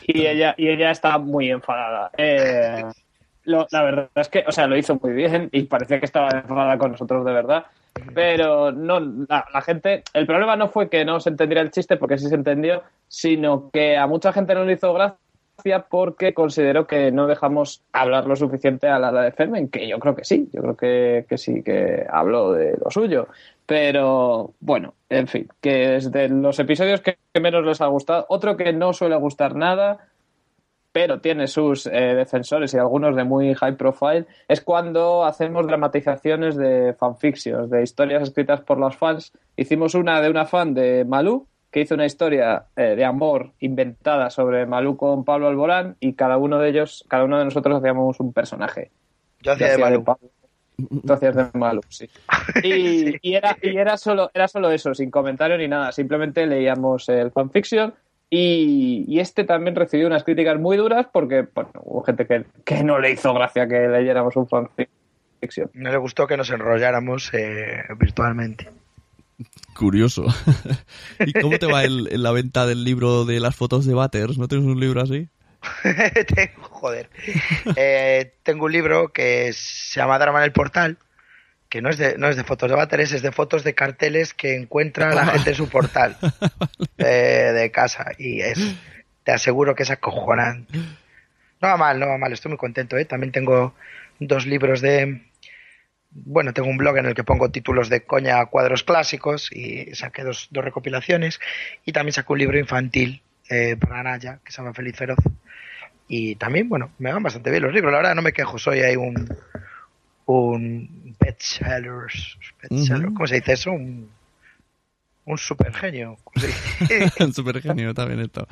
Y 0.07 0.25
ella, 0.25 0.55
y 0.57 0.67
ella 0.69 0.91
está 0.91 1.17
muy 1.17 1.51
enfadada. 1.51 2.11
Eh, 2.17 2.83
lo- 3.43 3.67
la 3.71 3.83
verdad 3.83 4.09
es 4.15 4.29
que, 4.29 4.43
o 4.47 4.51
sea, 4.51 4.67
lo 4.67 4.77
hizo 4.77 4.99
muy 5.01 5.13
bien 5.13 5.49
y 5.51 5.63
parecía 5.63 5.99
que 5.99 6.05
estaba 6.05 6.29
enfadada 6.29 6.77
con 6.77 6.91
nosotros 6.91 7.23
de 7.25 7.33
verdad. 7.33 7.65
Pero 8.13 8.71
no, 8.71 8.99
la, 8.99 9.45
la 9.51 9.61
gente, 9.61 10.03
el 10.13 10.25
problema 10.27 10.55
no 10.55 10.69
fue 10.69 10.89
que 10.89 11.03
no 11.03 11.19
se 11.19 11.29
entendiera 11.29 11.61
el 11.61 11.71
chiste, 11.71 11.97
porque 11.97 12.17
sí 12.17 12.27
se 12.27 12.35
entendió, 12.35 12.83
sino 13.07 13.69
que 13.71 13.97
a 13.97 14.05
mucha 14.05 14.31
gente 14.31 14.53
no 14.53 14.65
le 14.65 14.73
hizo 14.73 14.93
gracia 14.93 15.17
porque 15.89 16.33
consideró 16.33 16.87
que 16.87 17.11
no 17.11 17.27
dejamos 17.27 17.83
hablar 17.91 18.25
lo 18.25 18.35
suficiente 18.35 18.87
a 18.87 18.99
la 18.99 19.11
de 19.11 19.31
Fermen, 19.31 19.69
que 19.69 19.87
yo 19.87 19.99
creo 19.99 20.15
que 20.15 20.23
sí, 20.23 20.49
yo 20.53 20.61
creo 20.61 20.77
que, 20.77 21.25
que 21.27 21.37
sí 21.37 21.63
que 21.63 22.05
habló 22.09 22.53
de 22.53 22.77
lo 22.83 22.89
suyo. 22.89 23.27
Pero 23.65 24.53
bueno, 24.59 24.93
en 25.09 25.27
fin, 25.27 25.47
que 25.59 25.97
es 25.97 26.11
de 26.11 26.29
los 26.29 26.57
episodios 26.59 27.01
que 27.01 27.17
que 27.37 27.41
menos 27.41 27.63
les 27.63 27.81
ha 27.81 27.87
gustado. 27.87 28.25
Otro 28.29 28.57
que 28.57 28.73
no 28.73 28.93
suele 28.93 29.15
gustar 29.15 29.55
nada, 29.55 30.07
pero 30.91 31.21
tiene 31.21 31.45
sus 31.45 31.85
eh, 31.85 31.91
defensores 32.15 32.73
y 32.73 32.77
algunos 32.77 33.15
de 33.15 33.23
muy 33.23 33.53
high 33.53 33.77
profile, 33.77 34.25
es 34.47 34.61
cuando 34.61 35.23
hacemos 35.23 35.67
dramatizaciones 35.67 36.55
de 36.55 36.95
fanfictions, 36.95 37.69
de 37.69 37.83
historias 37.83 38.23
escritas 38.23 38.61
por 38.61 38.79
los 38.79 38.95
fans. 38.97 39.33
Hicimos 39.55 39.93
una 39.93 40.19
de 40.19 40.31
una 40.31 40.45
fan 40.45 40.73
de 40.73 41.05
Malú, 41.05 41.45
que 41.72 41.82
hizo 41.82 41.95
una 41.95 42.05
historia 42.05 42.65
eh, 42.76 42.95
de 42.95 43.05
amor 43.05 43.51
inventada 43.59 44.30
sobre 44.30 44.65
Malú 44.65 44.97
con 44.97 45.26
Pablo 45.26 45.47
Alborán, 45.47 45.95
y 45.99 46.13
cada 46.13 46.38
uno 46.38 46.59
de 46.59 46.70
ellos, 46.70 47.05
cada 47.07 47.24
uno 47.24 47.39
de 47.39 47.45
nosotros 47.45 47.78
hacíamos 47.78 48.20
un 48.20 48.34
personaje. 48.34 48.91
Yo 49.41 49.53
hacía 49.53 49.68
Yo 49.68 49.74
de 49.74 49.78
Malú. 49.80 50.05
Tú 51.05 51.13
hacías 51.13 51.36
de 51.36 51.47
Malú, 51.53 51.82
sí. 51.89 52.09
Y, 52.63 53.15
y 53.22 53.34
era, 53.36 53.57
y 53.61 53.76
era, 53.78 53.97
solo, 53.97 54.30
era 54.34 54.47
solo 54.47 54.72
eso, 54.72 54.93
sin 54.93 55.09
comentario 55.09 55.57
ni 55.57 55.68
nada. 55.68 55.91
Simplemente 55.91 56.45
leíamos 56.45 57.09
el 57.09 57.32
fanfiction 57.32 57.93
y, 58.30 59.05
y 59.07 59.20
este 59.20 59.43
también 59.43 59.76
recibió 59.76 60.07
unas 60.07 60.24
críticas 60.24 60.59
muy 60.59 60.78
duras 60.78 61.07
porque 61.11 61.47
bueno, 61.53 61.72
hubo 61.84 62.03
gente 62.03 62.28
que, 62.28 62.45
que 62.65 62.84
no 62.84 62.99
le 62.99 63.11
hizo 63.11 63.34
gracia 63.34 63.68
que 63.68 63.88
leyéramos 63.88 64.36
un 64.36 64.47
fanfiction. 64.47 65.70
No 65.74 65.91
le 65.91 65.97
gustó 65.97 66.28
que 66.28 66.38
nos 66.38 66.49
enrolláramos 66.49 67.34
eh, 67.34 67.84
virtualmente. 67.97 68.70
Curioso. 69.78 70.25
¿Y 71.19 71.34
cómo 71.34 71.57
te 71.59 71.67
va 71.67 71.84
el- 71.84 72.09
en 72.11 72.23
la 72.23 72.32
venta 72.32 72.65
del 72.65 72.84
libro 72.84 73.25
de 73.25 73.39
las 73.39 73.55
fotos 73.55 73.86
de 73.86 73.93
Butters? 73.93 74.38
¿No 74.38 74.47
tienes 74.47 74.65
un 74.67 74.80
libro 74.80 75.01
así? 75.01 75.30
tengo, 76.36 76.63
joder. 76.63 77.09
Eh, 77.75 78.34
tengo 78.43 78.65
un 78.65 78.71
libro 78.71 79.09
que 79.09 79.51
se 79.53 79.99
llama 79.99 80.17
Drama 80.19 80.39
en 80.39 80.45
el 80.45 80.51
Portal, 80.51 80.97
que 81.69 81.82
no 81.82 81.89
es 81.89 81.97
de, 81.97 82.17
no 82.17 82.28
es 82.30 82.36
de 82.38 82.43
fotos 82.43 82.69
de 82.69 82.75
váteres, 82.75 83.11
es 83.11 83.21
de 83.21 83.32
fotos 83.32 83.63
de 83.63 83.75
carteles 83.75 84.34
que 84.34 84.55
encuentra 84.55 85.13
la 85.13 85.25
gente 85.28 85.51
en 85.51 85.55
su 85.55 85.67
portal 85.69 86.17
eh, 86.97 87.51
de 87.53 87.71
casa. 87.71 88.05
Y 88.17 88.41
es, 88.41 88.59
te 89.23 89.32
aseguro 89.32 89.75
que 89.75 89.84
es 89.84 89.91
acojonante. 89.91 90.78
No 91.59 91.67
va 91.69 91.78
mal, 91.78 91.99
no 91.99 92.07
va 92.07 92.17
mal, 92.17 92.32
estoy 92.34 92.49
muy 92.49 92.57
contento. 92.57 92.97
¿eh? 92.97 93.05
También 93.05 93.32
tengo 93.32 93.75
dos 94.19 94.45
libros 94.45 94.82
de... 94.82 95.26
Bueno, 96.09 96.53
tengo 96.53 96.69
un 96.69 96.77
blog 96.77 96.97
en 96.97 97.05
el 97.05 97.13
que 97.13 97.23
pongo 97.23 97.51
títulos 97.51 97.89
de 97.89 98.03
coña 98.03 98.39
a 98.39 98.45
cuadros 98.47 98.83
clásicos 98.83 99.51
y 99.51 99.93
saqué 99.93 100.23
dos, 100.23 100.47
dos 100.51 100.63
recopilaciones. 100.63 101.39
Y 101.85 101.91
también 101.91 102.13
saqué 102.13 102.33
un 102.33 102.39
libro 102.39 102.57
infantil 102.57 103.21
eh, 103.49 103.75
para 103.77 104.03
Naya, 104.03 104.39
que 104.43 104.51
se 104.51 104.57
llama 104.57 104.73
Feliz 104.73 104.95
Feroz. 104.95 105.19
Y 106.07 106.35
también, 106.35 106.69
bueno, 106.69 106.91
me 106.99 107.11
van 107.11 107.23
bastante 107.23 107.51
bien 107.51 107.63
los 107.63 107.73
libros. 107.73 107.91
La 107.91 107.99
verdad, 107.99 108.15
no 108.15 108.21
me 108.21 108.33
quejo. 108.33 108.57
Soy 108.57 108.79
ahí 108.79 108.95
un. 108.95 109.27
Un 110.25 111.15
bestseller, 111.19 112.07
Ujú. 112.69 113.13
¿Cómo 113.13 113.27
se 113.27 113.35
dice 113.35 113.53
eso? 113.53 113.71
Un. 113.71 114.09
Un 115.25 115.37
super 115.37 115.73
genio. 115.73 116.17
¿Cómo 116.23 116.41
se 116.41 116.47
dice? 116.47 117.33
Súper 117.33 117.61
genio, 117.61 117.89
está 117.89 118.05
bien 118.05 118.21
esto. 118.21 118.47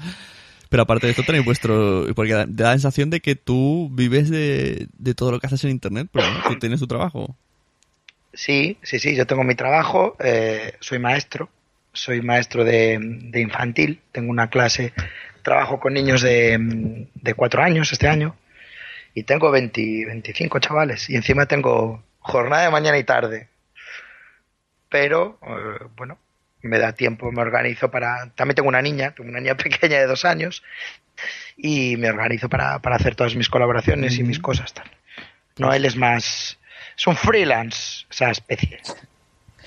Pero 0.69 0.83
aparte 0.83 1.07
de 1.07 1.11
esto 1.11 1.23
tenéis 1.23 1.45
vuestro... 1.45 2.05
Porque 2.15 2.33
da, 2.33 2.45
la 2.47 2.71
sensación 2.71 3.09
de 3.09 3.19
que 3.19 3.35
tú 3.35 3.89
vives 3.93 4.29
de, 4.29 4.87
de 4.97 5.13
todo 5.13 5.31
lo 5.31 5.39
que 5.39 5.47
haces 5.47 5.63
en 5.63 5.71
Internet, 5.71 6.07
pero 6.11 6.25
tú 6.47 6.57
tienes 6.59 6.79
tu 6.79 6.87
trabajo. 6.87 7.35
Sí, 8.33 8.77
sí, 8.81 8.99
sí. 8.99 9.15
Yo 9.15 9.25
tengo 9.27 9.43
mi 9.43 9.55
trabajo. 9.55 10.15
eh, 10.19 10.73
soy 10.79 10.99
maestro. 10.99 11.49
Soy 11.93 12.21
maestro 12.21 12.63
de, 12.63 12.97
de 12.99 13.41
infantil. 13.41 14.01
Tengo 14.11 14.29
una 14.31 14.49
clase. 14.49 14.93
Trabajo 15.43 15.79
con 15.79 15.93
niños 15.93 16.21
de, 16.21 17.07
de 17.13 17.33
cuatro 17.33 17.61
años 17.63 17.91
este 17.91 18.07
año. 18.07 18.35
Y 19.13 19.23
tengo 19.23 19.51
20, 19.51 20.05
25 20.07 20.59
chavales. 20.59 21.09
Y 21.09 21.15
encima 21.15 21.45
tengo 21.45 22.03
jornada 22.19 22.63
de 22.63 22.71
mañana 22.71 22.97
y 22.97 23.03
tarde. 23.05 23.47
Pero, 24.89 25.39
eh, 25.41 25.85
bueno, 25.95 26.17
me 26.67 26.79
da 26.79 26.93
tiempo, 26.93 27.31
me 27.31 27.41
organizo 27.41 27.89
para... 27.91 28.29
También 28.35 28.55
tengo 28.55 28.69
una 28.69 28.81
niña, 28.81 29.11
tengo 29.15 29.29
una 29.29 29.39
niña 29.39 29.55
pequeña 29.57 29.99
de 29.99 30.07
dos 30.07 30.25
años. 30.25 30.63
Y 31.57 31.95
me 31.97 32.09
organizo 32.09 32.49
para, 32.49 32.79
para 32.79 32.97
hacer 32.97 33.15
todas 33.15 33.35
mis 33.35 33.49
colaboraciones 33.49 34.17
y 34.19 34.23
mis 34.23 34.39
cosas. 34.39 34.73
Tal. 34.73 34.85
No, 35.57 35.73
él 35.73 35.85
es 35.85 35.95
más... 35.95 36.57
Es 36.97 37.07
un 37.07 37.15
freelance, 37.15 38.05
esa 38.09 38.31
especie. 38.31 38.79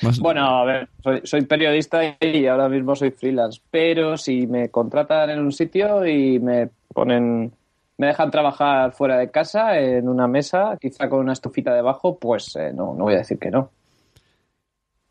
Más- 0.01 0.19
Bueno, 0.19 0.47
a 0.61 0.65
ver, 0.65 0.89
soy, 1.03 1.21
soy 1.25 1.43
periodista 1.45 2.17
y 2.21 2.47
ahora 2.47 2.69
mismo 2.69 2.95
soy 2.97 3.11
freelance, 3.11 3.61
pero 3.71 4.17
si 4.17 4.47
me 4.47 4.71
contratan 4.71 5.29
en 5.31 5.41
un 5.41 5.53
sitio 5.53 6.07
y 6.07 6.39
me 6.39 6.71
ponen, 6.95 7.53
me 7.99 8.07
dejan 8.07 8.31
trabajar 8.31 8.93
fuera 8.93 9.19
de 9.19 9.31
casa 9.31 9.79
en 9.79 10.09
una 10.09 10.27
mesa, 10.27 10.79
quizá 10.81 11.09
con 11.09 11.19
una 11.21 11.33
estufita 11.35 11.75
debajo, 11.75 12.19
pues 12.19 12.57
eh, 12.57 12.73
no, 12.73 12.95
no 12.95 13.05
voy 13.05 13.15
a 13.15 13.19
decir 13.19 13.39
que 13.39 13.51
no. 13.51 13.71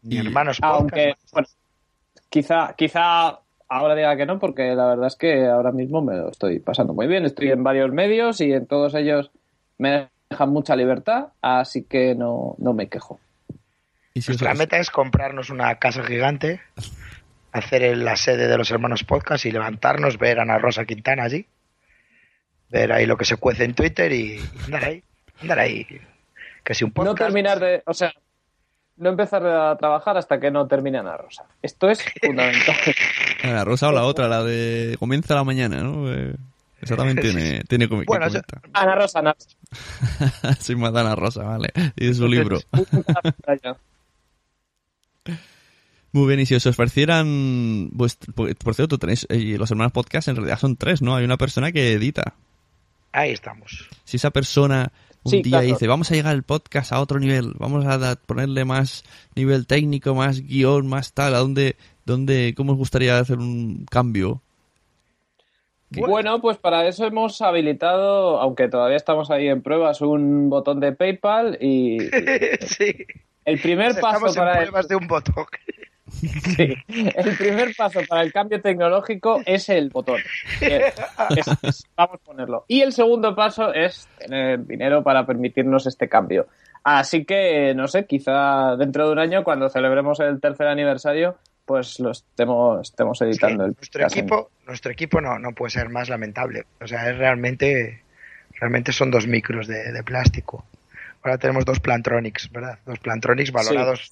Mi 0.02 0.18
hermano 0.18 0.52
es 0.52 0.58
Aunque, 0.62 1.10
podcast. 1.10 1.34
bueno, 1.34 1.48
quizá, 2.38 2.76
quizá 2.78 3.40
ahora 3.68 3.96
diga 3.96 4.16
que 4.16 4.28
no, 4.28 4.38
porque 4.38 4.76
la 4.76 4.86
verdad 4.86 5.08
es 5.08 5.16
que 5.16 5.48
ahora 5.48 5.72
mismo 5.72 6.04
me 6.04 6.16
lo 6.16 6.30
estoy 6.30 6.60
pasando 6.60 6.94
muy 6.94 7.08
bien. 7.08 7.26
Estoy 7.26 7.50
en 7.50 7.64
varios 7.64 7.92
medios 7.92 8.40
y 8.42 8.54
en 8.54 8.68
todos 8.68 8.94
ellos 8.94 9.32
me 9.80 10.10
dejan 10.30 10.50
mucha 10.50 10.76
libertad, 10.76 11.30
así 11.42 11.84
que 11.84 12.14
no, 12.14 12.56
no 12.60 12.74
me 12.74 12.90
quejo. 12.90 13.20
y 14.14 14.22
si 14.22 14.32
Nuestra 14.32 14.54
meta 14.54 14.78
es 14.78 14.92
comprarnos 14.92 15.50
una 15.50 15.74
casa 15.80 16.04
gigante, 16.04 16.62
hacer 17.52 17.98
la 17.98 18.16
sede 18.16 18.48
de 18.48 18.58
los 18.58 18.70
hermanos 18.70 19.04
podcast 19.04 19.46
y 19.46 19.52
levantarnos, 19.52 20.20
ver 20.20 20.40
a 20.40 20.44
Ana 20.44 20.60
Rosa 20.60 20.86
Quintana 20.86 21.24
allí, 21.24 21.48
ver 22.70 22.92
ahí 22.92 23.08
lo 23.08 23.18
que 23.18 23.26
se 23.26 23.38
cuece 23.38 23.64
en 23.64 23.74
Twitter 23.74 24.12
y, 24.12 24.40
andar 24.66 24.86
ahí, 24.86 25.04
andar 25.42 25.58
ahí. 25.58 25.88
Que 26.64 26.76
si 26.76 26.84
un 26.84 26.90
No 26.90 26.94
podcast. 26.94 27.18
terminar 27.18 27.60
de, 27.60 27.82
o 27.86 27.94
sea, 27.94 28.14
no 28.98 29.10
empezar 29.10 29.46
a 29.46 29.76
trabajar 29.78 30.18
hasta 30.18 30.40
que 30.40 30.52
no 30.52 30.68
termine 30.68 30.98
Ana 30.98 31.18
Rosa. 31.18 31.46
Esto 31.62 31.90
es 31.90 32.00
fundamental. 32.22 32.76
La 33.44 33.64
rosa 33.64 33.90
o 33.90 33.92
la 33.92 34.04
otra, 34.06 34.28
la 34.28 34.44
de 34.44 34.96
comienza 35.00 35.36
la 35.36 35.44
mañana, 35.44 35.82
¿no? 35.84 36.12
Eh, 36.14 36.36
Esa 36.82 36.96
también 36.96 37.20
tiene, 37.20 37.62
tiene 37.68 37.88
que 37.88 37.96
Bueno, 38.06 38.28
comentar. 38.28 38.62
Ana 38.74 38.96
Rosa, 38.96 39.20
Ana 39.20 39.34
Rosa. 39.36 40.56
Soy 40.60 40.76
Madana 40.76 41.16
Rosa, 41.16 41.44
vale. 41.44 41.70
Y 41.96 42.14
su 42.14 42.28
libro. 42.28 42.60
Muy 46.14 46.28
bien, 46.28 46.40
y 46.40 46.46
si 46.46 46.56
os 46.56 46.66
ofrecieran... 46.66 47.92
por, 47.96 48.56
por 48.56 48.74
cierto, 48.76 48.98
tenéis... 48.98 49.28
eh, 49.30 49.56
los 49.58 49.70
hermanos 49.70 49.92
podcast 49.92 50.28
en 50.30 50.38
realidad 50.38 50.58
son 50.58 50.76
tres, 50.78 51.02
¿no? 51.02 51.16
Hay 51.16 51.26
una 51.26 51.38
persona 51.38 51.72
que 51.72 51.92
edita. 51.94 52.34
Ahí 53.12 53.32
estamos. 53.32 53.88
Si 54.06 54.18
esa 54.18 54.32
persona 54.32 54.92
un 55.28 55.32
Sí, 55.32 55.42
día 55.44 55.60
claro. 55.60 55.68
dice, 55.68 55.88
vamos 55.88 56.12
a 56.12 56.16
llegar 56.16 56.36
el 56.36 56.44
podcast 56.44 56.92
a 56.92 57.00
otro 57.00 57.20
nivel, 57.20 57.54
vamos 57.58 57.86
a 57.86 57.98
da- 57.98 58.16
ponerle 58.16 58.66
más 58.66 59.04
nivel 59.36 59.68
técnico, 59.68 60.16
más 60.16 60.42
guion, 60.42 60.88
más 60.88 61.14
tal, 61.14 61.36
¿a 61.36 61.40
dónde, 61.40 61.76
dónde, 62.06 62.54
cómo 62.58 62.74
os 62.74 62.78
gustaría 62.78 63.18
hacer 63.20 63.38
un 63.38 63.86
cambio? 63.90 64.42
Bueno, 65.90 66.42
pues 66.42 66.58
para 66.58 66.86
eso 66.86 67.06
hemos 67.06 67.42
habilitado, 67.42 68.42
aunque 68.42 68.68
todavía 68.68 68.98
estamos 68.98 69.32
ahí 69.32 69.48
en 69.48 69.62
pruebas, 69.62 70.02
un 70.02 70.50
botón 70.50 70.82
de 70.82 70.92
PayPal 70.92 71.58
y 71.62 71.98
sí. 72.68 72.94
el 73.46 73.60
primer 73.62 73.94
paso 74.00 74.28
Estamos 74.28 74.36
en 74.36 74.42
para 74.44 74.54
el, 74.60 74.64
pruebas 74.68 74.88
de 74.90 74.96
un 74.98 75.08
botón. 75.08 75.46
sí, 76.12 76.74
el 76.88 77.38
primer 77.38 77.76
paso 77.76 78.00
para 78.08 78.22
el 78.24 78.32
cambio 78.32 78.62
tecnológico 78.62 79.42
es 79.46 79.70
el 79.70 79.90
botón. 79.90 80.22
Es- 80.62 80.94
es- 81.36 81.48
es- 81.64 81.84
vamos 81.96 82.16
a 82.16 82.24
ponerlo. 82.24 82.66
Y 82.68 82.82
el 82.82 82.94
segundo 82.94 83.36
paso 83.36 83.74
es 83.74 84.08
tener 84.18 84.66
dinero 84.66 85.04
para 85.04 85.26
permitirnos 85.26 85.86
este 85.88 86.08
cambio. 86.08 86.48
Así 86.84 87.26
que, 87.26 87.74
no 87.76 87.88
sé, 87.88 88.06
quizá 88.06 88.76
dentro 88.78 89.06
de 89.08 89.12
un 89.12 89.20
año, 89.20 89.44
cuando 89.44 89.68
celebremos 89.70 90.20
el 90.22 90.40
tercer 90.40 90.68
aniversario, 90.68 91.38
pues 91.66 92.00
lo 92.00 92.12
estemos, 92.12 92.80
estemos 92.90 93.22
Es 93.22 93.26
que 93.26 93.30
editando 93.32 93.66
el 93.66 93.74
nuestro 93.76 94.06
equipo, 94.06 94.52
nuestro 94.66 94.92
equipo 94.92 95.20
no, 95.20 95.38
no 95.38 95.52
puede 95.52 95.72
ser 95.72 95.90
más 95.90 96.08
lamentable. 96.08 96.64
O 96.80 96.88
sea, 96.88 97.10
es 97.10 97.18
realmente, 97.18 98.04
realmente 98.60 98.94
son 98.94 99.12
dos 99.12 99.28
micros 99.28 99.68
de, 99.68 99.92
de 99.92 100.04
plástico. 100.04 100.66
Ahora 101.24 101.38
tenemos 101.38 101.66
dos 101.66 101.82
Plantronics, 101.82 102.50
¿verdad? 102.52 102.80
Dos 102.86 103.00
Plantronics 103.00 103.52
valorados 103.52 104.12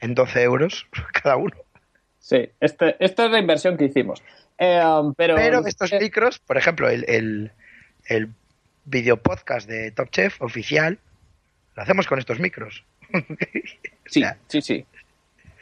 en 0.00 0.14
12 0.14 0.42
euros 0.42 0.86
cada 1.22 1.36
uno. 1.36 1.54
Sí, 2.18 2.48
este, 2.60 2.96
esta 3.04 3.24
es 3.26 3.30
la 3.30 3.38
inversión 3.38 3.76
que 3.76 3.86
hicimos. 3.86 4.22
Eh, 4.58 4.82
um, 4.84 5.14
pero, 5.14 5.36
Pero 5.36 5.66
estos 5.66 5.92
eh, 5.92 5.98
micros, 6.00 6.38
por 6.38 6.58
ejemplo, 6.58 6.88
el, 6.88 7.04
el, 7.08 7.50
el 8.06 8.28
video 8.84 9.16
podcast 9.16 9.68
de 9.68 9.90
Top 9.90 10.10
Chef 10.10 10.40
oficial, 10.42 10.98
lo 11.76 11.82
hacemos 11.82 12.06
con 12.06 12.18
estos 12.18 12.38
micros. 12.40 12.84
sí, 14.06 14.20
o 14.20 14.26
sea, 14.26 14.36
sí, 14.48 14.60
sí. 14.60 14.84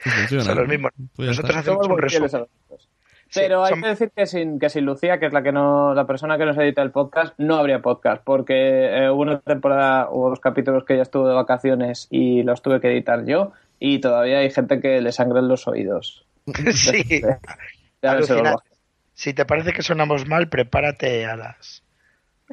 Funciona. 0.00 0.44
son 0.44 0.58
los 0.58 0.68
mismos. 0.68 0.92
Pues 1.14 1.28
Nosotros 1.28 1.56
está. 1.56 1.60
hacemos 1.60 1.86
un 1.88 1.98
resumen. 1.98 2.30
Sí, 3.30 3.40
Pero 3.40 3.62
hay 3.64 3.70
son- 3.74 3.82
que 3.82 3.88
decir 3.88 4.10
que 4.16 4.26
sin, 4.26 4.58
que 4.58 4.70
sin 4.70 4.86
Lucía, 4.86 5.18
que 5.20 5.26
es 5.26 5.32
la 5.32 5.42
que 5.42 5.52
no, 5.52 5.92
la 5.94 6.06
persona 6.06 6.38
que 6.38 6.46
nos 6.46 6.56
edita 6.56 6.80
el 6.82 6.90
podcast, 6.90 7.34
no 7.38 7.56
habría 7.56 7.80
podcast, 7.82 8.22
porque 8.24 8.54
eh, 8.54 9.10
hubo 9.10 9.20
una 9.20 9.38
temporada, 9.40 10.08
hubo 10.10 10.30
dos 10.30 10.40
capítulos 10.40 10.84
que 10.84 10.94
ella 10.94 11.02
estuvo 11.02 11.28
de 11.28 11.34
vacaciones 11.34 12.08
y 12.10 12.42
los 12.42 12.62
tuve 12.62 12.80
que 12.80 12.88
editar 12.90 13.24
yo, 13.26 13.52
y 13.80 14.00
todavía 14.00 14.38
hay 14.38 14.50
gente 14.50 14.80
que 14.80 15.00
le 15.00 15.12
sangran 15.12 15.48
los 15.48 15.66
oídos. 15.68 16.24
sí. 16.74 17.22
Bajo. 18.02 18.62
Si 19.14 19.34
te 19.34 19.44
parece 19.44 19.72
que 19.72 19.82
sonamos 19.82 20.26
mal, 20.26 20.48
prepárate 20.48 21.26
a 21.26 21.36
las 21.36 21.82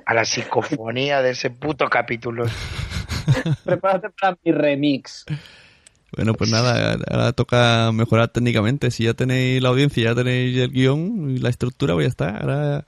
a 0.06 0.14
la 0.14 0.26
psicofonía 0.26 1.22
de 1.22 1.32
ese 1.32 1.50
puto 1.50 1.88
capítulo. 1.90 2.46
Prepárate 3.64 4.10
para 4.10 4.38
mi 4.44 4.52
remix. 4.52 5.26
Bueno, 6.16 6.34
pues 6.34 6.50
nada, 6.50 6.98
ahora 7.10 7.34
toca 7.34 7.92
mejorar 7.94 8.30
técnicamente. 8.30 8.92
Si 8.92 9.04
ya 9.04 9.14
tenéis 9.14 9.62
la 9.62 9.70
audiencia, 9.70 10.04
ya 10.04 10.16
tenéis 10.16 10.58
el 10.58 10.72
guion 10.72 11.30
y 11.32 11.38
la 11.40 11.50
estructura, 11.50 11.94
pues 11.94 12.06
ya 12.06 12.10
está. 12.10 12.38
Ahora, 12.38 12.86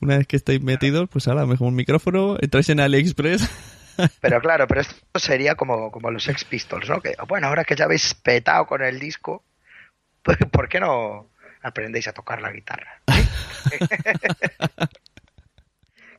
una 0.00 0.16
vez 0.16 0.26
que 0.26 0.36
estéis 0.36 0.62
metidos, 0.62 1.08
pues 1.10 1.28
ahora 1.28 1.46
mejor 1.46 1.68
un 1.68 1.74
micrófono, 1.74 2.36
entráis 2.40 2.68
en 2.70 2.80
AliExpress. 2.80 3.48
Pero 4.20 4.40
claro, 4.40 4.66
pero 4.66 4.80
esto 4.80 5.18
sería 5.18 5.54
como, 5.54 5.90
como 5.90 6.10
los 6.10 6.24
Sex 6.24 6.44
Pistols, 6.44 6.88
¿no? 6.88 7.00
Que 7.00 7.14
bueno, 7.28 7.48
ahora 7.48 7.64
que 7.64 7.76
ya 7.76 7.84
habéis 7.84 8.14
petado 8.14 8.66
con 8.66 8.82
el 8.82 8.98
disco, 8.98 9.42
pues 10.22 10.38
¿por 10.50 10.68
qué 10.68 10.80
no 10.80 11.28
aprendéis 11.62 12.08
a 12.08 12.12
tocar 12.12 12.40
la 12.40 12.52
guitarra? 12.52 13.00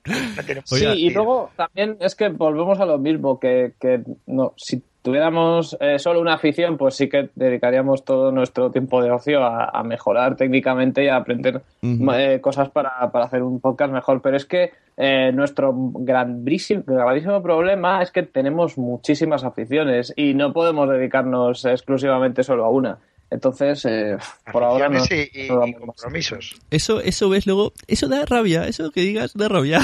No 0.04 0.62
Sí, 0.66 0.86
y 0.86 1.10
luego 1.12 1.52
también 1.56 1.98
es 2.00 2.16
que 2.16 2.30
volvemos 2.30 2.80
a 2.80 2.86
lo 2.86 2.98
mismo, 2.98 3.40
que, 3.40 3.74
que 3.80 4.02
no, 4.26 4.56
si 4.58 4.84
tuviéramos 5.02 5.78
eh, 5.80 6.00
solo 6.00 6.22
una 6.22 6.34
afición, 6.34 6.78
pues 6.78 6.96
sí 6.96 7.10
que 7.10 7.30
dedicaríamos 7.36 8.06
todo 8.06 8.32
nuestro 8.32 8.72
tiempo 8.72 9.02
de 9.02 9.12
ocio 9.12 9.44
a, 9.44 9.66
a 9.66 9.84
mejorar 9.84 10.36
técnicamente 10.36 11.04
y 11.04 11.08
a 11.08 11.18
aprender 11.18 11.62
eh, 11.82 12.40
cosas 12.42 12.70
para, 12.70 13.12
para 13.12 13.26
hacer 13.26 13.44
un 13.44 13.60
podcast 13.60 13.94
mejor. 13.94 14.22
Pero 14.22 14.38
es 14.38 14.46
que 14.46 14.72
eh, 14.98 15.32
nuestro 15.34 15.74
grandísimo, 15.76 16.84
gravísimo 16.86 17.42
problema 17.42 18.02
es 18.02 18.12
que 18.12 18.24
tenemos 18.24 18.78
muchísimas 18.78 19.44
aficiones 19.44 20.14
y 20.16 20.34
no 20.34 20.54
podemos 20.54 20.90
dedicarnos 20.90 21.66
exclusivamente 21.66 22.44
solo 22.44 22.66
a 22.66 22.70
una. 22.70 23.00
Entonces, 23.32 23.86
eh, 23.86 24.18
por 24.52 24.64
ahora 24.64 24.90
no. 24.90 25.00
Y, 25.00 25.48
no 25.48 25.62
compromisos. 25.80 26.60
Eso, 26.70 27.00
eso 27.00 27.30
ves 27.30 27.48
luego, 27.48 27.72
eso 27.88 28.10
da 28.10 28.26
rabia, 28.26 28.68
eso 28.68 28.92
que 28.92 29.02
digas 29.02 29.34
da 29.34 29.48
rabia. 29.48 29.80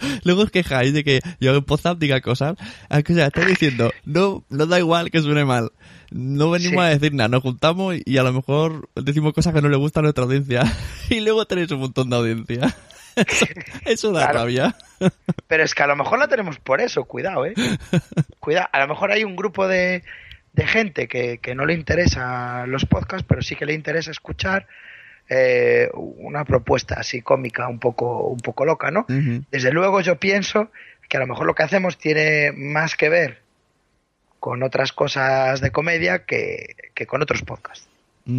Luego 0.24 0.42
os 0.42 0.50
quejáis 0.50 0.92
de 0.92 1.04
que 1.04 1.20
yo 1.40 1.54
en 1.54 1.64
WhatsApp 1.68 1.98
diga 1.98 2.20
cosas. 2.20 2.56
O 2.90 3.14
sea, 3.14 3.26
estoy 3.26 3.44
diciendo, 3.46 3.92
no, 4.04 4.44
no 4.48 4.66
da 4.66 4.78
igual 4.78 5.10
que 5.10 5.20
suene 5.20 5.44
mal. 5.44 5.70
No 6.10 6.50
venimos 6.50 6.84
Sí. 6.84 6.86
a 6.86 6.90
decir 6.98 7.12
nada, 7.14 7.28
nos 7.28 7.42
juntamos 7.42 7.96
y 8.04 8.18
a 8.18 8.22
lo 8.22 8.32
mejor 8.32 8.88
decimos 8.94 9.32
cosas 9.32 9.52
que 9.52 9.60
no 9.62 9.68
le 9.68 9.76
gustan 9.76 10.02
a 10.02 10.04
nuestra 10.04 10.24
audiencia. 10.24 10.62
Y 11.10 11.20
luego 11.20 11.44
tenéis 11.46 11.70
un 11.72 11.80
montón 11.80 12.10
de 12.10 12.16
audiencia. 12.16 12.74
Eso, 13.16 13.46
eso 13.86 14.12
da 14.12 14.24
Claro. 14.24 14.40
rabia. 14.40 14.76
Pero 15.46 15.64
es 15.64 15.74
que 15.74 15.82
a 15.82 15.86
lo 15.86 15.96
mejor 15.96 16.18
la 16.18 16.28
tenemos 16.28 16.58
por 16.58 16.82
eso, 16.82 17.04
cuidado, 17.04 17.46
¿eh? 17.46 17.54
Cuidado, 18.40 18.68
a 18.72 18.80
lo 18.80 18.88
mejor 18.88 19.10
hay 19.10 19.24
un 19.24 19.36
grupo 19.36 19.66
de, 19.66 20.02
de 20.52 20.66
gente 20.66 21.08
que, 21.08 21.38
que 21.38 21.54
no 21.54 21.64
le 21.64 21.72
interesa 21.72 22.66
los 22.66 22.84
podcasts, 22.84 23.24
pero 23.26 23.40
sí 23.40 23.56
que 23.56 23.64
le 23.64 23.72
interesa 23.72 24.10
escuchar 24.10 24.66
eh, 25.28 25.90
una 25.94 26.44
propuesta 26.44 26.96
así 26.96 27.22
cómica, 27.22 27.68
un 27.68 27.78
poco, 27.78 28.28
un 28.28 28.38
poco 28.38 28.64
loca, 28.64 28.90
¿no? 28.90 29.06
Desde 29.50 29.72
luego 29.72 30.00
yo 30.00 30.16
pienso 30.16 30.70
que 31.08 31.16
a 31.16 31.20
lo 31.20 31.26
mejor 31.26 31.46
lo 31.46 31.54
que 31.54 31.62
hacemos 31.62 31.98
tiene 31.98 32.52
más 32.52 32.96
que 32.96 33.08
ver 33.08 33.42
con 34.38 34.62
otras 34.62 34.92
cosas 34.92 35.60
de 35.60 35.70
comedia 35.70 36.24
que, 36.24 36.76
que 36.94 37.06
con 37.06 37.22
otros 37.22 37.42
podcasts. 37.42 37.88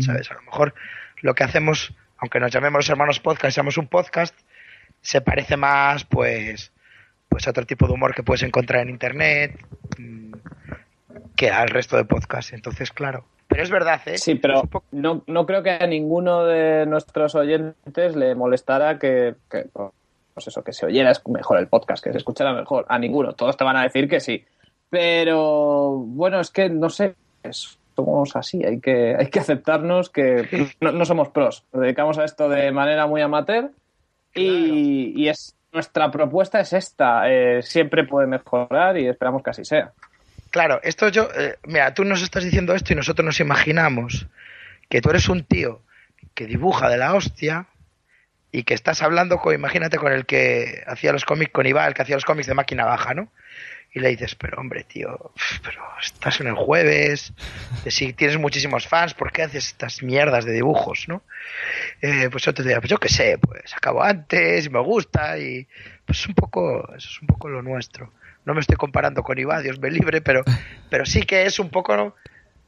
¿Sabes? 0.01 0.29
A 0.31 0.33
lo 0.33 0.41
mejor 0.41 0.73
lo 1.21 1.33
que 1.33 1.45
hacemos, 1.45 1.93
aunque 2.17 2.39
nos 2.39 2.51
llamemos 2.51 2.79
los 2.79 2.89
hermanos 2.89 3.19
podcast, 3.21 3.55
seamos 3.55 3.77
un 3.77 3.87
podcast, 3.87 4.35
se 5.01 5.21
parece 5.21 5.55
más, 5.55 6.03
pues, 6.03 6.71
pues 7.29 7.47
a 7.47 7.51
otro 7.51 7.65
tipo 7.65 7.87
de 7.87 7.93
humor 7.93 8.13
que 8.13 8.23
puedes 8.23 8.43
encontrar 8.43 8.81
en 8.81 8.89
internet 8.89 9.57
mm, 9.97 10.33
que 11.35 11.49
al 11.49 11.69
resto 11.69 11.95
de 11.95 12.05
podcasts. 12.05 12.53
Entonces, 12.53 12.91
claro. 12.91 13.25
Pero 13.47 13.63
es 13.63 13.69
verdad, 13.69 14.01
¿eh? 14.05 14.17
Sí, 14.17 14.35
pero 14.35 14.63
no, 14.91 15.23
no 15.25 15.45
creo 15.45 15.63
que 15.63 15.71
a 15.71 15.87
ninguno 15.87 16.45
de 16.45 16.85
nuestros 16.85 17.35
oyentes 17.35 18.15
le 18.15 18.35
molestara 18.35 18.99
que, 18.99 19.35
que, 19.49 19.67
pues 20.33 20.47
eso, 20.47 20.63
que 20.63 20.73
se 20.73 20.85
oyera 20.85 21.11
mejor 21.27 21.57
el 21.57 21.67
podcast, 21.67 22.03
que 22.03 22.11
se 22.11 22.17
escuchara 22.17 22.53
mejor. 22.53 22.85
A 22.89 22.99
ninguno. 22.99 23.33
Todos 23.33 23.57
te 23.57 23.63
van 23.63 23.77
a 23.77 23.83
decir 23.83 24.09
que 24.09 24.19
sí. 24.19 24.45
Pero 24.89 25.91
bueno, 25.97 26.39
es 26.39 26.51
que 26.51 26.69
no 26.69 26.89
sé, 26.89 27.15
somos 27.95 28.35
así, 28.35 28.63
hay 28.63 28.79
que, 28.79 29.15
hay 29.17 29.29
que 29.29 29.39
aceptarnos 29.39 30.09
que 30.09 30.47
no, 30.79 30.91
no 30.91 31.05
somos 31.05 31.29
pros. 31.29 31.65
Nos 31.73 31.81
dedicamos 31.81 32.17
a 32.17 32.25
esto 32.25 32.47
de 32.49 32.71
manera 32.71 33.07
muy 33.07 33.21
amateur 33.21 33.71
y, 34.35 35.13
y 35.15 35.29
es 35.29 35.55
nuestra 35.73 36.09
propuesta 36.11 36.59
es 36.59 36.73
esta. 36.73 37.29
eh, 37.29 37.61
siempre 37.61 38.03
puede 38.05 38.27
mejorar 38.27 38.97
y 38.97 39.07
esperamos 39.07 39.43
que 39.43 39.49
así 39.49 39.65
sea. 39.65 39.91
Claro, 40.51 40.79
esto 40.83 41.09
yo, 41.09 41.29
eh, 41.35 41.57
mira, 41.63 41.93
tú 41.93 42.03
nos 42.03 42.21
estás 42.21 42.43
diciendo 42.43 42.73
esto 42.73 42.93
y 42.93 42.95
nosotros 42.95 43.25
nos 43.25 43.39
imaginamos 43.39 44.27
que 44.89 45.01
tú 45.01 45.09
eres 45.09 45.29
un 45.29 45.43
tío 45.43 45.81
que 46.33 46.45
dibuja 46.45 46.89
de 46.89 46.97
la 46.97 47.13
hostia 47.13 47.67
y 48.51 48.63
que 48.63 48.73
estás 48.73 49.01
hablando 49.01 49.39
con, 49.39 49.53
imagínate, 49.53 49.97
con 49.97 50.11
el 50.11 50.25
que 50.25 50.83
hacía 50.87 51.11
los 51.11 51.25
cómics, 51.25 51.51
con 51.51 51.65
Iván, 51.65 51.87
el 51.87 51.93
que 51.93 52.01
hacía 52.01 52.15
los 52.15 52.25
cómics 52.25 52.47
de 52.47 52.53
máquina 52.53 52.85
baja, 52.85 53.13
¿no? 53.13 53.31
Y 53.93 53.99
le 53.99 54.09
dices, 54.09 54.35
pero 54.35 54.59
hombre, 54.59 54.83
tío, 54.83 55.33
pero 55.63 55.81
estás 56.01 56.39
en 56.39 56.47
el 56.47 56.55
jueves, 56.55 57.33
si 57.87 58.13
tienes 58.13 58.37
muchísimos 58.37 58.87
fans, 58.87 59.13
¿por 59.13 59.31
qué 59.31 59.43
haces 59.43 59.67
estas 59.67 60.03
mierdas 60.03 60.45
de 60.45 60.53
dibujos, 60.53 61.07
no? 61.07 61.23
Eh, 62.01 62.29
pues 62.31 62.43
yo 62.43 62.53
te 62.53 62.63
diría, 62.63 62.79
pues 62.79 62.89
yo 62.89 62.99
qué 62.99 63.09
sé, 63.09 63.37
pues 63.37 63.75
acabo 63.75 64.03
antes 64.03 64.65
y 64.65 64.69
me 64.69 64.79
gusta 64.79 65.37
y 65.39 65.67
pues 66.05 66.27
un 66.27 66.35
poco, 66.35 66.87
eso 66.95 67.09
es 67.09 67.21
un 67.21 67.27
poco 67.27 67.49
lo 67.49 67.61
nuestro. 67.61 68.13
No 68.47 68.53
me 68.55 68.61
estoy 68.61 68.77
comparando 68.77 69.21
con 69.21 69.37
Iván, 69.37 69.61
Dios 69.61 69.79
me 69.79 69.91
libre, 69.91 70.21
pero, 70.21 70.41
pero 70.89 71.05
sí 71.05 71.21
que 71.21 71.45
es 71.45 71.59
un 71.59 71.69
poco 71.69 72.15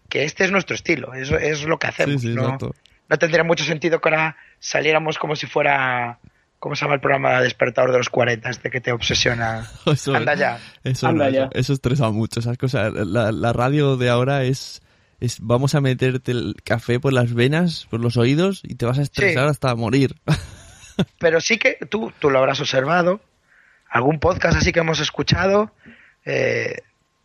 que 0.10 0.26
este 0.26 0.44
es 0.44 0.52
nuestro 0.52 0.76
estilo, 0.76 1.14
eso 1.14 1.38
es 1.38 1.64
lo 1.64 1.80
que 1.80 1.88
hacemos. 1.88 2.22
Sí, 2.22 2.28
sí, 2.28 2.36
¿no? 2.36 2.58
no 3.10 3.18
tendría 3.18 3.44
mucho 3.44 3.64
sentido 3.64 4.00
que 4.02 4.10
ahora 4.10 4.38
saliéramos 4.60 5.18
como 5.18 5.36
si 5.36 5.48
fuera, 5.48 6.20
¿cómo 6.60 6.76
se 6.76 6.84
llama 6.86 6.96
el 6.96 7.00
programa 7.02 7.42
Despertador 7.42 7.92
de 7.92 7.98
los 8.00 8.10
40? 8.10 8.50
Este 8.50 8.70
que 8.70 8.82
te 8.82 8.92
obsesiona. 8.92 9.68
Eso, 9.86 10.14
Anda 10.16 10.36
ya. 10.36 10.60
Eso, 10.84 11.08
Anda 11.08 11.26
no, 11.26 11.32
ya. 11.32 11.44
eso, 11.44 11.50
eso 11.54 11.74
estresa 11.74 12.10
mucho, 12.12 12.40
esas 12.40 12.58
cosas. 12.58 12.94
La, 12.94 13.32
la 13.32 13.54
radio 13.54 13.98
de 13.98 14.10
ahora 14.10 14.44
es, 14.44 14.82
es, 15.20 15.38
vamos 15.40 15.76
a 15.76 15.82
meterte 15.82 16.32
el 16.32 16.56
café 16.64 17.00
por 17.00 17.14
las 17.14 17.34
venas, 17.34 17.88
por 17.90 18.00
los 18.00 18.18
oídos 18.18 18.62
y 18.64 18.76
te 18.76 18.86
vas 18.86 19.00
a 19.00 19.04
estresar 19.04 19.46
Sí. 19.46 19.50
hasta 19.50 19.74
morir. 19.76 20.16
Pero 21.20 21.40
sí 21.40 21.58
que 21.58 21.78
tú, 21.90 22.12
tú 22.20 22.30
lo 22.30 22.40
habrás 22.40 22.60
observado, 22.60 23.22
algún 23.90 24.20
podcast 24.20 24.58
así 24.58 24.72
que 24.72 24.80
hemos 24.80 25.00
escuchado, 25.00 25.72
eh, 26.26 26.78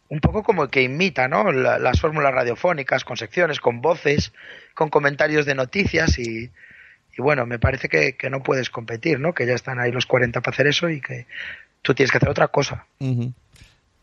un 0.08 0.20
poco 0.20 0.42
como 0.42 0.68
que 0.68 0.82
imita, 0.82 1.28
¿no? 1.28 1.50
La- 1.52 1.78
las 1.78 2.00
fórmulas 2.00 2.32
radiofónicas, 2.34 3.04
con 3.04 3.16
secciones, 3.16 3.60
con 3.60 3.80
voces, 3.80 4.32
con 4.74 4.88
comentarios 4.88 5.46
de 5.46 5.54
noticias 5.54 6.18
y, 6.18 6.50
y 7.16 7.22
bueno, 7.22 7.46
me 7.46 7.58
parece 7.58 7.88
que, 7.88 8.16
que 8.16 8.30
no 8.30 8.42
puedes 8.42 8.70
competir, 8.70 9.18
¿no? 9.20 9.32
Que 9.34 9.46
ya 9.46 9.54
están 9.54 9.78
ahí 9.80 9.90
los 9.92 10.06
40 10.06 10.40
para 10.40 10.54
hacer 10.54 10.66
eso 10.66 10.88
y 10.88 11.00
que 11.00 11.26
tú 11.82 11.94
tienes 11.94 12.10
que 12.10 12.18
hacer 12.18 12.28
otra 12.28 12.48
cosa. 12.48 12.86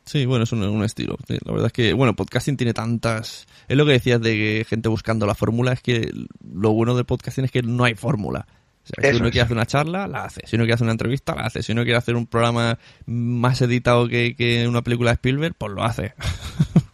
Sí, 0.03 0.25
bueno, 0.25 0.43
es 0.45 0.51
un, 0.51 0.63
un 0.63 0.83
estilo. 0.83 1.15
La 1.27 1.51
verdad 1.51 1.67
es 1.67 1.73
que, 1.73 1.93
bueno, 1.93 2.15
podcasting 2.15 2.57
tiene 2.57 2.73
tantas... 2.73 3.47
Es 3.67 3.77
lo 3.77 3.85
que 3.85 3.91
decías 3.93 4.19
de 4.19 4.33
que 4.33 4.65
gente 4.67 4.89
buscando 4.89 5.25
la 5.27 5.35
fórmula, 5.35 5.73
es 5.73 5.81
que 5.81 6.11
lo 6.53 6.71
bueno 6.71 6.95
del 6.95 7.05
podcasting 7.05 7.45
es 7.45 7.51
que 7.51 7.61
no 7.61 7.83
hay 7.83 7.93
fórmula. 7.93 8.47
O 8.83 9.01
sea, 9.01 9.11
si 9.11 9.17
uno 9.17 9.27
es. 9.27 9.31
quiere 9.31 9.43
hacer 9.43 9.57
una 9.57 9.65
charla, 9.65 10.07
la 10.07 10.25
hace. 10.25 10.41
Si 10.45 10.55
uno 10.55 10.63
quiere 10.63 10.73
hacer 10.73 10.85
una 10.85 10.93
entrevista, 10.93 11.35
la 11.35 11.43
hace. 11.43 11.61
Si 11.61 11.71
uno 11.71 11.83
quiere 11.83 11.97
hacer 11.97 12.15
un 12.15 12.25
programa 12.25 12.79
más 13.05 13.61
editado 13.61 14.07
que, 14.07 14.35
que 14.35 14.67
una 14.67 14.81
película 14.81 15.11
de 15.11 15.15
Spielberg, 15.15 15.55
pues 15.57 15.71
lo 15.71 15.83
hace. 15.83 16.13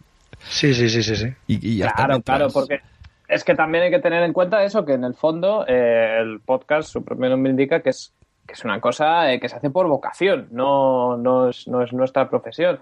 Sí, 0.50 0.72
sí, 0.72 0.88
sí, 0.88 1.02
sí, 1.02 1.14
sí. 1.14 1.26
y, 1.46 1.74
y 1.74 1.80
Claro, 1.80 2.22
claro, 2.22 2.48
porque 2.48 2.80
es 3.28 3.44
que 3.44 3.54
también 3.54 3.84
hay 3.84 3.90
que 3.90 3.98
tener 3.98 4.22
en 4.22 4.32
cuenta 4.32 4.64
eso, 4.64 4.84
que 4.84 4.94
en 4.94 5.04
el 5.04 5.14
fondo 5.14 5.64
eh, 5.68 6.18
el 6.20 6.40
podcast, 6.40 6.90
su 6.90 7.04
propio 7.04 7.28
nombre 7.28 7.50
indica 7.50 7.80
que 7.80 7.90
es, 7.90 8.14
que 8.46 8.54
es 8.54 8.64
una 8.64 8.80
cosa 8.80 9.30
eh, 9.30 9.38
que 9.38 9.48
se 9.48 9.56
hace 9.56 9.70
por 9.70 9.86
vocación, 9.86 10.48
no, 10.50 11.16
no, 11.18 11.50
es, 11.50 11.68
no 11.68 11.82
es 11.82 11.92
nuestra 11.92 12.30
profesión. 12.30 12.80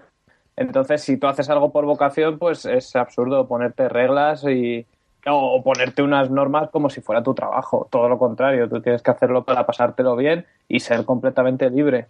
Entonces, 0.55 1.03
si 1.03 1.17
tú 1.17 1.27
haces 1.27 1.49
algo 1.49 1.71
por 1.71 1.85
vocación, 1.85 2.39
pues 2.39 2.65
es 2.65 2.95
absurdo 2.95 3.47
ponerte 3.47 3.89
reglas 3.89 4.43
y 4.45 4.87
o 5.29 5.61
ponerte 5.63 6.01
unas 6.01 6.29
normas 6.29 6.69
como 6.69 6.89
si 6.89 7.01
fuera 7.01 7.23
tu 7.23 7.33
trabajo. 7.33 7.87
Todo 7.91 8.07
lo 8.09 8.17
contrario, 8.17 8.69
tú 8.69 8.81
tienes 8.81 9.01
que 9.01 9.11
hacerlo 9.11 9.43
para 9.43 9.65
pasártelo 9.65 10.15
bien 10.15 10.45
y 10.67 10.79
ser 10.79 11.05
completamente 11.05 11.69
libre. 11.69 12.07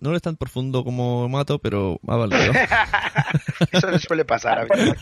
No 0.00 0.14
es 0.14 0.22
tan 0.22 0.36
profundo 0.36 0.84
como 0.84 1.28
Mato, 1.28 1.58
pero 1.58 1.98
ha 2.06 2.16
valido. 2.16 2.52
Eso 3.72 3.90
le 3.90 3.98
suele 3.98 4.24
pasar 4.24 4.60
a 4.60 4.64
mí. 4.64 4.92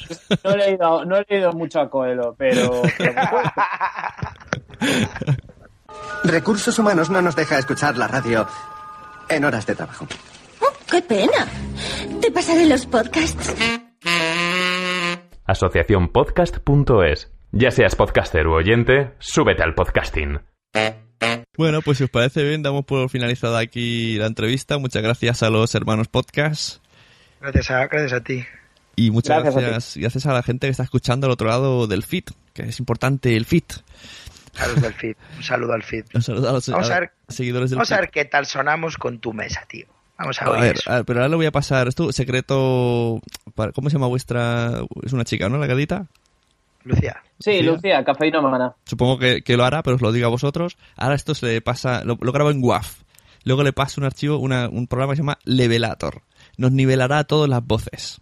No 0.44 0.51
he 0.51 0.57
leído, 0.57 1.05
no 1.05 1.16
he 1.16 1.26
leído 1.28 1.53
mucho 1.53 1.80
a 1.80 1.90
Coelho, 1.90 2.34
pero, 2.36 2.82
pero 2.99 3.12
Recursos 6.24 6.78
Humanos 6.78 7.11
no 7.11 7.22
nos 7.22 7.36
deja 7.36 7.59
escuchar 7.59 7.97
la 7.97 8.09
radio 8.09 8.47
en 9.28 9.44
horas 9.44 9.66
de 9.66 9.74
trabajo. 9.74 10.07
Oh, 10.61 10.72
¡Qué 10.90 11.03
pena! 11.03 11.47
Te 12.20 12.30
pasaré 12.30 12.66
los 12.66 12.86
podcasts. 12.86 13.55
Asociaciónpodcast.es. 15.44 17.36
Ya 17.53 17.70
seas 17.70 17.94
podcaster 17.97 18.47
u 18.47 18.53
oyente, 18.55 19.12
súbete 19.18 19.62
al 19.62 19.74
podcasting. 19.74 20.40
Bueno, 21.57 21.80
pues 21.80 21.99
si 21.99 22.05
os 22.05 22.11
parece 22.11 22.42
bien, 22.44 22.62
damos 22.62 22.84
por 22.84 23.09
finalizada 23.09 23.59
aquí 23.61 24.16
la 24.18 24.26
entrevista. 24.26 24.76
Muchas 24.78 25.03
gracias 25.03 25.42
a 25.42 25.49
los 25.49 25.74
hermanos 25.74 26.09
podcast 26.09 26.82
Gracias 27.40 27.70
a, 27.70 27.86
gracias 27.86 28.12
a 28.12 28.20
ti. 28.22 28.44
y 28.97 29.11
muchas 29.11 29.42
Gracias 29.42 29.55
a 29.57 29.59
ti. 29.59 29.64
gracias, 29.66 29.97
gracias 29.97 30.26
a 30.26 30.32
la 30.34 30.42
gente 30.42 30.66
que 30.66 30.70
está 30.72 30.82
escuchando 30.82 31.26
al 31.26 31.32
otro 31.32 31.49
lado 31.49 31.86
del 31.86 32.03
feed, 32.03 32.24
que 32.53 32.62
es 32.62 32.78
importante 32.78 33.34
el 33.36 33.47
feed. 33.47 33.64
A 34.59 34.66
los 34.68 34.82
del 34.82 34.92
feed. 34.94 35.16
Un 35.36 35.42
saludo 35.42 35.72
al 35.72 35.82
feed. 35.82 36.05
Un 36.14 36.22
saludo 36.22 36.49
a 36.51 36.53
los 36.53 36.68
Vamos 36.68 36.90
a 36.90 37.01
ver- 37.01 37.12
seguidores 37.28 37.70
del 37.70 37.78
Vamos 37.78 37.92
a 37.92 37.97
feed. 37.97 38.01
ver 38.03 38.11
qué 38.11 38.24
tal 38.26 38.44
sonamos 38.47 38.97
con 38.99 39.18
tu 39.18 39.32
mesa, 39.32 39.64
tío. 39.68 39.86
Vamos 40.18 40.40
a, 40.42 40.47
A 40.47 40.51
oír 40.51 40.61
ver, 40.62 40.76
eso. 40.76 40.90
a 40.90 40.97
ver, 40.97 41.05
pero 41.07 41.20
ahora 41.20 41.28
le 41.28 41.36
voy 41.36 41.47
a 41.47 41.53
pasar 41.53 41.88
esto, 41.88 42.11
secreto, 42.12 43.20
para- 43.55 43.72
¿cómo 43.72 43.88
se 43.90 43.94
llama 43.97 44.07
vuestra? 44.09 44.82
Es 45.05 45.12
una 45.14 45.24
chica, 45.24 45.49
¿no? 45.49 45.57
La 45.59 45.66
gadita. 45.66 46.07
Lucía. 46.87 47.22
sí, 47.41 47.62
Lucía, 47.62 48.05
cafeína 48.05 48.41
humana. 48.41 48.74
Supongo 48.84 49.18
que, 49.18 49.43
que 49.43 49.57
lo 49.57 49.64
hará, 49.64 49.82
pero 49.82 49.97
os 49.97 50.03
lo 50.03 50.12
digo 50.12 50.26
a 50.26 50.30
vosotros. 50.30 50.76
Ahora 50.97 51.14
esto 51.16 51.34
se 51.34 51.47
le 51.47 51.61
pasa, 51.61 52.05
lo, 52.05 52.16
lo 52.20 52.32
grabo 52.32 52.51
en 52.51 52.62
WAV. 52.62 52.84
Luego 53.45 53.62
le 53.62 53.72
paso 53.72 54.01
un 54.01 54.05
archivo, 54.07 54.39
una- 54.39 54.68
un 54.68 54.87
programa 54.87 55.12
que 55.12 55.16
se 55.16 55.22
llama 55.22 55.39
Levelator. 55.45 56.22
Nos 56.57 56.72
nivelará 56.72 57.24
todas 57.24 57.49
las 57.51 57.64
voces. 57.64 58.20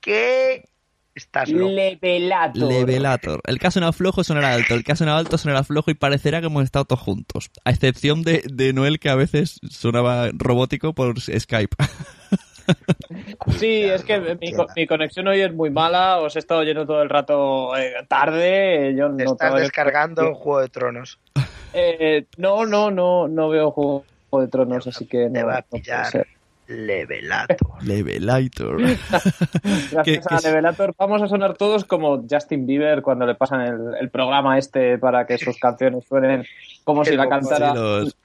¿Qué? 0.00 0.64
Estás 1.14 1.48
loco. 1.50 1.70
Levelator. 1.72 2.68
Levelator. 2.68 3.40
El 3.46 3.58
caso 3.58 3.74
sonaba 3.74 3.92
flojo 3.92 4.22
sonará 4.24 4.54
alto, 4.54 4.74
el 4.74 4.84
caso 4.84 4.98
sonaba 5.00 5.18
alto 5.18 5.36
sonará 5.38 5.64
flojo 5.64 5.90
y 5.90 5.94
parecerá 5.94 6.40
que 6.40 6.46
hemos 6.46 6.62
estado 6.64 6.84
todos 6.84 7.00
juntos. 7.02 7.50
A 7.64 7.70
excepción 7.70 8.22
de, 8.22 8.42
de 8.50 8.72
Noel 8.72 9.00
que 9.00 9.10
a 9.10 9.16
veces 9.16 9.58
sonaba 9.68 10.30
robótico 10.32 10.94
por 10.94 11.20
Skype. 11.20 11.76
Sí, 13.58 13.82
es 13.82 14.04
que 14.04 14.20
mi, 14.40 14.52
co- 14.52 14.66
mi 14.76 14.86
conexión 14.86 15.28
hoy 15.28 15.40
es 15.40 15.52
muy 15.52 15.70
mala. 15.70 16.18
Os 16.20 16.36
he 16.36 16.38
estado 16.38 16.62
yendo 16.62 16.86
todo 16.86 17.02
el 17.02 17.08
rato 17.08 17.76
eh, 17.76 17.94
tarde. 18.08 18.94
Yo 18.96 19.14
Te 19.14 19.24
no 19.24 19.32
estás 19.32 19.54
descargando 19.54 20.34
Juego 20.34 20.60
de 20.60 20.68
Tronos. 20.68 21.18
Eh, 21.72 22.26
no, 22.36 22.66
no, 22.66 22.90
no, 22.90 23.28
no 23.28 23.48
veo 23.48 23.70
Juego 23.70 24.04
de 24.32 24.48
Tronos, 24.48 24.86
así 24.86 25.06
que 25.06 25.26
no, 25.26 25.32
Te 25.32 25.42
va 25.44 25.56
a 25.58 25.62
pillar. 25.62 26.26
Levelator. 26.70 27.82
Levelator. 27.82 28.80
Gracias 29.92 30.26
a 30.26 30.40
Levelator 30.40 30.94
vamos 30.96 31.20
a 31.22 31.28
sonar 31.28 31.56
todos 31.56 31.84
como 31.84 32.24
Justin 32.30 32.66
Bieber 32.66 33.02
cuando 33.02 33.26
le 33.26 33.34
pasan 33.34 33.60
el, 33.62 33.94
el 34.00 34.10
programa 34.10 34.56
este 34.58 34.98
para 34.98 35.26
que 35.26 35.36
sus 35.38 35.58
canciones 35.58 36.04
suenen 36.08 36.44
como 36.84 37.04
si 37.04 37.16
la 37.16 37.28
cantara 37.28 37.72
Sí, 37.72 37.76
los-. 37.76 38.16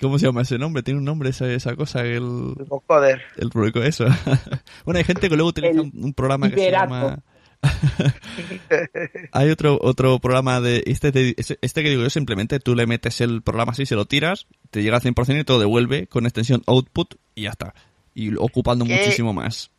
¿Cómo 0.00 0.18
se 0.18 0.26
llama 0.26 0.42
ese 0.42 0.58
nombre? 0.58 0.82
Tiene 0.82 0.98
un 0.98 1.04
nombre 1.04 1.30
esa, 1.30 1.50
esa 1.50 1.74
cosa, 1.74 2.02
el, 2.02 2.54
El 2.58 2.64
vocoder. 2.68 3.22
el 3.36 3.50
eso. 3.84 4.06
bueno, 4.84 4.98
hay 4.98 5.04
gente 5.04 5.28
que 5.28 5.34
luego 5.36 5.50
utiliza 5.50 5.72
El 5.72 5.80
un, 5.80 5.92
un 6.04 6.14
programa 6.14 6.48
que 6.50 6.56
se 6.56 6.70
llama... 6.70 7.18
hay 9.32 9.50
otro 9.50 9.78
otro 9.80 10.18
programa 10.18 10.60
de 10.60 10.82
este, 10.86 11.12
te- 11.12 11.34
este 11.38 11.82
que 11.82 11.90
digo 11.90 12.02
yo 12.02 12.10
simplemente 12.10 12.58
tú 12.60 12.74
le 12.74 12.86
metes 12.86 13.20
el 13.20 13.42
programa 13.42 13.72
así 13.72 13.86
se 13.86 13.94
lo 13.96 14.06
tiras 14.06 14.46
te 14.70 14.82
llega 14.82 14.96
al 14.96 15.02
100% 15.02 15.40
y 15.40 15.44
te 15.44 15.52
lo 15.52 15.58
devuelve 15.58 16.06
con 16.06 16.24
extensión 16.26 16.62
output 16.66 17.14
y 17.34 17.42
ya 17.42 17.50
está 17.50 17.74
y 18.14 18.34
ocupando 18.36 18.84
¿Qué? 18.84 18.96
muchísimo 18.96 19.32
más 19.32 19.70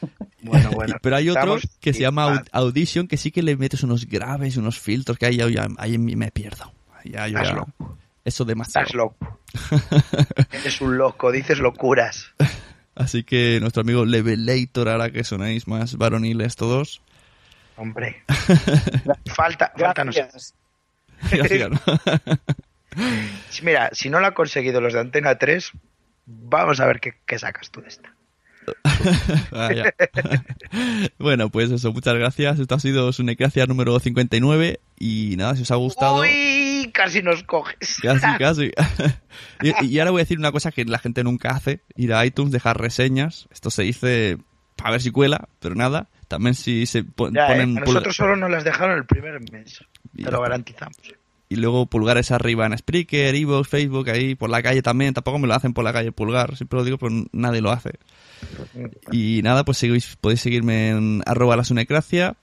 Bueno, 0.42 0.70
bueno. 0.72 0.96
pero 1.02 1.16
hay 1.16 1.28
otro 1.28 1.58
que 1.80 1.92
se 1.92 2.00
llama 2.00 2.44
Audition 2.52 3.06
que 3.06 3.16
sí 3.16 3.30
que 3.30 3.42
le 3.42 3.56
metes 3.56 3.82
unos 3.82 4.06
graves 4.06 4.56
unos 4.56 4.78
filtros 4.78 5.18
que 5.18 5.26
ahí, 5.26 5.36
ya- 5.36 5.68
ahí 5.78 5.98
me 5.98 6.30
pierdo 6.30 6.72
Ya, 7.04 7.28
yo 7.28 7.38
eso 8.24 8.44
demasiado 8.44 8.86
Estás 8.86 8.96
loco. 8.96 9.40
Eres 10.52 10.80
un 10.80 10.96
loco, 10.96 11.32
dices 11.32 11.58
locuras. 11.58 12.28
Así 12.94 13.24
que 13.24 13.58
nuestro 13.60 13.82
amigo 13.82 14.04
Levelator 14.04 14.88
hará 14.88 15.10
que 15.10 15.24
sonáis 15.24 15.66
más 15.66 15.96
varoniles 15.96 16.56
todos. 16.56 17.00
Hombre. 17.76 18.22
Falta, 19.34 19.72
falta 19.76 20.04
Gracias. 20.04 20.54
Gracias, 21.30 21.70
¿no? 21.70 21.78
Sí, 23.48 23.64
Mira, 23.64 23.90
si 23.92 24.10
no 24.10 24.20
lo 24.20 24.26
han 24.26 24.34
conseguido 24.34 24.80
los 24.80 24.92
de 24.92 25.00
Antena 25.00 25.38
3, 25.38 25.72
vamos 26.26 26.80
a 26.80 26.86
ver 26.86 27.00
qué, 27.00 27.14
qué 27.24 27.38
sacas 27.38 27.70
tú 27.70 27.80
de 27.80 27.88
esta. 27.88 28.12
Bueno, 31.18 31.50
pues 31.50 31.70
eso, 31.70 31.92
muchas 31.92 32.14
gracias. 32.14 32.58
Esto 32.58 32.74
ha 32.74 32.80
sido 32.80 33.12
Sunecracia 33.12 33.66
número 33.66 33.98
59. 33.98 34.80
Y 34.98 35.34
nada, 35.36 35.56
si 35.56 35.62
os 35.62 35.70
ha 35.70 35.76
gustado. 35.76 36.20
Uy, 36.20 36.71
casi 36.90 37.22
nos 37.22 37.42
coges. 37.44 37.98
Casi, 38.02 38.26
casi. 38.38 38.70
y, 39.62 39.86
y 39.86 39.98
ahora 39.98 40.10
voy 40.10 40.20
a 40.20 40.24
decir 40.24 40.38
una 40.38 40.52
cosa 40.52 40.72
que 40.72 40.84
la 40.84 40.98
gente 40.98 41.22
nunca 41.24 41.50
hace: 41.50 41.80
ir 41.96 42.12
a 42.14 42.24
iTunes, 42.26 42.52
dejar 42.52 42.80
reseñas. 42.80 43.48
Esto 43.52 43.70
se 43.70 43.82
dice 43.82 44.38
para 44.76 44.92
ver 44.92 45.02
si 45.02 45.10
cuela, 45.10 45.48
pero 45.60 45.74
nada. 45.74 46.08
También 46.28 46.54
si 46.54 46.86
se 46.86 47.04
pon- 47.04 47.34
Ya, 47.34 47.46
eh, 47.46 47.48
ponen 47.52 47.78
a 47.78 47.80
nosotros 47.82 48.16
solo 48.16 48.36
nos 48.36 48.50
las 48.50 48.64
dejaron 48.64 48.96
el 48.98 49.04
primer 49.06 49.38
mes. 49.52 49.84
Y 50.16 50.24
Te 50.24 50.30
lo 50.30 50.40
garantizamos. 50.40 50.96
y 51.48 51.56
luego 51.56 51.84
pulgares 51.86 52.30
arriba 52.32 52.64
en 52.66 52.76
Spreaker, 52.76 53.34
Evox, 53.34 53.68
Facebook, 53.68 54.08
ahí 54.10 54.34
por 54.34 54.48
la 54.50 54.62
calle 54.62 54.80
también. 54.82 55.12
Tampoco 55.14 55.38
me 55.38 55.46
lo 55.46 55.54
hacen 55.54 55.74
por 55.74 55.84
la 55.84 55.92
calle 55.92 56.10
pulgar, 56.10 56.56
siempre 56.56 56.78
lo 56.78 56.84
digo, 56.84 56.96
pero 56.98 57.12
nadie 57.32 57.60
lo 57.60 57.70
hace. 57.70 57.92
Y 59.10 59.40
nada, 59.42 59.64
pues 59.64 59.78
seguís, 59.78 60.16
podéis 60.20 60.40
seguirme 60.40 60.90
en 60.90 61.22
arroba 61.26 61.56
la 61.56 61.64
sunecracia. 61.64 62.34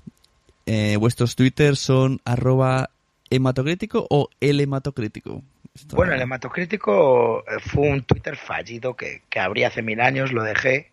Eh, 0.66 0.98
vuestros 0.98 1.36
twitters 1.36 1.80
son 1.80 2.22
arroba 2.26 2.92
hematocrítico 3.30 4.06
o 4.10 4.30
el 4.40 4.60
hematocrítico. 4.60 5.44
Esto- 5.76 5.96
Bueno, 5.96 6.14
el 6.14 6.22
hematocrítico 6.22 7.44
eh, 7.48 7.60
fue 7.60 7.90
un 7.90 8.04
Twitter 8.04 8.36
fallido 8.36 8.96
que, 8.96 9.22
que 9.30 9.40
abrí 9.40 9.64
hace 9.64 9.82
mil 9.82 10.02
años, 10.02 10.32
lo 10.34 10.44
dejé, 10.44 10.92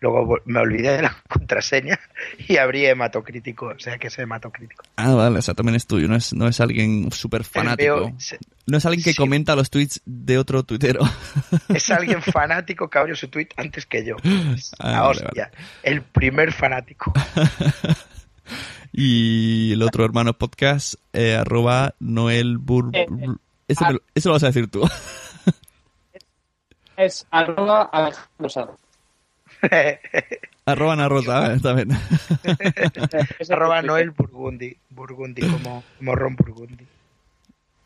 luego 0.00 0.38
me 0.44 0.60
olvidé 0.60 0.92
de 0.96 1.02
la 1.02 1.16
contraseña 1.28 1.98
y 2.46 2.56
abrí 2.58 2.86
hematocrítico, 2.86 3.66
o 3.68 3.78
sea 3.80 3.98
que 3.98 4.06
es 4.08 4.18
hematocrítico. 4.18 4.84
Ah, 4.96 5.14
vale, 5.14 5.38
o 5.38 5.42
sea, 5.42 5.54
también 5.54 5.74
es 5.76 5.86
tuyo, 5.86 6.06
no 6.08 6.14
es, 6.16 6.32
no 6.34 6.46
es 6.46 6.60
alguien 6.60 7.10
súper 7.10 7.42
fanático. 7.44 8.12
Se- 8.18 8.38
No 8.66 8.76
es 8.78 8.84
alguien 8.86 9.02
que 9.02 9.12
sí. 9.12 9.16
comenta 9.16 9.56
los 9.56 9.70
tweets 9.70 10.00
de 10.04 10.38
otro 10.38 10.62
tuitero. 10.62 11.00
Es 11.74 11.90
alguien 11.90 12.22
fanático 12.22 12.88
que 12.90 12.98
abrió 12.98 13.16
su 13.16 13.28
tweet 13.28 13.48
antes 13.56 13.86
que 13.86 14.04
yo. 14.04 14.16
Ah, 14.78 15.00
vale, 15.02 15.22
hostia, 15.24 15.50
el 15.82 16.02
primer 16.02 16.52
fanático. 16.52 17.12
y 18.92 19.72
el 19.72 19.82
otro 19.82 20.04
hermano 20.04 20.32
podcast, 20.34 20.94
eh, 21.12 21.34
arroba 21.36 21.94
Noel 22.00 22.58
Bur... 22.58 22.90
Eh, 22.94 23.06
Bur- 23.08 23.38
Eso, 23.68 23.84
me 23.86 23.92
lo- 23.94 24.00
eso 24.14 24.28
lo 24.30 24.32
vas 24.34 24.42
a 24.44 24.46
decir 24.46 24.68
tú. 24.70 24.82
Es 26.96 27.26
arroba 27.30 27.82
Alejandro 27.92 28.48
Sanz. 28.48 28.70
arroba 30.66 30.96
Narrota, 30.96 31.54
eh, 31.54 31.60
también. 31.60 31.90
Es 33.38 33.50
Arroba 33.50 33.80
el- 33.80 33.86
Noel 33.86 34.10
Burgundi, 34.10 34.76
Burgundi 34.90 35.42
como, 35.42 35.84
como 35.96 36.14
Ron 36.16 36.34
Burgundi. 36.36 36.86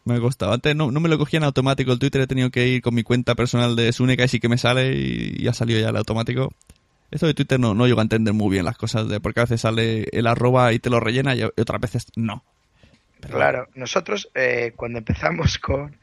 Me 0.05 0.17
ha 0.17 0.21
costado. 0.21 0.53
Antes 0.53 0.75
no, 0.75 0.91
no 0.91 0.99
me 0.99 1.09
lo 1.09 1.19
cogía 1.19 1.37
en 1.39 1.45
automático 1.45 1.93
el 1.93 1.99
Twitter, 1.99 2.23
he 2.23 2.27
tenido 2.27 2.51
que 2.51 2.67
ir 2.67 2.83
con 2.83 2.95
mi 2.95 3.03
cuenta 3.03 3.35
personal 3.35 3.77
de 3.77 3.93
Suneca 3.93 4.25
y 4.25 4.29
sí 4.29 4.41
que 4.41 4.49
me 4.49 4.59
sale 4.59 4.95
y, 4.95 5.37
y 5.39 5.47
ha 5.49 5.53
salido 5.55 5.79
ya 5.81 5.91
el 5.91 5.97
automático. 5.97 6.53
Esto 7.13 7.27
de 7.27 7.35
Twitter 7.35 7.61
no, 7.61 7.75
no 7.75 7.87
llego 7.87 8.01
a 8.01 8.03
entender 8.03 8.33
muy 8.33 8.51
bien 8.51 8.65
las 8.65 8.79
cosas, 8.79 9.07
de 9.07 9.21
porque 9.21 9.41
a 9.41 9.45
veces 9.45 9.61
sale 9.61 10.09
el 10.13 10.27
arroba 10.27 10.73
y 10.73 10.79
te 10.79 10.89
lo 10.89 10.99
rellena 10.99 11.35
y 11.35 11.43
otras 11.43 11.81
veces 11.81 12.07
no. 12.17 12.43
Pero 13.21 13.35
Claro, 13.35 13.69
nosotros 13.75 14.31
eh, 14.35 14.73
cuando 14.75 14.99
empezamos 14.99 15.59
con. 15.59 15.97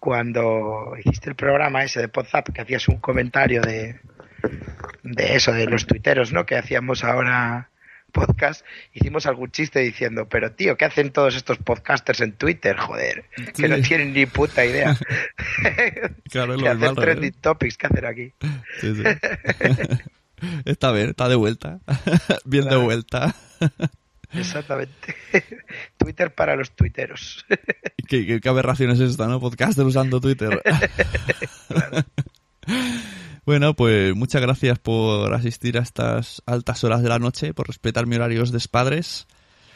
Cuando 0.00 0.96
hiciste 1.02 1.30
el 1.30 1.36
programa 1.36 1.82
ese 1.82 2.00
de 2.00 2.10
WhatsApp, 2.14 2.50
que 2.50 2.60
hacías 2.60 2.88
un 2.88 2.98
comentario 2.98 3.62
de, 3.62 4.00
de 5.02 5.34
eso, 5.34 5.50
de 5.50 5.64
los 5.64 5.86
tuiteros, 5.86 6.30
¿no? 6.30 6.44
Que 6.44 6.56
hacíamos 6.56 7.04
ahora 7.04 7.70
podcast, 8.12 8.64
hicimos 8.92 9.26
algún 9.26 9.50
chiste 9.50 9.80
diciendo, 9.80 10.28
pero 10.28 10.52
tío, 10.52 10.76
¿qué 10.76 10.84
hacen 10.84 11.10
todos 11.10 11.34
estos 11.36 11.58
podcasters 11.58 12.20
en 12.20 12.32
Twitter? 12.32 12.76
Joder, 12.76 13.24
que 13.56 13.68
no 13.68 13.80
tienen 13.80 14.12
ni 14.12 14.26
puta 14.26 14.64
idea. 14.64 14.96
Claro, 16.30 16.54
es 16.54 16.60
lo 16.62 16.66
hacen 16.68 16.80
normal, 16.80 17.04
trending 17.04 17.32
topics, 17.40 17.76
¿qué 17.76 17.86
hacen 17.86 18.04
aquí? 18.04 18.32
Sí, 18.80 18.94
sí. 18.94 19.02
está 20.64 20.92
bien, 20.92 21.10
está 21.10 21.28
de 21.28 21.36
vuelta. 21.36 21.80
bien 22.44 22.68
de 22.68 22.76
vuelta. 22.76 23.34
Exactamente. 24.32 25.14
Twitter 25.96 26.34
para 26.34 26.56
los 26.56 26.72
tuiteros. 26.72 27.44
¿Qué, 28.08 28.26
qué, 28.26 28.40
qué 28.40 28.48
aberración 28.48 28.90
es 28.90 28.98
esta, 29.00 29.28
no? 29.28 29.38
Podcaster 29.38 29.84
usando 29.86 30.20
Twitter. 30.20 30.60
bueno, 33.46 33.74
pues 33.74 34.14
muchas 34.16 34.42
gracias 34.42 34.78
por 34.80 35.32
asistir 35.34 35.78
a 35.78 35.82
estas 35.82 36.42
altas 36.46 36.82
horas 36.82 37.02
de 37.02 37.10
la 37.10 37.18
noche, 37.20 37.54
por 37.54 37.68
respetar 37.68 38.06
mi 38.06 38.16
horarios 38.16 38.50
de 38.50 38.58
padres. 38.68 39.26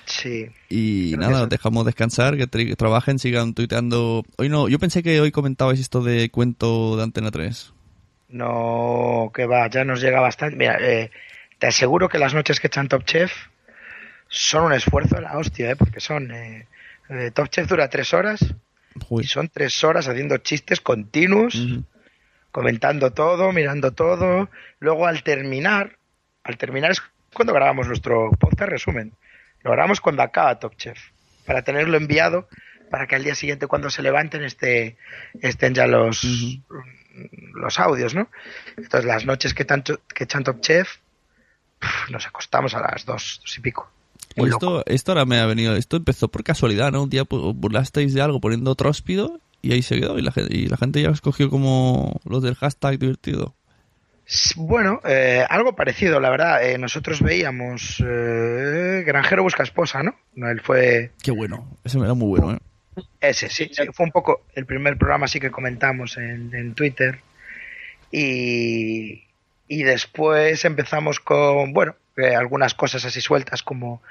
sí. 0.07 0.47
Y 0.69 1.13
Gracias. 1.13 1.31
nada, 1.31 1.43
os 1.45 1.49
dejamos 1.51 1.85
descansar, 1.87 2.37
que, 2.37 2.49
que 2.49 2.77
trabajen, 2.77 3.19
sigan 3.21 3.55
tuiteando. 3.55 4.25
Hoy 4.39 4.49
no, 4.49 4.69
yo 4.69 4.79
pensé 4.81 5.03
que 5.05 5.21
hoy 5.21 5.31
comentabais 5.31 5.79
esto 5.79 6.03
de 6.03 6.31
cuento 6.31 6.97
de 6.97 7.05
Antena 7.05 7.31
3. 7.31 7.73
No, 8.29 9.31
que 9.35 9.47
va, 9.47 9.69
ya 9.69 9.85
nos 9.85 10.01
llega 10.01 10.21
bastante. 10.21 10.57
Mira, 10.57 10.77
eh, 10.81 11.11
te 11.59 11.67
aseguro 11.67 12.09
que 12.09 12.19
las 12.19 12.35
noches 12.35 12.61
que 12.61 12.67
echan 12.67 12.89
Top 12.89 13.05
Chef 13.05 13.33
son 14.29 14.65
un 14.65 14.73
esfuerzo 14.75 15.17
de 15.17 15.23
la 15.23 15.39
hostia, 15.39 15.71
¿eh? 15.71 15.77
porque 15.77 16.01
son. 16.01 16.31
eh, 16.31 16.67
eh, 17.09 17.31
Top 17.33 17.49
Chef 17.49 17.67
dura 17.67 17.89
tres 17.89 18.13
horas 18.13 18.41
Uy. 19.09 19.25
y 19.25 19.27
son 19.27 19.49
tres 19.49 19.83
horas 19.83 20.09
haciendo 20.09 20.37
chistes 20.39 20.81
continuos, 20.83 21.55
comentando 22.53 23.13
todo, 23.13 23.53
mirando 23.53 23.93
todo. 23.93 24.51
Luego 24.79 25.07
al 25.07 25.23
terminar, 25.23 25.97
al 26.45 26.59
terminar 26.59 26.91
es 26.91 27.03
cuando 27.33 27.55
grabamos 27.55 27.87
nuestro 27.89 28.31
podcast 28.33 28.71
resumen. 28.71 29.13
Lo 29.63 29.73
grabamos 29.73 30.01
cuando 30.03 30.23
acaba 30.23 30.59
Top 30.59 30.77
Chef, 30.77 30.99
para 31.47 31.63
tenerlo 31.63 31.97
enviado, 31.97 32.47
para 32.91 33.07
que 33.07 33.17
al 33.17 33.25
día 33.25 33.35
siguiente 33.35 33.67
cuando 33.67 33.89
se 33.89 34.03
levanten 34.03 34.45
esté, 34.45 34.97
estén 35.41 35.75
ya 35.75 35.87
los, 35.87 36.23
los 37.55 37.79
audios, 37.79 38.15
¿no? 38.15 38.29
Entonces 38.77 39.05
las 39.05 39.25
noches 39.27 39.55
que, 39.55 39.65
tanto, 39.65 40.01
que 40.15 40.27
Chef, 40.27 40.97
nos 42.11 42.27
acostamos 42.27 42.75
a 42.75 42.81
las 42.81 43.05
dos, 43.05 43.41
dos 43.43 43.59
y 43.59 43.61
pico. 43.61 43.91
Muy 44.37 44.51
loco. 44.51 44.81
Esto, 44.81 44.91
esto 44.91 45.13
ahora 45.13 45.25
me 45.25 45.39
ha 45.39 45.47
venido, 45.47 45.77
esto 45.77 45.97
empezó 45.97 46.29
por 46.29 46.45
casualidad, 46.45 46.93
¿no? 46.93 47.03
Un 47.03 47.11
día 47.11 47.25
pues, 47.25 47.43
burlasteis 47.55 48.15
de 48.15 48.23
algo 48.23 48.41
poniendo 48.41 48.75
tróspido 48.75 49.41
y 49.63 49.73
ahí 49.73 49.83
se 49.83 49.99
quedó 49.99 50.19
y 50.19 50.23
la, 50.23 50.33
gente, 50.33 50.57
y 50.57 50.67
la 50.67 50.77
gente 50.77 51.03
ya 51.03 51.11
os 51.11 51.21
cogió 51.21 51.51
como 51.51 52.21
los 52.25 52.43
del 52.43 52.55
hashtag 52.55 52.99
divertido. 52.99 53.55
Bueno, 54.57 55.01
eh, 55.05 55.45
algo 55.49 55.75
parecido, 55.75 56.21
la 56.21 56.29
verdad. 56.29 56.63
Eh, 56.63 56.77
nosotros 56.77 57.23
veíamos 57.23 58.03
eh, 58.07 59.03
Granjero 59.07 59.43
busca 59.43 59.63
esposa, 59.63 60.03
¿no? 60.03 60.17
No, 60.35 60.51
Él 60.51 60.61
fue 60.61 61.13
Qué 61.23 61.31
bueno, 61.31 61.79
eso 61.83 62.05
era 62.05 62.13
muy 62.13 62.29
bueno, 62.29 62.53
¿eh? 62.53 62.59
Ese, 63.21 63.49
sí, 63.49 63.71
sí, 63.73 63.83
fue 63.93 64.07
un 64.07 64.13
poco 64.13 64.47
el 64.55 64.67
primer 64.67 64.97
programa 64.97 65.27
así 65.27 65.41
que 65.41 65.51
comentamos 65.51 66.17
en, 66.17 66.55
en 66.55 66.75
Twitter. 66.75 67.21
Y, 68.11 69.25
y 69.69 69.83
después 69.83 70.65
empezamos 70.65 71.21
con, 71.21 71.73
bueno, 71.73 71.95
eh, 72.17 72.35
algunas 72.35 72.75
cosas 72.75 73.05
así 73.05 73.21
sueltas 73.21 73.63
como 73.63 74.03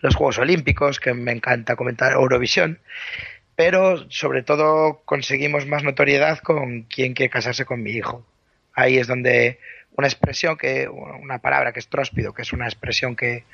los 0.00 0.14
Juegos 0.14 0.38
Olímpicos, 0.38 1.00
que 1.00 1.14
me 1.14 1.32
encanta 1.32 1.74
comentar, 1.74 2.12
Eurovisión. 2.12 2.78
Pero 3.56 4.08
sobre 4.10 4.42
todo 4.42 5.00
conseguimos 5.04 5.66
más 5.66 5.82
notoriedad 5.82 6.38
con 6.40 6.82
quién 6.82 7.14
quiere 7.14 7.30
casarse 7.30 7.64
con 7.64 7.82
mi 7.82 7.92
hijo. 7.92 8.24
Ahí 8.74 8.98
es 8.98 9.06
donde 9.06 9.58
una 9.96 10.06
expresión 10.06 10.58
que, 10.58 10.86
una 10.88 11.38
palabra 11.38 11.72
que 11.72 11.80
es 11.80 11.88
tróspido, 11.88 12.34
que 12.34 12.42
es 12.42 12.52
una 12.52 12.66
expresión 12.66 13.16
que, 13.16 13.44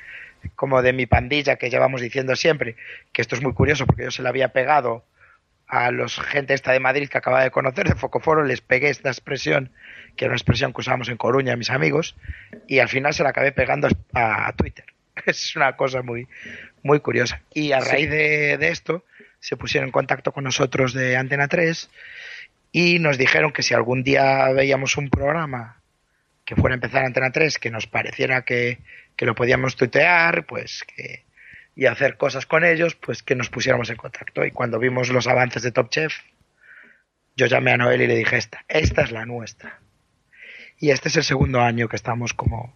como 0.55 0.81
de 0.81 0.93
mi 0.93 1.05
pandilla 1.05 1.57
que 1.57 1.69
llevamos 1.69 2.01
diciendo 2.01 2.35
siempre, 2.35 2.75
que 3.11 3.21
esto 3.21 3.35
es 3.35 3.41
muy 3.41 3.53
curioso 3.53 3.85
porque 3.85 4.03
yo 4.03 4.11
se 4.11 4.21
la 4.21 4.29
había 4.29 4.49
pegado 4.49 5.03
a 5.67 5.91
los 5.91 6.19
gente 6.19 6.53
esta 6.53 6.71
de 6.71 6.79
Madrid 6.79 7.09
que 7.09 7.17
acaba 7.17 7.43
de 7.43 7.51
conocer 7.51 7.87
de 7.87 7.95
Focoforo, 7.95 8.43
les 8.43 8.61
pegué 8.61 8.89
esta 8.89 9.09
expresión, 9.09 9.71
que 10.15 10.25
era 10.25 10.31
una 10.31 10.37
expresión 10.37 10.73
que 10.73 10.81
usábamos 10.81 11.09
en 11.09 11.17
Coruña, 11.17 11.55
mis 11.55 11.69
amigos, 11.69 12.15
y 12.67 12.79
al 12.79 12.89
final 12.89 13.13
se 13.13 13.23
la 13.23 13.29
acabé 13.29 13.51
pegando 13.51 13.87
a, 14.13 14.47
a 14.47 14.53
Twitter. 14.53 14.85
Es 15.25 15.55
una 15.55 15.75
cosa 15.75 16.01
muy, 16.01 16.27
muy 16.81 16.99
curiosa. 16.99 17.41
Y 17.53 17.71
a 17.71 17.79
raíz 17.79 18.09
de, 18.09 18.57
de 18.57 18.69
esto 18.69 19.03
se 19.39 19.57
pusieron 19.57 19.87
en 19.87 19.91
contacto 19.91 20.31
con 20.31 20.43
nosotros 20.43 20.93
de 20.93 21.17
Antena 21.17 21.47
3 21.47 21.89
y 22.71 22.99
nos 22.99 23.17
dijeron 23.17 23.51
que 23.51 23.63
si 23.63 23.73
algún 23.73 24.03
día 24.03 24.49
veíamos 24.49 24.97
un 24.97 25.09
programa 25.09 25.82
que 26.53 26.61
fuera 26.61 26.73
a 26.73 26.77
empezar 26.77 27.03
Antena 27.05 27.31
3, 27.31 27.57
que 27.59 27.71
nos 27.71 27.87
pareciera 27.87 28.43
que, 28.43 28.79
que 29.15 29.25
lo 29.25 29.35
podíamos 29.35 29.75
tuitear, 29.75 30.45
pues 30.45 30.83
que 30.95 31.23
y 31.75 31.87
hacer 31.87 32.17
cosas 32.17 32.45
con 32.45 32.63
ellos, 32.63 32.95
pues 32.95 33.23
que 33.23 33.35
nos 33.35 33.49
pusiéramos 33.49 33.89
en 33.89 33.95
contacto. 33.95 34.45
Y 34.45 34.51
cuando 34.51 34.79
vimos 34.79 35.09
los 35.09 35.27
avances 35.27 35.63
de 35.63 35.71
Top 35.71 35.89
Chef, 35.89 36.13
yo 37.35 37.47
llamé 37.47 37.71
a 37.71 37.77
Noel 37.77 38.01
y 38.01 38.07
le 38.07 38.15
dije, 38.15 38.37
esta, 38.37 38.63
esta 38.67 39.01
es 39.01 39.11
la 39.11 39.25
nuestra. 39.25 39.79
Y 40.79 40.91
este 40.91 41.09
es 41.09 41.15
el 41.17 41.23
segundo 41.23 41.61
año 41.61 41.87
que 41.87 41.95
estamos 41.95 42.33
como, 42.33 42.75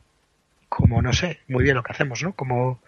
como 0.70 1.02
no 1.02 1.14
sé, 1.14 1.40
muy 1.48 1.64
bien 1.64 1.76
lo 1.76 1.84
que 1.84 1.92
hacemos, 1.92 2.24
¿no? 2.24 2.34
Como, 2.34 2.82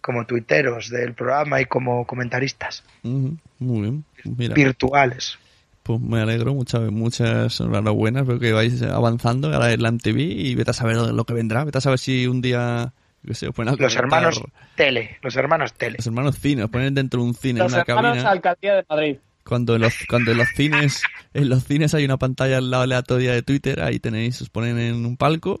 como 0.00 0.26
tuiteros 0.26 0.88
del 0.88 1.12
programa 1.12 1.60
y 1.60 1.66
como 1.66 2.06
comentaristas 2.06 2.84
Muy 3.02 3.38
bien, 3.58 4.04
mira. 4.24 4.54
virtuales. 4.54 5.38
Pues 5.84 6.00
me 6.00 6.20
alegro, 6.20 6.54
muchas, 6.54 6.90
muchas 6.90 7.60
enhorabuenas, 7.60 8.26
veo 8.26 8.38
que 8.38 8.52
vais 8.52 8.80
avanzando, 8.82 9.52
ahora 9.52 9.70
es 9.70 9.78
la 9.78 9.90
MTV 9.92 10.18
y 10.18 10.54
vete 10.54 10.70
a 10.70 10.74
saber 10.74 10.96
lo 10.96 11.24
que 11.24 11.34
vendrá, 11.34 11.62
vete 11.64 11.76
a 11.78 11.80
saber 11.82 11.98
si 11.98 12.26
un 12.26 12.40
día, 12.40 12.80
a 12.84 12.92
Los 13.22 13.42
comentar- 13.42 13.92
hermanos 13.94 14.40
Tele, 14.76 15.18
los 15.22 15.36
hermanos 15.36 15.74
Tele. 15.74 15.96
Los 15.98 16.06
hermanos 16.06 16.38
cine, 16.40 16.64
os 16.64 16.70
ponen 16.70 16.94
dentro 16.94 17.20
de 17.20 17.26
un 17.26 17.34
cine, 17.34 17.58
Los 17.60 17.72
en 17.72 17.74
una 17.76 17.84
hermanos 17.86 18.12
cabina. 18.14 18.30
Alcaldía 18.30 18.74
de 18.76 18.84
Madrid. 18.88 19.16
Cuando 19.44 19.74
en 19.76 19.82
los, 19.82 19.94
cuando 20.08 20.32
en 20.32 20.38
los 20.38 20.48
cines, 20.56 21.02
en 21.34 21.50
los 21.50 21.64
cines 21.64 21.92
hay 21.94 22.06
una 22.06 22.16
pantalla 22.16 22.56
al 22.56 22.70
lado 22.70 22.84
aleatoria 22.84 23.32
de 23.34 23.42
Twitter, 23.42 23.82
ahí 23.82 23.98
tenéis, 23.98 24.40
os 24.40 24.48
ponen 24.48 24.78
en 24.78 25.04
un 25.04 25.18
palco, 25.18 25.60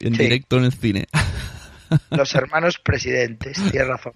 en 0.00 0.16
Sí. 0.16 0.22
directo 0.24 0.56
en 0.58 0.64
el 0.64 0.72
cine. 0.72 1.06
Los 2.10 2.34
hermanos 2.34 2.78
presidentes, 2.82 3.62
tienes 3.70 3.86
razón. 3.88 4.12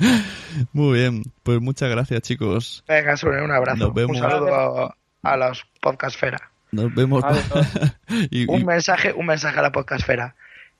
Muy 0.72 0.98
bien, 0.98 1.22
pues 1.42 1.60
muchas 1.60 1.90
gracias 1.90 2.22
chicos. 2.22 2.84
Venga, 2.88 3.16
sobre 3.16 3.42
un 3.42 3.50
abrazo. 3.50 3.78
Nos 3.84 3.94
vemos. 3.94 4.16
Un 4.16 4.22
saludo 4.22 4.54
a, 4.54 4.96
a 5.22 5.36
los 5.36 5.64
podcastfera. 5.80 6.50
Nos 6.72 6.94
vemos. 6.94 7.24
Y- 8.30 8.48
Un 8.50 8.64
mensaje, 8.64 9.12
un 9.12 9.26
mensaje 9.26 9.58
a 9.58 9.62
la 9.62 9.72
podcastfera. 9.72 10.34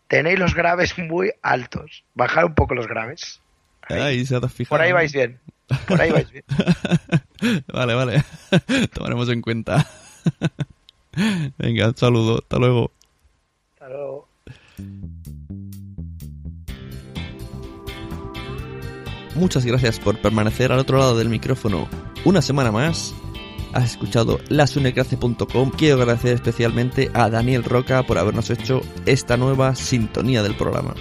Tenéis 0.08 0.38
los 0.38 0.54
graves 0.54 0.98
muy 0.98 1.30
altos. 1.42 2.04
Bajar 2.14 2.44
un 2.44 2.54
poco 2.54 2.74
los 2.74 2.86
graves. 2.88 3.40
ahí 3.88 4.26
se 4.26 4.36
ha 4.36 4.40
fijado. 4.48 4.70
Por 4.76 4.80
ahí 4.80 4.92
vais 4.92 5.12
bien. 5.12 5.38
Por 5.86 6.00
ahí 6.00 6.10
vais 6.10 6.28
bien. 6.30 6.44
vale, 7.72 7.94
vale. 7.94 8.24
Tomaremos 8.92 9.28
en 9.28 9.40
cuenta. 9.40 9.86
Venga, 11.58 11.88
un 11.88 11.96
saludo. 11.96 12.38
Hasta 12.38 12.58
luego. 12.58 12.90
Hasta 13.74 13.88
luego. 13.88 14.28
Muchas 19.34 19.64
gracias 19.64 19.98
por 19.98 20.18
permanecer 20.20 20.72
al 20.72 20.78
otro 20.80 20.98
lado 20.98 21.16
del 21.16 21.28
micrófono 21.28 21.88
una 22.24 22.42
semana 22.42 22.72
más. 22.72 23.14
Has 23.72 23.92
escuchado 23.92 24.40
lasunecrace.com. 24.48 25.70
Quiero 25.70 25.96
agradecer 26.02 26.34
especialmente 26.34 27.10
a 27.14 27.30
Daniel 27.30 27.62
Roca 27.64 28.02
por 28.02 28.18
habernos 28.18 28.50
hecho 28.50 28.80
esta 29.06 29.36
nueva 29.36 29.74
sintonía 29.76 30.42
del 30.42 30.56
programa. 30.56 30.94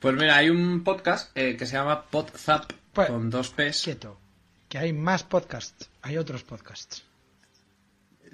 Pues 0.00 0.14
mira, 0.14 0.36
hay 0.36 0.50
un 0.50 0.84
podcast 0.84 1.30
eh, 1.36 1.56
que 1.56 1.66
se 1.66 1.74
llama 1.76 2.04
Podzap 2.06 2.70
Pues- 2.92 3.08
con 3.08 3.30
dos 3.30 3.50
P's. 3.50 3.82
Quieto. 3.84 4.18
Que 4.68 4.78
hay 4.78 4.92
más 4.92 5.22
podcasts. 5.22 5.88
Hay 6.02 6.18
otros 6.18 6.42
podcasts. 6.42 7.04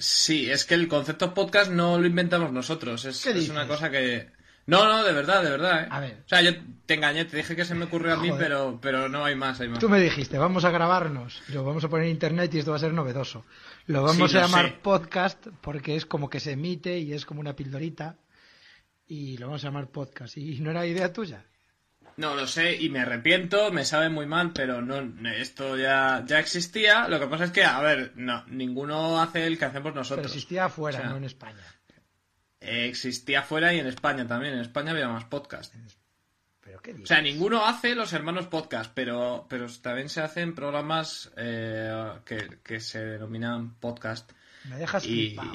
Sí, 0.01 0.51
es 0.51 0.65
que 0.65 0.75
el 0.75 0.89
concepto 0.89 1.35
podcast 1.35 1.71
no 1.71 1.99
lo 1.99 2.07
inventamos 2.07 2.53
nosotros. 2.53 3.05
Es, 3.05 3.23
¿Qué 3.23 3.31
es 3.31 3.35
dices? 3.37 3.51
una 3.51 3.67
cosa 3.69 3.91
que. 3.91 4.31
No, 4.67 4.85
no, 4.87 5.03
de 5.05 5.13
verdad, 5.13 5.43
de 5.43 5.51
verdad. 5.51 5.83
¿eh? 5.85 5.89
A 5.91 6.01
ver. 6.01 6.23
O 6.25 6.29
sea, 6.29 6.43
yo 6.43 6.53
te 6.87 6.95
engañé, 6.95 7.25
te 7.25 7.37
dije 7.37 7.57
que 7.57 7.65
se 7.65 7.75
me 7.75 7.87
ocurrió 7.87 8.15
a 8.15 8.17
mí, 8.17 8.29
Joder. 8.31 8.43
pero, 8.47 8.79
pero 8.81 9.09
no 9.09 9.25
hay 9.25 9.35
más, 9.35 9.61
hay 9.61 9.69
más. 9.69 9.79
Tú 9.81 9.89
me 9.89 9.99
dijiste, 10.01 10.39
vamos 10.39 10.65
a 10.65 10.71
grabarnos, 10.71 11.43
lo 11.49 11.65
vamos 11.65 11.83
a 11.85 11.89
poner 11.89 12.07
en 12.07 12.13
internet 12.13 12.55
y 12.55 12.59
esto 12.61 12.71
va 12.71 12.77
a 12.77 12.81
ser 12.81 12.93
novedoso. 12.93 13.45
Lo 13.87 14.03
vamos 14.03 14.31
Sí, 14.31 14.37
a 14.39 14.43
llamar 14.43 14.67
sé. 14.67 14.79
podcast 14.83 15.47
porque 15.61 15.97
es 15.97 16.07
como 16.07 16.31
que 16.31 16.41
se 16.41 16.53
emite 16.53 16.99
y 16.99 17.13
es 17.13 17.27
como 17.27 17.41
una 17.41 17.57
pildorita 17.57 18.17
y 19.07 19.39
lo 19.39 19.47
vamos 19.47 19.65
a 19.65 19.69
llamar 19.69 19.89
podcast. 19.91 20.37
¿Y 20.37 20.61
no 20.61 20.71
era 20.71 20.87
idea 20.87 21.13
tuya? 21.13 21.45
No, 22.17 22.35
lo 22.35 22.47
sé 22.47 22.77
y 22.77 22.89
me 22.91 23.01
arrepiento, 23.01 23.71
me 23.73 23.85
sabe 23.85 24.09
muy 24.09 24.27
mal, 24.27 24.53
pero 24.53 24.83
no, 24.83 25.01
esto 25.31 25.77
ya, 25.77 26.23
ya 26.27 26.39
existía. 26.39 27.09
Lo 27.09 27.19
que 27.21 27.27
pasa 27.27 27.45
es 27.45 27.51
que, 27.53 27.65
a 27.65 27.81
ver, 27.81 28.13
no, 28.17 28.45
ninguno 28.47 29.21
hace 29.21 29.47
el 29.47 29.59
que 29.59 29.65
hacemos 29.67 29.93
Pero 29.93 30.01
nosotros. 30.01 30.27
existía 30.27 30.67
afuera, 30.67 30.99
O 30.99 31.01
sea, 31.03 31.11
no 31.11 31.17
en 31.17 31.25
España. 31.25 31.63
Eh, 32.61 32.87
existía 32.89 33.43
fuera 33.43 33.73
y 33.73 33.79
en 33.79 33.87
España 33.87 34.27
también. 34.27 34.55
En 34.55 34.61
España 34.61 34.91
había 34.93 35.09
más 35.09 35.25
podcast. 35.25 35.75
¿Pero 36.61 36.81
qué 36.83 36.93
O 37.03 37.07
sea, 37.07 37.23
ninguno 37.23 37.65
hace 37.65 37.95
los 37.95 38.13
hermanos 38.13 38.47
podcast, 38.47 38.93
pero, 38.95 39.47
pero 39.49 39.67
también 39.81 40.09
se 40.11 40.21
hacen 40.21 40.55
programas 40.55 41.33
eh, 41.37 42.13
que, 42.27 42.59
que 42.63 42.81
se 42.81 42.99
denominan 43.05 43.75
podcast. 43.77 44.31
Me 44.65 44.77
dejas 44.77 45.05
Y, 45.07 45.31
flipado. 45.31 45.55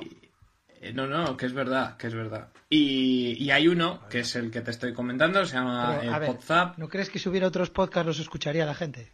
Eh, 0.85 0.93
no, 0.93 1.07
no, 1.07 1.35
que 1.37 1.45
es 1.45 1.53
verdad, 1.53 1.97
que 1.97 2.07
es 2.07 2.13
verdad. 2.13 2.49
Y, 2.69 3.43
y 3.43 3.51
hay 3.51 3.67
uno, 3.67 4.01
que 4.09 4.19
es 4.19 4.35
el 4.35 4.51
que 4.51 4.61
te 4.61 4.71
estoy 4.71 4.93
comentando, 4.93 5.45
se 5.45 5.55
llama 5.55 5.97
Pero, 5.99 6.11
a 6.11 6.15
el 6.15 6.19
ver, 6.21 6.29
Podzap. 6.31 6.77
¿no 6.77 6.89
crees 6.89 7.09
que 7.09 7.19
si 7.19 7.29
hubiera 7.29 7.47
otros 7.47 7.69
podcasts 7.69 8.07
los 8.07 8.19
escucharía 8.19 8.65
la 8.65 8.75
gente? 8.75 9.11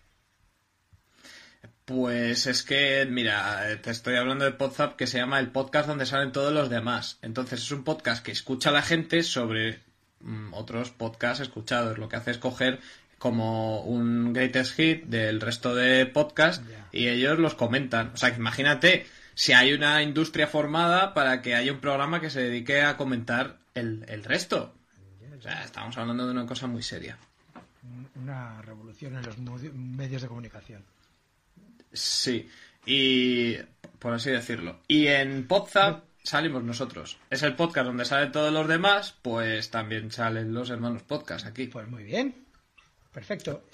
Pues 1.85 2.47
es 2.47 2.63
que, 2.63 3.05
mira, 3.09 3.71
eh, 3.71 3.77
te 3.77 3.91
estoy 3.91 4.15
hablando 4.15 4.45
de 4.45 4.51
Podzap 4.51 4.95
que 4.95 5.07
se 5.07 5.17
llama 5.17 5.39
el 5.39 5.51
podcast 5.51 5.87
donde 5.87 6.05
salen 6.05 6.31
todos 6.31 6.53
los 6.53 6.69
demás. 6.69 7.17
Entonces 7.21 7.61
es 7.61 7.71
un 7.71 7.83
podcast 7.83 8.23
que 8.23 8.31
escucha 8.31 8.71
la 8.71 8.81
gente 8.81 9.23
sobre 9.23 9.79
mm, 10.21 10.53
otros 10.53 10.91
podcasts 10.91 11.41
escuchados. 11.41 11.97
Lo 11.97 12.07
que 12.07 12.17
hace 12.17 12.31
es 12.31 12.37
coger 12.37 12.79
como 13.17 13.81
un 13.81 14.33
greatest 14.33 14.75
hit 14.75 15.03
del 15.05 15.41
resto 15.41 15.75
de 15.75 16.05
podcasts 16.05 16.63
y 16.91 17.07
ellos 17.07 17.39
los 17.39 17.55
comentan. 17.55 18.11
O 18.13 18.17
sea, 18.17 18.31
que 18.31 18.37
imagínate 18.37 19.05
si 19.33 19.53
hay 19.53 19.73
una 19.73 20.01
industria 20.03 20.47
formada 20.47 21.13
para 21.13 21.41
que 21.41 21.55
haya 21.55 21.71
un 21.71 21.79
programa 21.79 22.19
que 22.21 22.29
se 22.29 22.41
dedique 22.41 22.81
a 22.81 22.97
comentar 22.97 23.57
el, 23.73 24.05
el 24.07 24.23
resto. 24.23 24.73
O 25.37 25.41
sea, 25.41 25.63
estamos 25.63 25.97
hablando 25.97 26.25
de 26.25 26.31
una 26.31 26.45
cosa 26.45 26.67
muy 26.67 26.83
seria. 26.83 27.17
Una 28.15 28.61
revolución 28.61 29.15
en 29.15 29.23
los 29.23 29.37
medios 29.73 30.21
de 30.21 30.27
comunicación. 30.27 30.83
Sí, 31.93 32.47
y 32.85 33.55
por 33.99 34.13
así 34.13 34.29
decirlo. 34.29 34.79
Y 34.87 35.07
en 35.07 35.47
Podzap 35.47 36.03
salimos 36.23 36.63
nosotros. 36.63 37.17
Es 37.29 37.41
el 37.43 37.55
podcast 37.55 37.87
donde 37.87 38.05
salen 38.05 38.31
todos 38.31 38.53
los 38.53 38.67
demás, 38.67 39.15
pues 39.21 39.71
también 39.71 40.11
salen 40.11 40.53
los 40.53 40.69
hermanos 40.69 41.01
podcast 41.03 41.45
aquí. 41.47 41.67
Pues 41.67 41.87
muy 41.87 42.03
bien. 42.03 42.35
Perfecto. 43.11 43.65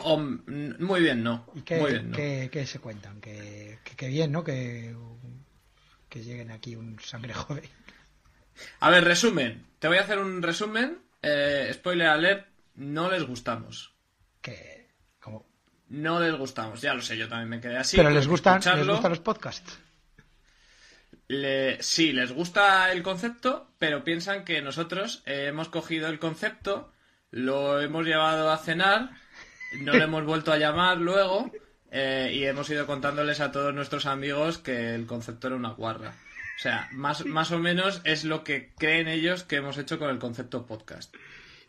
Muy 0.79 1.01
bien, 1.01 1.21
no. 1.21 1.45
¿Y 1.53 1.61
qué, 1.61 1.77
Muy 1.79 1.91
bien, 1.91 2.09
no. 2.11 2.17
qué- 2.17 2.49
qué 2.51 2.65
se 2.65 2.79
cuentan? 2.79 3.21
Que 3.21 3.77
bien, 4.07 4.31
¿no? 4.31 4.43
Que, 4.43 4.95
que 6.09 6.23
lleguen 6.23 6.51
aquí 6.51 6.75
un 6.75 6.99
sangre 6.99 7.33
joven. 7.33 7.69
A 8.79 8.89
ver, 8.89 9.03
resumen. 9.03 9.65
Te 9.79 9.87
voy 9.87 9.97
a 9.97 10.01
hacer 10.01 10.17
un 10.19 10.41
resumen. 10.41 10.99
Eh, 11.21 11.69
spoiler 11.73 12.07
alert, 12.07 12.47
no 12.75 13.09
les 13.11 13.23
gustamos. 13.23 13.93
Que, 14.41 14.89
como... 15.19 15.45
No 15.89 16.19
les 16.19 16.35
gustamos, 16.35 16.81
ya 16.81 16.93
lo 16.93 17.01
sé, 17.01 17.17
yo 17.17 17.27
también 17.29 17.49
me 17.49 17.61
quedé 17.61 17.77
así. 17.77 17.95
Pero 17.97 18.09
les 18.09 18.25
que 18.25 18.29
gustan, 18.29 18.61
les 18.75 18.87
gustan 18.87 19.09
los 19.11 19.19
podcasts. 19.19 19.79
Le- 21.29 21.81
sí, 21.81 22.11
les 22.13 22.31
gusta 22.31 22.91
el 22.91 23.03
concepto, 23.03 23.71
pero 23.77 24.03
piensan 24.03 24.45
que 24.45 24.61
nosotros 24.61 25.23
eh, 25.25 25.45
hemos 25.47 25.69
cogido 25.69 26.07
el 26.07 26.19
concepto, 26.19 26.91
lo 27.31 27.81
hemos 27.81 28.05
llevado 28.05 28.51
a 28.51 28.57
cenar, 28.57 29.11
no 29.79 29.93
le 29.93 30.03
hemos 30.05 30.25
vuelto 30.25 30.51
a 30.51 30.57
llamar 30.57 30.97
luego 30.97 31.51
eh, 31.91 32.31
y 32.33 32.43
hemos 32.45 32.69
ido 32.69 32.85
contándoles 32.85 33.39
a 33.39 33.51
todos 33.51 33.73
nuestros 33.73 34.05
amigos 34.05 34.57
que 34.57 34.93
el 34.93 35.05
concepto 35.05 35.47
era 35.47 35.55
una 35.55 35.71
guarra. 35.71 36.13
O 36.57 36.59
sea, 36.59 36.89
más, 36.91 37.25
más 37.25 37.51
o 37.51 37.59
menos 37.59 38.01
es 38.03 38.23
lo 38.23 38.43
que 38.43 38.73
creen 38.77 39.07
ellos 39.07 39.43
que 39.43 39.57
hemos 39.57 39.77
hecho 39.77 39.99
con 39.99 40.09
el 40.09 40.19
concepto 40.19 40.65
podcast. 40.65 41.15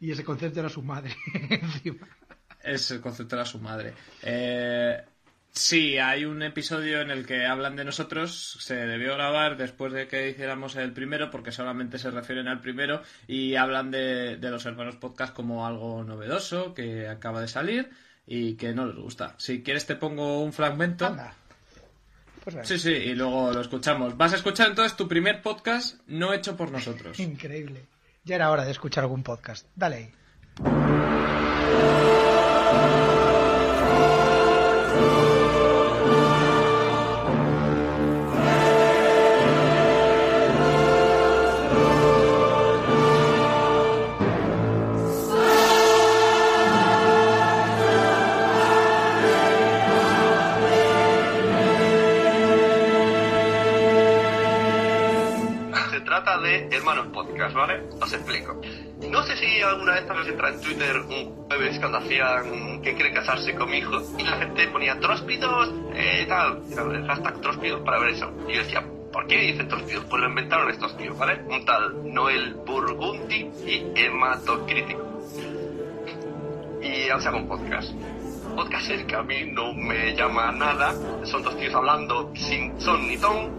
Y 0.00 0.10
ese 0.10 0.24
concepto 0.24 0.60
era 0.60 0.68
su 0.68 0.82
madre. 0.82 1.14
encima. 1.50 2.08
Es 2.62 2.90
el 2.90 3.00
concepto 3.00 3.36
era 3.36 3.44
su 3.44 3.58
madre. 3.58 3.92
Eh, 4.22 5.00
sí, 5.50 5.98
hay 5.98 6.24
un 6.24 6.42
episodio 6.42 7.00
en 7.00 7.10
el 7.10 7.26
que 7.26 7.46
hablan 7.46 7.76
de 7.76 7.84
nosotros. 7.84 8.56
Se 8.60 8.74
debió 8.74 9.14
grabar 9.14 9.56
después 9.56 9.92
de 9.92 10.08
que 10.08 10.30
hiciéramos 10.30 10.74
el 10.76 10.92
primero, 10.92 11.30
porque 11.30 11.52
solamente 11.52 11.98
se 11.98 12.10
refieren 12.10 12.48
al 12.48 12.60
primero. 12.60 13.02
Y 13.26 13.56
hablan 13.56 13.90
de, 13.90 14.36
de 14.36 14.50
los 14.50 14.64
hermanos 14.66 14.96
podcast 14.96 15.34
como 15.34 15.66
algo 15.66 16.02
novedoso 16.02 16.74
que 16.74 17.08
acaba 17.08 17.40
de 17.40 17.48
salir 17.48 17.90
y 18.28 18.54
que 18.54 18.74
no 18.74 18.86
les 18.86 18.96
gusta. 18.96 19.34
Si 19.38 19.62
quieres, 19.62 19.86
te 19.86 19.96
pongo 19.96 20.42
un 20.42 20.52
fragmento. 20.52 21.06
Anda. 21.06 21.34
Pues. 22.44 22.68
Sí, 22.68 22.78
sí, 22.78 22.90
y 22.90 23.14
luego 23.14 23.52
lo 23.52 23.60
escuchamos. 23.60 24.16
Vas 24.16 24.34
a 24.34 24.36
escuchar 24.36 24.68
entonces 24.68 24.96
tu 24.96 25.08
primer 25.08 25.42
podcast 25.42 25.98
no 26.06 26.32
hecho 26.32 26.56
por 26.56 26.70
nosotros. 26.70 27.18
Increíble. 27.18 27.86
Ya 28.24 28.36
era 28.36 28.50
hora 28.50 28.64
de 28.64 28.70
escuchar 28.70 29.04
algún 29.04 29.22
podcast. 29.22 29.66
Dale 29.74 29.96
ahí. 29.96 30.10
Os 58.08 58.14
explico. 58.14 58.58
No 59.10 59.22
sé 59.22 59.36
si 59.36 59.60
alguna 59.60 59.92
vez 59.92 60.08
habéis 60.08 60.28
entrado 60.28 60.54
en 60.54 60.60
Twitter 60.62 60.96
un 60.96 61.46
jueves 61.46 61.78
cuando 61.78 61.98
hacían 61.98 62.80
que 62.80 62.94
quiere 62.94 63.12
casarse 63.12 63.54
con 63.54 63.70
mi 63.70 63.76
hijo 63.76 64.00
y 64.16 64.22
la 64.22 64.38
gente 64.38 64.66
ponía 64.68 64.98
tróspidos, 64.98 65.74
eh, 65.92 66.24
tal, 66.26 66.62
el 66.70 67.06
hashtag 67.06 67.38
tróspidos 67.42 67.82
para 67.82 67.98
ver 67.98 68.14
eso. 68.14 68.32
Y 68.48 68.54
yo 68.54 68.62
decía, 68.62 68.82
¿por 69.12 69.26
qué 69.26 69.36
dicen 69.40 69.68
tróspidos? 69.68 70.06
Pues 70.08 70.22
lo 70.22 70.28
inventaron 70.30 70.70
estos 70.70 70.96
tíos, 70.96 71.18
¿vale? 71.18 71.42
Un 71.50 71.66
tal 71.66 72.14
Noel 72.14 72.54
Burgundy 72.64 73.50
y 73.66 73.92
Hematocrítico. 73.94 75.04
Y 76.80 77.20
se 77.20 77.28
hago 77.28 77.36
un 77.36 77.46
podcast. 77.46 77.92
Podcast 78.56 78.88
es 78.88 79.04
que 79.04 79.16
a 79.16 79.22
mí 79.22 79.50
no 79.52 79.74
me 79.74 80.14
llama 80.16 80.50
nada. 80.52 80.94
Son 81.24 81.42
dos 81.42 81.58
tíos 81.58 81.74
hablando 81.74 82.32
sin 82.34 82.80
son 82.80 83.06
ni 83.06 83.18
ton. 83.18 83.57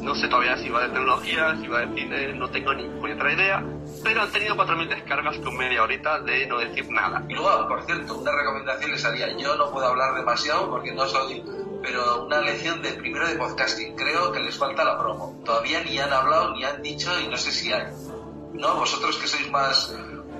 No 0.00 0.14
sé 0.14 0.28
todavía 0.28 0.56
si 0.56 0.68
va 0.68 0.82
de 0.82 0.88
tecnología, 0.88 1.56
si 1.60 1.66
va 1.66 1.80
de 1.80 1.94
cine, 1.94 2.32
no 2.34 2.48
tengo 2.50 2.72
ni 2.74 3.12
otra 3.12 3.32
idea. 3.32 3.64
Pero 4.02 4.22
han 4.22 4.30
tenido 4.30 4.54
4.000 4.54 4.88
descargas 4.88 5.38
con 5.38 5.56
media 5.56 5.82
horita 5.82 6.20
de 6.20 6.46
no 6.46 6.58
decir 6.58 6.88
nada. 6.90 7.24
Y 7.28 7.34
luego, 7.34 7.68
por 7.68 7.84
cierto, 7.84 8.16
una 8.16 8.32
recomendación 8.32 8.90
les 8.92 9.04
haría. 9.04 9.36
Yo 9.36 9.56
no 9.56 9.70
puedo 9.70 9.86
hablar 9.86 10.14
demasiado 10.14 10.70
porque 10.70 10.92
no 10.92 11.06
soy, 11.06 11.42
pero 11.82 12.26
una 12.26 12.40
lección 12.40 12.80
de 12.82 12.92
primero 12.92 13.26
de 13.26 13.34
podcasting. 13.34 13.96
Creo 13.96 14.30
que 14.32 14.40
les 14.40 14.56
falta 14.56 14.84
la 14.84 14.98
promo. 14.98 15.40
Todavía 15.44 15.82
ni 15.82 15.98
han 15.98 16.12
hablado 16.12 16.54
ni 16.54 16.64
han 16.64 16.80
dicho 16.82 17.10
y 17.20 17.28
no 17.28 17.36
sé 17.36 17.50
si 17.50 17.72
hay. 17.72 17.86
¿No? 18.52 18.76
Vosotros 18.76 19.16
que 19.16 19.26
sois 19.26 19.50
más 19.50 19.94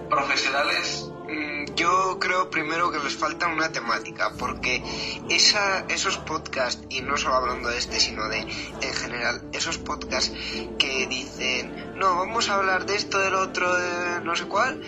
profesionales. 0.09 1.11
Mm, 1.29 1.58
Yo 1.79 2.19
creo 2.19 2.51
primero 2.51 2.91
que 2.91 2.99
les 2.99 3.17
falta 3.17 3.47
una 3.47 3.71
temática, 3.71 4.33
porque 4.37 4.83
esa, 5.31 5.81
esos 5.89 6.19
podcasts, 6.19 6.83
y 6.91 7.03
no 7.03 7.17
solo 7.17 7.37
hablando 7.37 7.69
de 7.69 7.79
este, 7.79 8.01
sino 8.01 8.29
de 8.29 8.39
en 8.41 8.95
general, 8.95 9.43
esos 9.53 9.79
podcasts 9.79 10.33
que 10.77 11.07
dicen, 11.07 11.95
no, 11.97 12.17
vamos 12.17 12.49
a 12.51 12.57
hablar 12.57 12.85
de 12.85 12.97
esto, 12.97 13.19
del 13.21 13.35
otro, 13.35 13.73
de 13.77 14.21
no 14.23 14.35
sé 14.35 14.47
cuál, 14.47 14.83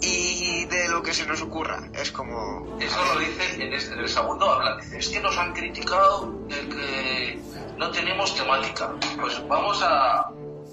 y 0.00 0.64
de 0.66 0.88
lo 0.88 1.02
que 1.02 1.12
se 1.12 1.26
nos 1.26 1.42
ocurra. 1.42 1.88
Es 1.92 2.12
como... 2.12 2.78
Eso 2.78 3.04
lo 3.14 3.18
dicen 3.18 3.60
en, 3.60 3.72
este- 3.74 3.94
en 3.94 3.98
el 4.00 4.08
segundo 4.08 4.48
habla. 4.48 4.76
Dice, 4.80 4.98
es 4.98 5.08
que 5.08 5.20
nos 5.20 5.36
han 5.36 5.52
criticado 5.52 6.32
de 6.46 6.68
que 6.68 7.40
no 7.78 7.90
tenemos 7.90 8.32
temática. 8.36 8.92
Pues 9.20 9.42
vamos 9.48 9.80
a 9.82 10.30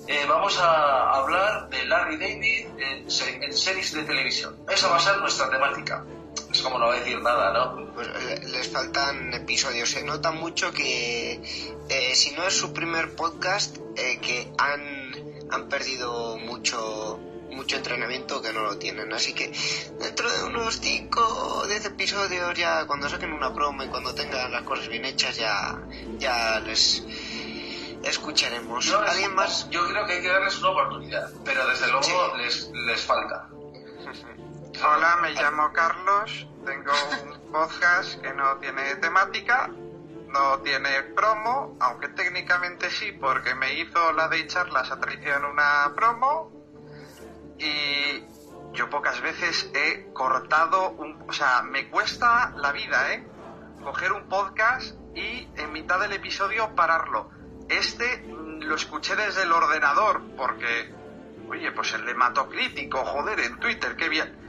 eh, 0.08 0.26
vamos 0.28 0.58
a 0.60 1.12
hablar 1.12 1.70
de 1.70 1.86
Larry 1.86 2.18
David 2.18 2.68
en, 2.78 3.08
en 3.44 3.54
series 3.54 3.94
de 3.94 4.04
televisión. 4.04 4.56
Esa 4.70 4.88
va 4.88 4.98
a 4.98 5.00
ser 5.00 5.18
nuestra 5.18 5.50
temática. 5.50 6.06
Es 6.52 6.62
como 6.62 6.80
no 6.80 6.92
decir 6.92 7.22
nada, 7.22 7.52
¿no? 7.54 7.94
Pues 7.94 8.08
eh, 8.08 8.42
les 8.48 8.68
faltan 8.70 9.34
episodios. 9.34 9.90
Se 9.90 10.04
nota 10.04 10.32
mucho 10.32 10.72
que 10.72 11.42
eh, 11.90 12.16
si 12.16 12.32
no 12.32 12.44
es 12.48 12.54
su 12.54 12.74
primer 12.74 13.16
podcast, 13.16 13.78
que 13.96 14.52
han, 14.58 15.14
han 15.52 15.70
perdido 15.70 16.38
mucho 16.38 17.20
mucho 17.56 17.78
entrenamiento 17.78 18.42
que 18.42 18.54
no 18.54 18.64
lo 18.64 18.78
tienen. 18.78 19.12
Así 19.14 19.34
que 19.34 19.52
dentro 20.00 20.32
de 20.32 20.44
unos 20.44 20.80
5 20.80 21.62
o 21.62 21.68
10 21.68 21.86
episodios, 21.86 22.54
ya 22.58 22.86
cuando 22.86 23.10
saquen 23.10 23.34
una 23.34 23.54
promo 23.54 23.84
y 23.84 23.88
cuando 23.88 24.14
tengan 24.14 24.52
las 24.52 24.64
cosas 24.64 24.88
bien 24.90 25.06
hechas, 25.06 25.38
ya, 25.38 25.82
ya 26.20 26.60
les 26.60 27.04
escucharemos. 28.06 28.86
Yo, 28.86 29.00
¿Alguien 29.00 29.36
más? 29.36 29.70
Yo 29.70 29.88
creo 29.88 30.06
que 30.06 30.14
hay 30.14 30.22
que 30.22 30.30
darles 30.30 30.58
una 30.60 30.70
oportunidad, 30.70 31.30
pero 31.44 31.68
desde 31.68 31.88
luego 31.88 32.38
les, 32.38 32.70
les 32.70 33.06
falta. 33.06 33.50
Hola, 34.84 35.18
me 35.22 35.32
llamo 35.32 35.72
Carlos, 35.74 36.48
tengo 36.66 36.92
un 37.24 37.40
podcast 37.52 38.22
que 38.22 38.34
no 38.34 38.58
tiene 38.58 38.96
temática, 38.96 39.70
no 40.28 40.60
tiene 40.60 41.04
promo, 41.16 41.78
aunque 41.80 42.10
técnicamente 42.10 42.90
sí, 42.90 43.12
porque 43.14 43.56
me 43.56 43.74
hizo 43.80 44.12
la 44.14 44.28
de 44.28 44.46
charlas 44.48 44.92
atrición 44.92 45.44
en 45.44 45.52
una 45.52 45.94
promo 45.96 46.52
y 47.58 48.26
yo 48.74 48.90
pocas 48.90 49.22
veces 49.22 49.70
he 49.74 50.12
cortado 50.12 50.92
un... 50.92 51.24
O 51.28 51.34
sea, 51.34 51.62
me 51.62 51.90
cuesta 51.90 52.54
la 52.58 52.74
vida, 52.74 53.14
¿eh? 53.14 53.26
Coger 53.82 54.12
un 54.12 54.28
podcast 54.28 54.96
y 55.16 55.48
en 55.56 55.72
mitad 55.72 56.00
del 56.00 56.12
episodio 56.12 56.76
pararlo. 56.76 57.30
Este 57.70 58.24
lo 58.62 58.76
escuché 58.76 59.16
desde 59.16 59.44
el 59.44 59.52
ordenador 59.52 60.22
porque, 60.36 60.94
oye, 61.50 61.72
pues 61.72 61.94
el 61.94 62.08
hematocrítico, 62.08 63.04
joder, 63.06 63.40
en 63.40 63.60
Twitter, 63.60 63.96
qué 63.96 64.10
bien. 64.10 64.46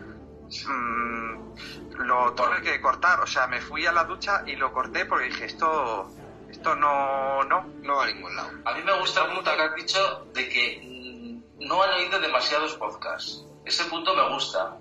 Mm, 0.66 1.96
lo 1.98 2.32
tuve 2.34 2.62
que 2.62 2.80
cortar, 2.80 3.20
o 3.20 3.26
sea, 3.26 3.46
me 3.46 3.60
fui 3.60 3.86
a 3.86 3.92
la 3.92 4.04
ducha 4.04 4.42
y 4.46 4.56
lo 4.56 4.72
corté 4.72 5.06
porque 5.06 5.26
dije, 5.26 5.46
esto, 5.46 6.10
esto 6.48 6.76
no, 6.76 7.44
no, 7.44 7.66
no 7.82 7.96
va 7.96 8.04
a 8.04 8.06
ningún 8.06 8.34
lado. 8.36 8.50
A 8.64 8.74
mí 8.74 8.82
me 8.82 8.98
gusta 8.98 9.24
el 9.24 9.32
punto 9.34 9.54
que 9.54 9.62
has 9.62 9.74
dicho 9.74 10.26
de 10.32 10.48
que 10.48 10.80
mm, 10.82 11.66
no 11.66 11.82
han 11.82 11.90
oído 11.94 12.20
demasiados 12.20 12.74
podcasts. 12.74 13.44
Ese 13.64 13.84
punto 13.86 14.14
me 14.14 14.28
gusta. 14.32 14.78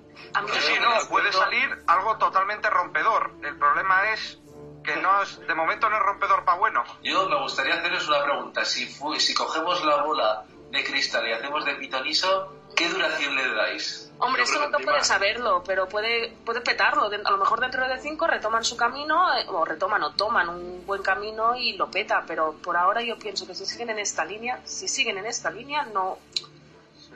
Sí, 0.53 0.59
sí, 0.61 0.73
no, 0.79 1.09
puede 1.09 1.31
salir 1.31 1.83
algo 1.87 2.17
totalmente 2.17 2.69
rompedor. 2.69 3.33
El 3.41 3.57
problema 3.57 4.11
es 4.11 4.39
que 4.85 4.95
no 4.97 5.21
es, 5.23 5.39
de 5.45 5.55
momento 5.55 5.89
no 5.89 5.97
es 5.97 6.03
rompedor 6.03 6.45
para 6.45 6.57
bueno. 6.57 6.83
Yo 7.03 7.27
me 7.27 7.39
gustaría 7.41 7.75
haceros 7.75 8.07
una 8.07 8.23
pregunta. 8.23 8.63
Si, 8.65 8.85
fu- 8.87 9.15
si 9.19 9.33
cogemos 9.33 9.83
la 9.83 10.03
bola 10.03 10.43
de 10.71 10.83
cristal 10.83 11.27
y 11.27 11.33
hacemos 11.33 11.65
de 11.65 11.75
pitoniso, 11.75 12.53
¿qué 12.75 12.87
duración 12.89 13.35
le 13.35 13.53
dais? 13.53 14.11
Hombre, 14.17 14.43
esto 14.43 14.59
nunca 14.59 14.79
puede 14.79 15.03
saberlo, 15.03 15.61
pero 15.65 15.89
puede, 15.89 16.33
puede 16.45 16.61
petarlo. 16.61 17.03
A 17.25 17.31
lo 17.31 17.37
mejor 17.37 17.59
dentro 17.59 17.85
de 17.87 17.99
cinco 17.99 18.27
retoman 18.27 18.63
su 18.63 18.77
camino, 18.77 19.33
eh, 19.37 19.45
o 19.49 19.65
retoman 19.65 20.01
o 20.03 20.11
toman 20.11 20.47
un 20.47 20.85
buen 20.85 21.01
camino 21.03 21.55
y 21.57 21.73
lo 21.73 21.91
peta, 21.91 22.23
pero 22.25 22.53
por 22.53 22.77
ahora 22.77 23.01
yo 23.01 23.19
pienso 23.19 23.45
que 23.45 23.53
si 23.55 23.65
siguen 23.65 23.89
en 23.89 23.99
esta 23.99 24.23
línea, 24.23 24.61
si 24.63 24.87
siguen 24.87 25.17
en 25.17 25.25
esta 25.25 25.51
línea, 25.51 25.83
no, 25.93 26.17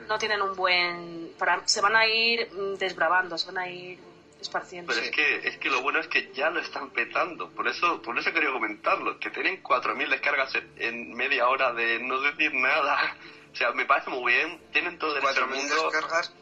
no 0.08 0.18
tienen 0.18 0.42
un 0.42 0.54
buen... 0.54 1.32
Para, 1.38 1.66
se 1.66 1.80
van 1.80 1.96
a 1.96 2.06
ir 2.06 2.50
mm, 2.52 2.74
desbravando, 2.76 3.38
se 3.38 3.46
van 3.46 3.58
a 3.58 3.68
ir 3.68 3.98
esparciendo. 4.40 4.92
Pero 4.92 5.04
es 5.06 5.10
que, 5.12 5.48
es 5.48 5.56
que 5.58 5.70
lo 5.70 5.82
bueno 5.82 6.00
es 6.00 6.08
que 6.08 6.30
ya 6.32 6.50
lo 6.50 6.60
están 6.60 6.90
petando. 6.90 7.50
Por 7.50 7.68
eso, 7.68 8.00
por 8.02 8.18
eso 8.18 8.32
quería 8.32 8.50
comentarlo. 8.52 9.18
Que 9.18 9.30
tienen 9.30 9.62
4.000 9.62 10.08
descargas 10.08 10.54
en, 10.54 10.72
en 10.78 11.14
media 11.14 11.48
hora 11.48 11.72
de 11.72 11.98
no 12.00 12.20
decir 12.20 12.52
nada. 12.54 13.16
O 13.52 13.56
sea, 13.56 13.72
me 13.72 13.84
parece 13.84 14.10
muy 14.10 14.32
bien. 14.32 14.60
Tienen 14.72 14.98
todo 14.98 15.16
el 15.16 15.22
derecho 15.22 15.40
del 15.46 15.50
4.000 15.50 15.56
mundo. 15.56 15.90
descargas. 15.90 16.32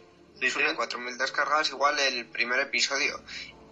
Sí, 0.40 0.50
sí. 0.50 0.60
4.000 0.60 1.16
descargas 1.16 1.68
igual 1.70 1.98
el 1.98 2.26
primer 2.26 2.60
episodio. 2.60 3.20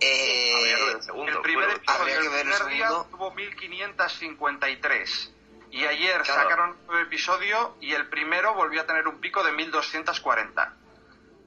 Eh, 0.01 0.53
Habría 0.55 0.77
que 0.77 0.85
ver 0.85 0.97
el 0.97 1.03
segundo. 1.03 1.33
El 1.33 1.41
primer 1.43 1.64
Bueno, 1.66 1.77
episodio 1.83 2.14
el 2.20 2.41
primer 2.41 2.66
día 2.74 2.89
tuvo 3.11 3.31
1553. 3.35 5.33
Y 5.70 5.85
ayer 5.85 6.22
Claro. 6.22 6.43
sacaron 6.43 6.70
un 6.70 6.87
nuevo 6.87 7.03
episodio 7.03 7.77
y 7.81 7.93
el 7.93 8.09
primero 8.09 8.55
volvió 8.55 8.81
a 8.83 8.87
tener 8.87 9.07
un 9.09 9.20
pico 9.20 9.43
de 9.45 9.53
1240. 9.53 10.74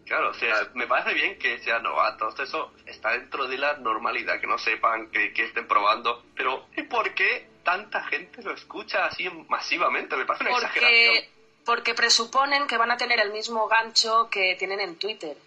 Claro, 0.09 0.31
o 0.31 0.33
sea, 0.33 0.67
me 0.73 0.87
parece 0.87 1.13
bien 1.13 1.37
que 1.37 1.59
sean 1.59 1.83
novatos, 1.83 2.33
eso 2.39 2.71
está 2.87 3.11
dentro 3.11 3.45
de 3.47 3.59
la 3.59 3.75
normalidad, 3.75 4.39
que 4.39 4.47
no 4.47 4.57
sepan, 4.57 5.05
que, 5.11 5.31
que 5.31 5.43
estén 5.43 5.67
probando, 5.67 6.23
pero 6.35 6.65
¿y 6.75 6.81
por 6.81 7.13
qué 7.13 7.45
tanta 7.63 8.03
gente 8.05 8.41
lo 8.41 8.51
escucha 8.51 9.05
así 9.05 9.29
masivamente? 9.47 10.15
Me 10.15 10.25
parece 10.25 10.45
una 10.45 10.53
exageración. 10.57 11.13
Porque, 11.13 11.29
porque 11.63 11.93
presuponen 11.93 12.65
que 12.65 12.75
van 12.77 12.89
a 12.89 12.97
tener 12.97 13.19
el 13.19 13.29
mismo 13.29 13.67
gancho 13.67 14.27
que 14.31 14.55
tienen 14.55 14.79
en 14.79 14.95
Twitter. 14.95 15.37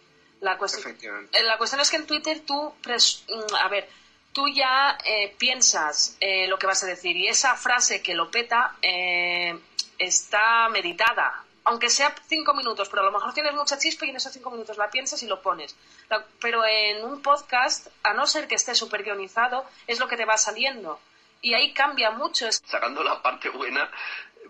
La 0.41 0.57
cuestión, 0.57 0.97
eh, 1.33 1.43
la 1.43 1.59
cuestión 1.59 1.81
es 1.81 1.91
que 1.91 1.97
en 1.97 2.07
Twitter 2.07 2.41
tú, 2.47 2.73
pres- 2.85 3.25
mm, 3.29 3.57
a 3.57 3.69
ver, 3.69 3.89
tú 4.33 4.47
ya 4.49 4.97
eh, 5.05 5.35
piensas 5.37 6.17
eh, 6.21 6.47
lo 6.47 6.57
que 6.57 6.69
vas 6.69 6.85
a 6.85 6.87
decir 6.87 7.17
y 7.17 7.27
esa 7.27 7.57
frase 7.57 8.01
que 8.01 8.15
lo 8.15 8.31
peta 8.31 8.77
eh, 8.81 9.59
está 9.99 10.69
meditada. 10.69 11.45
Aunque 11.65 11.91
sea 11.91 12.15
cinco 12.27 12.55
minutos, 12.55 12.89
pero 12.89 13.03
a 13.03 13.05
lo 13.07 13.13
mejor 13.13 13.33
tienes 13.35 13.55
mucha 13.55 13.79
chispa 13.79 14.05
y 14.07 14.11
en 14.11 14.17
esos 14.17 14.33
cinco 14.33 14.51
minutos 14.51 14.77
la 14.79 14.91
piensas 14.91 15.23
y 15.23 15.27
lo 15.29 15.41
pones. 15.43 15.77
La- 16.09 16.25
pero 16.41 16.65
en 16.65 17.05
un 17.05 17.23
podcast, 17.23 17.87
a 18.03 18.13
no 18.15 18.27
ser 18.27 18.49
que 18.49 18.57
esté 18.57 18.75
súper 18.75 19.05
guionizado, 19.05 19.65
es 19.87 20.01
lo 20.01 20.09
que 20.09 20.17
te 20.17 20.25
va 20.25 20.37
saliendo. 20.37 20.99
Y 21.41 21.55
ahí 21.55 21.73
cambia 21.73 22.11
mucho. 22.11 22.49
Es- 22.49 22.63
Sacando 22.67 23.03
la 23.05 23.23
parte 23.23 23.49
buena, 23.49 23.91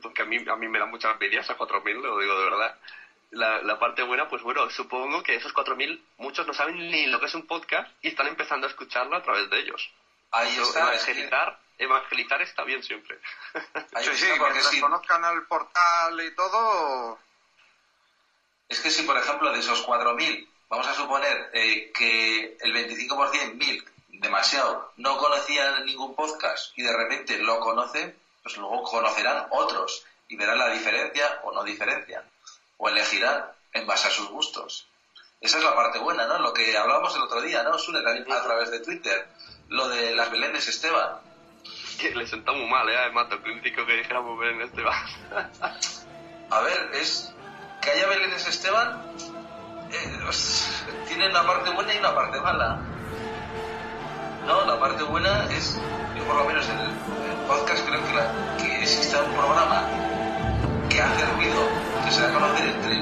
porque 0.01 0.23
a 0.23 0.25
mí, 0.25 0.39
a 0.49 0.57
mí 0.57 0.69
me 0.69 0.79
da 0.79 0.87
mucha 0.87 1.11
envidia 1.11 1.41
esas 1.41 1.57
4.000, 1.57 2.01
lo 2.01 2.19
digo 2.19 2.39
de 2.39 2.45
verdad. 2.45 2.79
La, 3.31 3.63
la 3.63 3.79
parte 3.79 4.03
buena, 4.03 4.29
pues 4.29 4.43
bueno, 4.43 4.69
supongo 4.71 5.23
que 5.23 5.35
esos 5.37 5.53
4.000, 5.55 6.03
muchos 6.19 6.47
no 6.47 6.53
saben 6.53 6.77
ni 6.91 7.07
lo 7.07 7.19
que 7.19 7.27
es 7.27 7.35
un 7.35 7.47
podcast 7.47 7.91
y 8.03 8.09
están 8.09 8.27
empezando 8.27 8.67
a 8.67 8.71
escucharlo 8.71 9.17
a 9.17 9.23
través 9.23 9.49
de 9.49 9.59
ellos. 9.61 9.91
Ahí 10.31 10.53
Eso, 10.53 10.63
está, 10.63 10.81
Evangelizar, 10.95 11.59
evangelizar 11.79 12.41
está 12.43 12.65
bien 12.65 12.83
siempre. 12.83 13.19
Ahí 13.95 14.05
sí, 14.05 14.17
sí, 14.17 14.27
porque 14.39 14.53
mientras 14.53 14.71
sí. 14.75 14.81
conozcan 14.81 15.25
el 15.25 15.43
portal 15.47 16.21
y 16.21 16.35
todo... 16.35 17.19
Es 18.69 18.81
que 18.81 18.91
si, 18.91 19.03
por 19.03 19.19
ejemplo, 19.19 19.53
de 19.53 19.61
esos 19.61 19.87
4.000, 19.87 20.49
vamos 20.69 20.87
a 20.87 20.95
suponer 20.95 21.51
eh, 21.53 21.93
que 21.93 22.57
el 22.61 22.75
25%, 22.75 23.09
1.000, 23.59 23.85
demasiado, 24.09 24.93
no 24.97 25.19
conocían 25.19 25.85
ningún 25.85 26.15
podcast 26.15 26.77
y 26.77 26.83
de 26.83 26.97
repente 26.97 27.39
lo 27.39 27.61
conocen, 27.61 28.17
pues 28.43 28.57
luego 28.57 28.83
conocerán 28.83 29.47
otros 29.51 30.05
y 30.29 30.37
verán 30.37 30.59
la 30.59 30.71
diferencia 30.71 31.41
o 31.43 31.53
no 31.53 31.63
diferencia, 31.65 32.25
o 32.79 32.89
elegirán 32.89 33.45
en 33.73 33.87
base 33.87 34.09
a 34.09 34.11
sus 34.11 34.29
gustos. 34.29 34.87
Esa 35.41 35.59
es 35.59 35.65
la 35.65 35.75
parte 35.75 35.99
buena, 35.99 36.27
¿no? 36.27 36.39
Lo 36.39 36.53
que 36.53 36.77
hablábamos 36.77 37.15
el 37.17 37.23
otro 37.23 37.43
día, 37.43 37.63
¿no? 37.65 37.77
Sune 37.77 38.01
también 38.03 38.31
a 38.33 38.43
través 38.43 38.71
de 38.71 38.81
Twitter, 38.81 39.27
lo 39.69 39.89
de 39.89 40.15
las 40.15 40.31
Belénes 40.31 40.69
Esteban. 40.69 41.19
Que 42.03 42.13
le 42.17 42.27
sentó 42.27 42.53
muy 42.53 42.69
mal, 42.69 42.89
¿eh? 42.89 42.97
Además, 42.99 43.29
crítico 43.45 43.87
que 43.87 43.93
dijéramos 43.99 44.37
ver 44.37 44.55
en 44.55 44.63
este 44.63 44.83
va. 44.83 44.93
A 46.51 46.61
ver, 46.63 46.91
es 46.95 47.33
que 47.81 47.91
haya 47.91 48.09
Belénes 48.09 48.45
Esteban 48.47 49.01
eh, 49.93 50.19
pues, 50.25 50.85
tiene 51.07 51.29
una 51.29 51.47
parte 51.47 51.71
buena 51.71 51.95
y 51.95 51.99
una 51.99 52.13
parte 52.13 52.41
mala. 52.41 52.81
No, 54.47 54.65
la 54.67 54.81
parte 54.81 55.05
buena 55.05 55.45
es, 55.53 55.79
yo 56.17 56.25
por 56.25 56.35
lo 56.37 56.45
menos 56.45 56.69
en 56.69 56.79
el, 56.81 56.91
podcast 57.47 57.87
creo 57.87 58.05
que, 58.05 58.13
la- 58.15 58.57
que 58.59 58.81
exista 58.83 59.23
un 59.23 59.33
programa 59.35 59.85
que 60.91 61.01
hace 61.01 61.25
ruido, 61.37 61.69
que 62.05 62.11
se 62.11 62.21
da 62.23 62.31
a 62.31 62.33
conocer 62.33 62.67
entre 62.69 62.97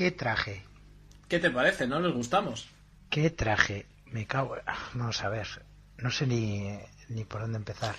qué 0.00 0.10
traje. 0.10 0.62
¿Qué 1.28 1.38
te 1.38 1.50
parece? 1.50 1.86
¿No 1.86 2.00
les 2.00 2.14
gustamos? 2.14 2.66
Qué 3.10 3.28
traje. 3.28 3.84
Me 4.06 4.24
cago. 4.24 4.56
ah, 4.66 4.78
Vamos 4.94 5.22
a 5.22 5.28
ver. 5.28 5.46
No 5.98 6.10
sé 6.10 6.26
ni, 6.26 6.78
ni 7.10 7.24
por 7.24 7.42
dónde 7.42 7.58
empezar. 7.58 7.94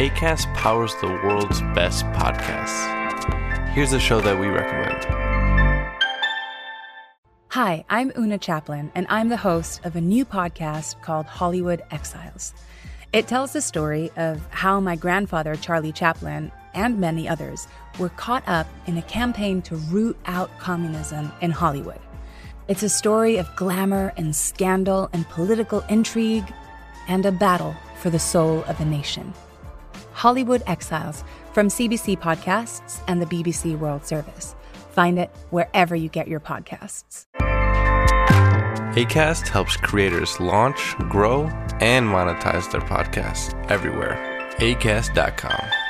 ACAST 0.00 0.52
powers 0.56 0.92
the 1.00 1.06
world's 1.06 1.60
best 1.72 2.04
podcasts. 2.06 2.84
Here's 3.74 3.92
a 3.92 4.00
show 4.00 4.20
that 4.20 4.36
we 4.36 4.48
recommend. 4.48 5.06
Hi, 7.50 7.84
I'm 7.88 8.10
Una 8.18 8.38
Chaplin, 8.38 8.90
and 8.96 9.06
I'm 9.08 9.28
the 9.28 9.36
host 9.36 9.84
of 9.84 9.94
a 9.94 10.00
new 10.00 10.24
podcast 10.24 11.00
called 11.00 11.26
Hollywood 11.26 11.82
Exiles. 11.92 12.54
It 13.12 13.28
tells 13.28 13.52
the 13.52 13.60
story 13.60 14.10
of 14.16 14.44
how 14.50 14.80
my 14.80 14.96
grandfather, 14.96 15.54
Charlie 15.54 15.92
Chaplin, 15.92 16.50
and 16.74 16.98
many 16.98 17.28
others 17.28 17.66
were 17.98 18.08
caught 18.10 18.46
up 18.46 18.66
in 18.86 18.96
a 18.96 19.02
campaign 19.02 19.62
to 19.62 19.76
root 19.76 20.16
out 20.26 20.50
communism 20.58 21.32
in 21.40 21.50
Hollywood. 21.50 22.00
It's 22.68 22.82
a 22.82 22.88
story 22.88 23.36
of 23.36 23.54
glamour 23.56 24.12
and 24.16 24.34
scandal 24.34 25.10
and 25.12 25.28
political 25.28 25.80
intrigue 25.88 26.52
and 27.08 27.26
a 27.26 27.32
battle 27.32 27.74
for 28.00 28.10
the 28.10 28.18
soul 28.18 28.62
of 28.64 28.80
a 28.80 28.84
nation. 28.84 29.34
Hollywood 30.12 30.62
Exiles 30.66 31.24
from 31.52 31.68
CBC 31.68 32.18
Podcasts 32.18 33.00
and 33.08 33.20
the 33.20 33.26
BBC 33.26 33.78
World 33.78 34.06
Service. 34.06 34.54
Find 34.92 35.18
it 35.18 35.30
wherever 35.50 35.96
you 35.96 36.08
get 36.08 36.28
your 36.28 36.40
podcasts. 36.40 37.26
ACAST 38.94 39.48
helps 39.48 39.76
creators 39.76 40.40
launch, 40.40 40.96
grow, 41.08 41.44
and 41.80 42.06
monetize 42.06 42.70
their 42.72 42.80
podcasts 42.80 43.54
everywhere. 43.70 44.18
ACAST.com. 44.58 45.89